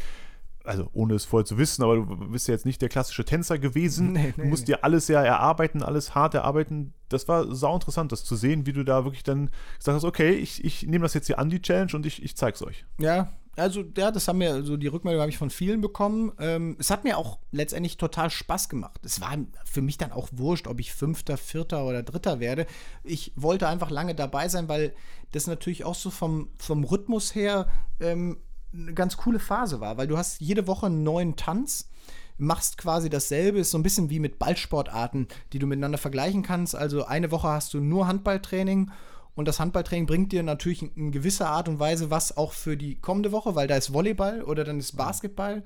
[0.68, 3.58] also ohne es vorher zu wissen, aber du bist ja jetzt nicht der klassische Tänzer
[3.58, 4.12] gewesen.
[4.12, 4.74] Nee, nee, du musst nee.
[4.74, 6.92] dir alles ja erarbeiten, alles hart erarbeiten.
[7.08, 10.32] Das war sau interessant, das zu sehen, wie du da wirklich dann gesagt hast, okay,
[10.32, 12.84] ich, ich nehme das jetzt hier an, die Challenge, und ich, ich zeig's euch.
[12.98, 16.32] Ja, also ja, das haben wir, so die Rückmeldung habe ich von vielen bekommen.
[16.38, 19.00] Ähm, es hat mir auch letztendlich total Spaß gemacht.
[19.04, 22.66] Es war für mich dann auch wurscht, ob ich Fünfter, Vierter oder Dritter werde.
[23.02, 24.94] Ich wollte einfach lange dabei sein, weil
[25.32, 27.68] das natürlich auch so vom, vom Rhythmus her
[28.00, 28.38] ähm,
[28.72, 31.90] eine ganz coole Phase war, weil du hast jede Woche einen neuen Tanz,
[32.36, 36.76] machst quasi dasselbe, ist so ein bisschen wie mit Ballsportarten, die du miteinander vergleichen kannst.
[36.76, 38.90] Also eine Woche hast du nur Handballtraining
[39.34, 43.00] und das Handballtraining bringt dir natürlich in gewisser Art und Weise was auch für die
[43.00, 45.64] kommende Woche, weil da ist Volleyball oder dann ist Basketball.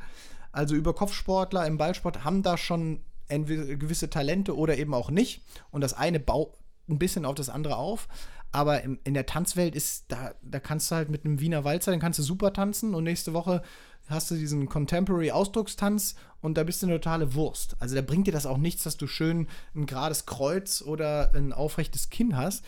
[0.50, 5.42] Also über Kopfsportler im Ballsport haben da schon gewisse Talente oder eben auch nicht.
[5.70, 6.54] Und das eine baut
[6.88, 8.08] ein bisschen auf das andere auf.
[8.52, 11.90] Aber in, in der Tanzwelt ist, da, da kannst du halt mit einem Wiener Walzer,
[11.90, 13.62] dann kannst du super tanzen und nächste Woche
[14.08, 17.76] hast du diesen Contemporary Ausdruckstanz und da bist du eine totale Wurst.
[17.80, 21.52] Also da bringt dir das auch nichts, dass du schön ein gerades Kreuz oder ein
[21.52, 22.64] aufrechtes Kinn hast.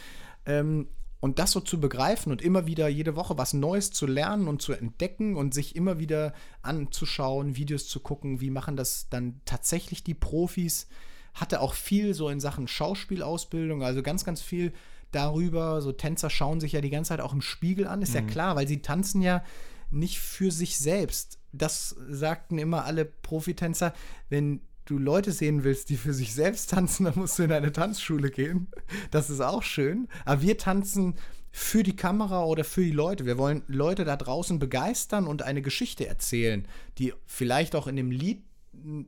[0.46, 0.88] Ähm,
[1.20, 4.60] und das so zu begreifen und immer wieder jede Woche was Neues zu lernen und
[4.60, 10.04] zu entdecken und sich immer wieder anzuschauen, Videos zu gucken, wie machen das dann tatsächlich
[10.04, 10.86] die Profis.
[11.32, 14.74] Hatte auch viel so in Sachen Schauspielausbildung, also ganz, ganz viel
[15.14, 15.80] darüber.
[15.80, 18.14] So Tänzer schauen sich ja die ganze Zeit auch im Spiegel an, ist mhm.
[18.14, 19.42] ja klar, weil sie tanzen ja
[19.90, 21.38] nicht für sich selbst.
[21.52, 23.94] Das sagten immer alle Profitänzer,
[24.28, 27.72] wenn du Leute sehen willst, die für sich selbst tanzen, dann musst du in eine
[27.72, 28.68] Tanzschule gehen.
[29.10, 30.08] Das ist auch schön.
[30.24, 31.14] Aber wir tanzen
[31.50, 33.26] für die Kamera oder für die Leute.
[33.26, 36.66] Wir wollen Leute da draußen begeistern und eine Geschichte erzählen,
[36.98, 38.42] die vielleicht auch in dem Lied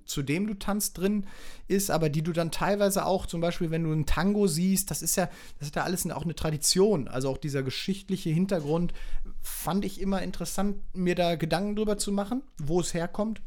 [0.05, 1.27] zu dem du tanzt drin
[1.69, 5.03] ist, aber die du dann teilweise auch, zum Beispiel, wenn du ein Tango siehst, das
[5.03, 7.09] ist ja, das ist ja alles auch eine Tradition.
[7.09, 8.93] Also auch dieser geschichtliche Hintergrund
[9.43, 13.41] fand ich immer interessant, mir da Gedanken drüber zu machen, wo es herkommt.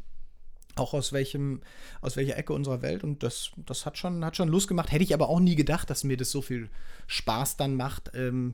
[0.76, 1.62] Auch aus welchem,
[2.02, 3.04] aus welcher Ecke unserer Welt.
[3.04, 4.92] Und das, das hat schon, hat schon Lust gemacht.
[4.92, 6.70] Hätte ich aber auch nie gedacht, dass mir das so viel
[7.08, 8.12] Spaß dann macht.
[8.14, 8.54] Ähm,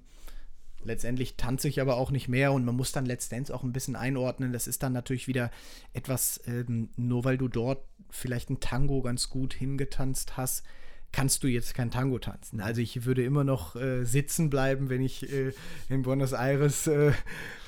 [0.86, 3.96] letztendlich tanze ich aber auch nicht mehr und man muss dann letztendlich auch ein bisschen
[3.96, 4.54] einordnen.
[4.54, 5.52] Das ist dann natürlich wieder
[5.94, 10.64] etwas, ähm, nur weil du dort vielleicht ein Tango ganz gut hingetanzt hast,
[11.12, 12.60] kannst du jetzt kein Tango tanzen.
[12.60, 15.54] Also ich würde immer noch äh, sitzen bleiben, wenn ich äh,
[15.90, 17.14] in Buenos Aires äh,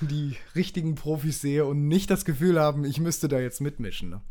[0.02, 4.10] die richtigen Profis sehe und nicht das Gefühl haben, ich müsste da jetzt mitmischen.
[4.10, 4.22] Ne?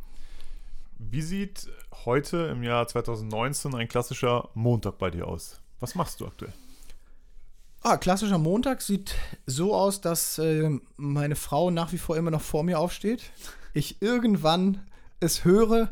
[0.98, 1.68] Wie sieht
[2.04, 5.60] heute im Jahr 2019 ein klassischer Montag bei dir aus?
[5.80, 6.52] Was machst du aktuell?
[7.88, 9.14] Ah, klassischer Montag sieht
[9.46, 13.22] so aus, dass äh, meine Frau nach wie vor immer noch vor mir aufsteht.
[13.74, 14.80] Ich irgendwann
[15.20, 15.90] es höre,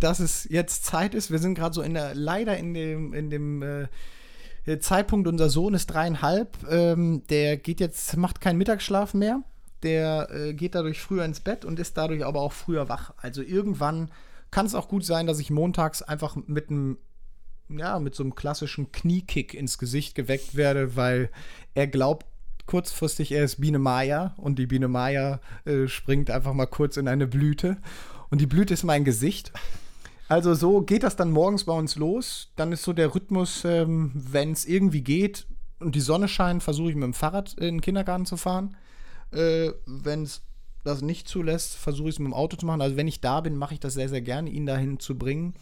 [0.00, 1.30] dass es jetzt Zeit ist.
[1.30, 5.74] Wir sind gerade so in der, leider in dem, in dem äh, Zeitpunkt, unser Sohn
[5.74, 6.56] ist dreieinhalb.
[6.70, 9.42] Ähm, der geht jetzt, macht keinen Mittagsschlaf mehr.
[9.82, 13.12] Der äh, geht dadurch früher ins Bett und ist dadurch aber auch früher wach.
[13.18, 14.10] Also irgendwann
[14.50, 16.96] kann es auch gut sein, dass ich montags einfach mit einem
[17.68, 21.30] ja, mit so einem klassischen Kniekick ins Gesicht geweckt werde, weil
[21.74, 22.26] er glaubt
[22.66, 27.08] kurzfristig, er ist Biene Maya und die Biene Maya äh, springt einfach mal kurz in
[27.08, 27.76] eine Blüte
[28.30, 29.52] und die Blüte ist mein Gesicht.
[30.28, 32.52] Also so geht das dann morgens bei uns los.
[32.56, 35.46] Dann ist so der Rhythmus, ähm, wenn es irgendwie geht
[35.80, 38.76] und die Sonne scheint, versuche ich mit dem Fahrrad in den Kindergarten zu fahren.
[39.32, 40.42] Äh, wenn es
[40.82, 42.80] das nicht zulässt, versuche ich es mit dem Auto zu machen.
[42.80, 45.54] Also wenn ich da bin, mache ich das sehr, sehr gerne, ihn dahin zu bringen.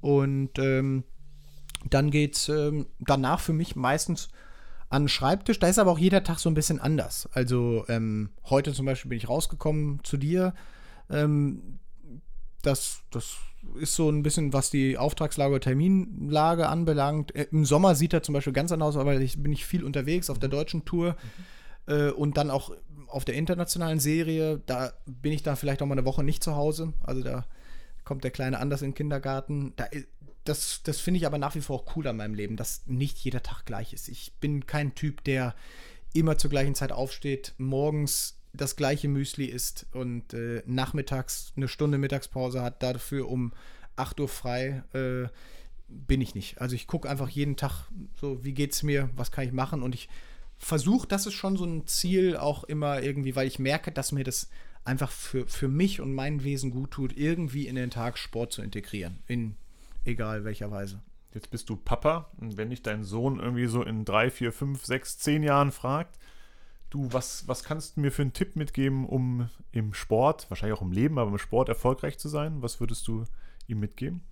[0.00, 1.04] Und ähm,
[1.88, 4.28] dann geht es ähm, danach für mich meistens
[4.90, 5.58] an den Schreibtisch.
[5.58, 7.28] Da ist aber auch jeder Tag so ein bisschen anders.
[7.32, 10.52] Also ähm, heute zum Beispiel bin ich rausgekommen zu dir.
[11.08, 11.78] Ähm,
[12.62, 13.36] das, das
[13.78, 17.34] ist so ein bisschen, was die Auftragslage Terminlage anbelangt.
[17.34, 19.84] Äh, Im Sommer sieht er zum Beispiel ganz anders aus, aber ich bin ich viel
[19.84, 21.16] unterwegs auf der deutschen Tour
[21.86, 21.92] mhm.
[21.94, 22.72] äh, und dann auch
[23.06, 24.60] auf der internationalen Serie.
[24.66, 26.92] Da bin ich dann vielleicht auch mal eine Woche nicht zu Hause.
[27.02, 27.46] Also da
[28.04, 29.72] kommt der Kleine anders in den Kindergarten.
[29.76, 29.86] Da,
[30.44, 33.18] das das finde ich aber nach wie vor auch cool an meinem Leben, dass nicht
[33.18, 34.08] jeder Tag gleich ist.
[34.08, 35.54] Ich bin kein Typ, der
[36.12, 41.98] immer zur gleichen Zeit aufsteht, morgens das gleiche Müsli isst und äh, nachmittags eine Stunde
[41.98, 43.52] Mittagspause hat, dafür um
[43.96, 44.82] 8 Uhr frei.
[44.92, 45.28] Äh,
[45.90, 46.60] bin ich nicht.
[46.60, 47.88] Also ich gucke einfach jeden Tag
[48.20, 50.08] so, wie geht's mir, was kann ich machen und ich
[50.56, 54.24] versuche, das ist schon so ein Ziel auch immer irgendwie, weil ich merke, dass mir
[54.24, 54.48] das
[54.84, 58.62] einfach für, für mich und mein Wesen gut tut, irgendwie in den Tag Sport zu
[58.62, 59.56] integrieren, in
[60.04, 61.00] egal welcher Weise.
[61.34, 64.84] Jetzt bist du Papa und wenn dich dein Sohn irgendwie so in drei, vier, fünf,
[64.84, 66.18] sechs, zehn Jahren fragt,
[66.90, 70.82] du, was, was kannst du mir für einen Tipp mitgeben, um im Sport, wahrscheinlich auch
[70.82, 72.62] im Leben, aber im Sport erfolgreich zu sein?
[72.62, 73.24] Was würdest du
[73.68, 74.22] ihm mitgeben?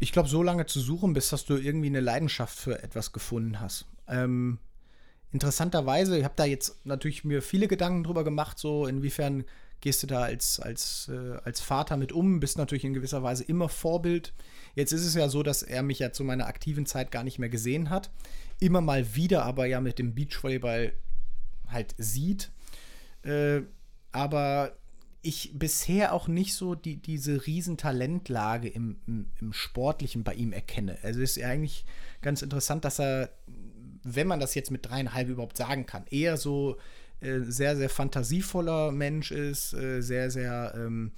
[0.00, 3.60] Ich glaube, so lange zu suchen, bis dass du irgendwie eine Leidenschaft für etwas gefunden
[3.60, 3.86] hast.
[4.08, 4.58] Ähm,
[5.30, 9.44] interessanterweise, ich habe da jetzt natürlich mir viele Gedanken drüber gemacht, so inwiefern
[9.82, 13.44] gehst du da als, als, äh, als Vater mit um, bist natürlich in gewisser Weise
[13.44, 14.32] immer Vorbild.
[14.74, 17.38] Jetzt ist es ja so, dass er mich ja zu meiner aktiven Zeit gar nicht
[17.38, 18.10] mehr gesehen hat.
[18.60, 20.92] Immer mal wieder aber ja mit dem Beachvolleyball
[21.66, 22.52] halt sieht.
[23.22, 23.62] Äh,
[24.12, 24.76] aber
[25.20, 30.98] ich bisher auch nicht so die, diese Riesentalentlage im, im, im Sportlichen bei ihm erkenne.
[31.02, 31.84] Also ist ja eigentlich
[32.20, 33.30] ganz interessant, dass er,
[34.04, 36.76] wenn man das jetzt mit dreieinhalb überhaupt sagen kann, eher so
[37.22, 41.12] sehr, sehr fantasievoller Mensch ist, äh, sehr, sehr ähm,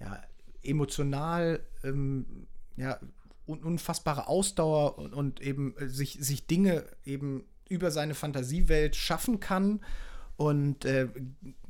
[0.00, 0.22] ja,
[0.62, 2.98] emotional, ähm, ja,
[3.46, 9.40] un unfassbare Ausdauer und, und eben äh, sich, sich Dinge eben über seine Fantasiewelt schaffen
[9.40, 9.80] kann
[10.36, 11.08] und äh,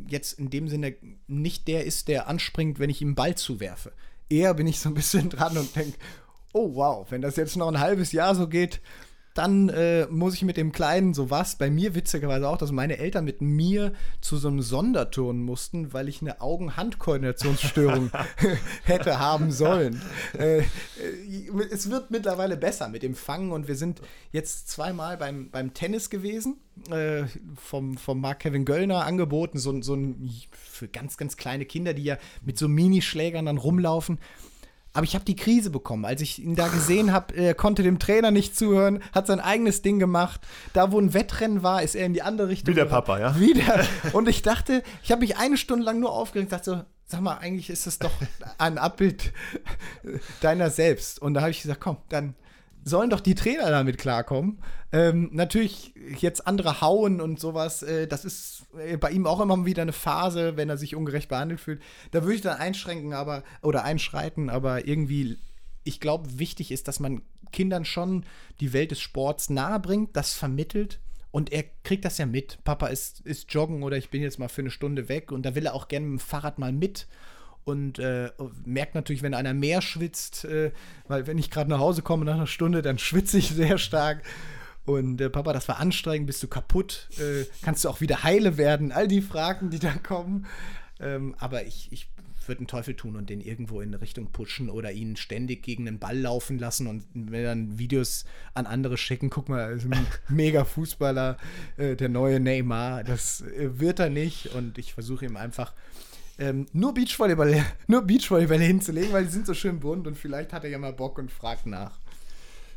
[0.06, 0.94] jetzt in dem Sinne
[1.26, 3.92] nicht der ist, der anspringt, wenn ich ihm Ball zuwerfe.
[4.28, 5.98] Eher bin ich so ein bisschen dran und denke,
[6.52, 8.80] oh wow, wenn das jetzt noch ein halbes Jahr so geht,
[9.38, 11.56] dann äh, muss ich mit dem Kleinen so was.
[11.56, 16.08] Bei mir witzigerweise auch, dass meine Eltern mit mir zu so einem Sonderturnen mussten, weil
[16.08, 18.10] ich eine Augen-Hand-Koordinationsstörung
[18.82, 20.02] hätte haben sollen.
[20.36, 20.64] Äh, äh,
[21.70, 24.02] es wird mittlerweile besser mit dem Fangen und wir sind
[24.32, 26.56] jetzt zweimal beim, beim Tennis gewesen,
[26.90, 27.24] äh,
[27.54, 32.04] vom, vom Mark Kevin Göllner angeboten, so, so ein für ganz, ganz kleine Kinder, die
[32.04, 34.18] ja mit so Minischlägern dann rumlaufen.
[34.98, 37.32] Aber ich habe die Krise bekommen, als ich ihn da gesehen habe.
[37.36, 40.40] Er konnte dem Trainer nicht zuhören, hat sein eigenes Ding gemacht.
[40.72, 42.74] Da, wo ein Wettrennen war, ist er in die andere Richtung.
[42.74, 43.38] Wieder Papa, ja?
[43.38, 43.86] Wieder.
[44.12, 47.36] Und ich dachte, ich habe mich eine Stunde lang nur aufgeregt, dachte so, sag mal,
[47.36, 48.10] eigentlich ist es doch
[48.58, 49.32] ein Abbild
[50.40, 51.22] deiner selbst.
[51.22, 52.34] Und da habe ich gesagt, komm, dann
[52.88, 54.62] sollen doch die Trainer damit klarkommen.
[54.92, 59.66] Ähm, natürlich jetzt andere hauen und sowas, äh, das ist äh, bei ihm auch immer
[59.66, 61.82] wieder eine Phase, wenn er sich ungerecht behandelt fühlt.
[62.10, 65.38] Da würde ich dann einschränken, aber oder einschreiten, aber irgendwie,
[65.84, 68.24] ich glaube, wichtig ist, dass man Kindern schon
[68.60, 71.00] die Welt des Sports nahebringt, das vermittelt.
[71.30, 72.58] Und er kriegt das ja mit.
[72.64, 75.54] Papa ist, ist joggen oder ich bin jetzt mal für eine Stunde weg und da
[75.54, 77.06] will er auch gerne mit dem Fahrrad mal mit
[77.64, 78.30] und äh,
[78.64, 80.72] merkt natürlich, wenn einer mehr schwitzt, äh,
[81.06, 84.22] weil wenn ich gerade nach Hause komme nach einer Stunde, dann schwitze ich sehr stark.
[84.84, 88.56] Und äh, Papa, das war anstrengend, bist du kaputt, äh, kannst du auch wieder heile
[88.56, 90.46] werden, all die Fragen, die da kommen.
[90.98, 92.08] Ähm, aber ich, ich
[92.48, 95.84] würde einen Teufel tun und den irgendwo in eine Richtung pushen oder ihn ständig gegen
[95.84, 98.24] den Ball laufen lassen und wenn dann Videos
[98.54, 101.36] an andere schicken, guck mal, ist ein mega Fußballer,
[101.76, 104.54] äh, der neue Neymar, das äh, wird er nicht.
[104.54, 105.74] Und ich versuche ihm einfach
[106.38, 110.64] ähm, nur Beachvolleyball, nur Beachvolleyball hinzulegen, weil die sind so schön bunt und vielleicht hat
[110.64, 111.98] er ja mal Bock und fragt nach.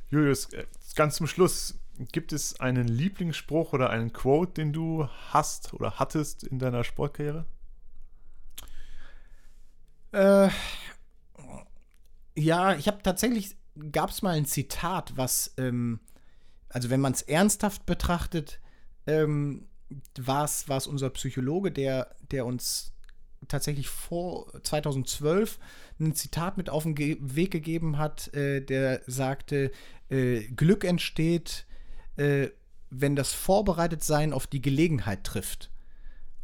[0.10, 0.66] Julius, äh,
[0.96, 1.76] ganz zum Schluss,
[2.12, 7.46] gibt es einen Lieblingsspruch oder einen Quote, den du hast oder hattest in deiner Sportkarriere?
[10.12, 10.50] Äh,
[12.36, 13.56] ja, ich habe tatsächlich,
[13.92, 16.00] gab es mal ein Zitat, was, ähm,
[16.70, 18.60] also wenn man es ernsthaft betrachtet,
[19.06, 19.68] ähm,
[20.18, 22.94] war es unser Psychologe, der, der uns
[23.52, 25.60] tatsächlich vor 2012
[26.00, 29.72] ein Zitat mit auf den Ge Weg gegeben hat, äh, der sagte,
[30.10, 31.66] äh, Glück entsteht,
[32.18, 32.50] äh,
[32.90, 35.72] wenn das Vorbereitetsein auf die Gelegenheit trifft.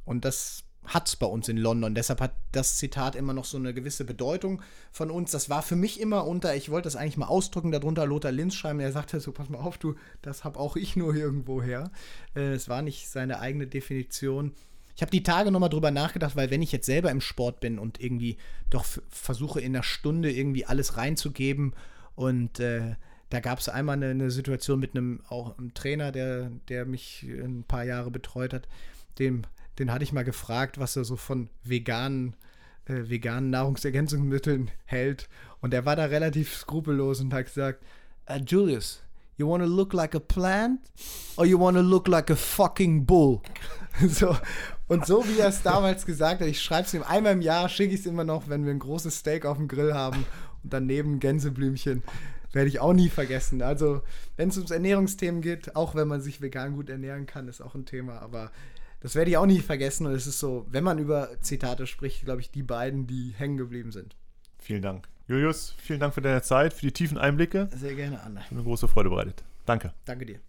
[0.06, 1.94] Und das hat es bei uns in London.
[1.94, 4.62] Deshalb hat das Zitat immer noch so eine gewisse Bedeutung
[4.92, 5.32] von uns.
[5.32, 8.56] Das war für mich immer unter, ich wollte das eigentlich mal ausdrücken, darunter Lothar Linz
[8.56, 8.80] schreiben.
[8.80, 11.92] Er sagte so, pass mal auf, du, das habe auch ich nur irgendwo her.
[12.36, 14.54] Äh, es war nicht seine eigene Definition.
[14.98, 17.78] Ich habe die Tage nochmal drüber nachgedacht, weil wenn ich jetzt selber im Sport bin
[17.78, 18.38] und irgendwie
[18.72, 21.76] doch versuche in einer Stunde irgendwie alles reinzugeben
[22.16, 22.96] und äh,
[23.30, 27.22] da gab es einmal eine, eine, Situation mit einem, auch einem Trainer, der, der mich
[27.24, 28.68] ein paar Jahre betreut hat,
[29.20, 29.44] dem,
[29.78, 32.36] den hatte ich mal gefragt, was er so von veganen,
[32.86, 35.30] äh, veganen Nahrungsergänzungsmitteln hält.
[35.62, 37.84] Und er war da relativ skrupellos und hat gesagt,
[38.28, 39.04] uh, Julius,
[39.38, 40.82] You wanna look like a plant
[41.38, 43.42] or you wanna look like a fucking bull?
[44.08, 44.36] so.
[44.88, 47.70] Und so wie er es damals gesagt hat, ich schreibe es ihm einmal im Jahr,
[47.70, 50.26] schicke ich es immer noch, wenn wir ein großes Steak auf dem Grill haben
[50.64, 52.04] und daneben Gänseblümchen.
[52.54, 53.62] Werde ich auch nie vergessen.
[53.62, 54.02] Also,
[54.38, 57.76] wenn es ums Ernährungsthemen geht, auch wenn man sich vegan gut ernähren kann, ist auch
[57.76, 58.20] ein Thema.
[58.22, 58.52] Aber
[59.02, 60.08] das werde ich auch nie vergessen.
[60.08, 63.58] Und es ist so, wenn man über Zitate spricht, glaube ich, die beiden, die hängen
[63.58, 64.16] geblieben sind.
[64.58, 65.10] Vielen Dank.
[65.28, 67.70] Julius, vielen Dank für deine Zeit, für die tiefen Einblicke.
[67.76, 68.46] Sehr gerne, Anne.
[68.50, 69.44] Eine große Freude bereitet.
[69.66, 69.94] Danke.
[70.06, 70.40] Danke dir.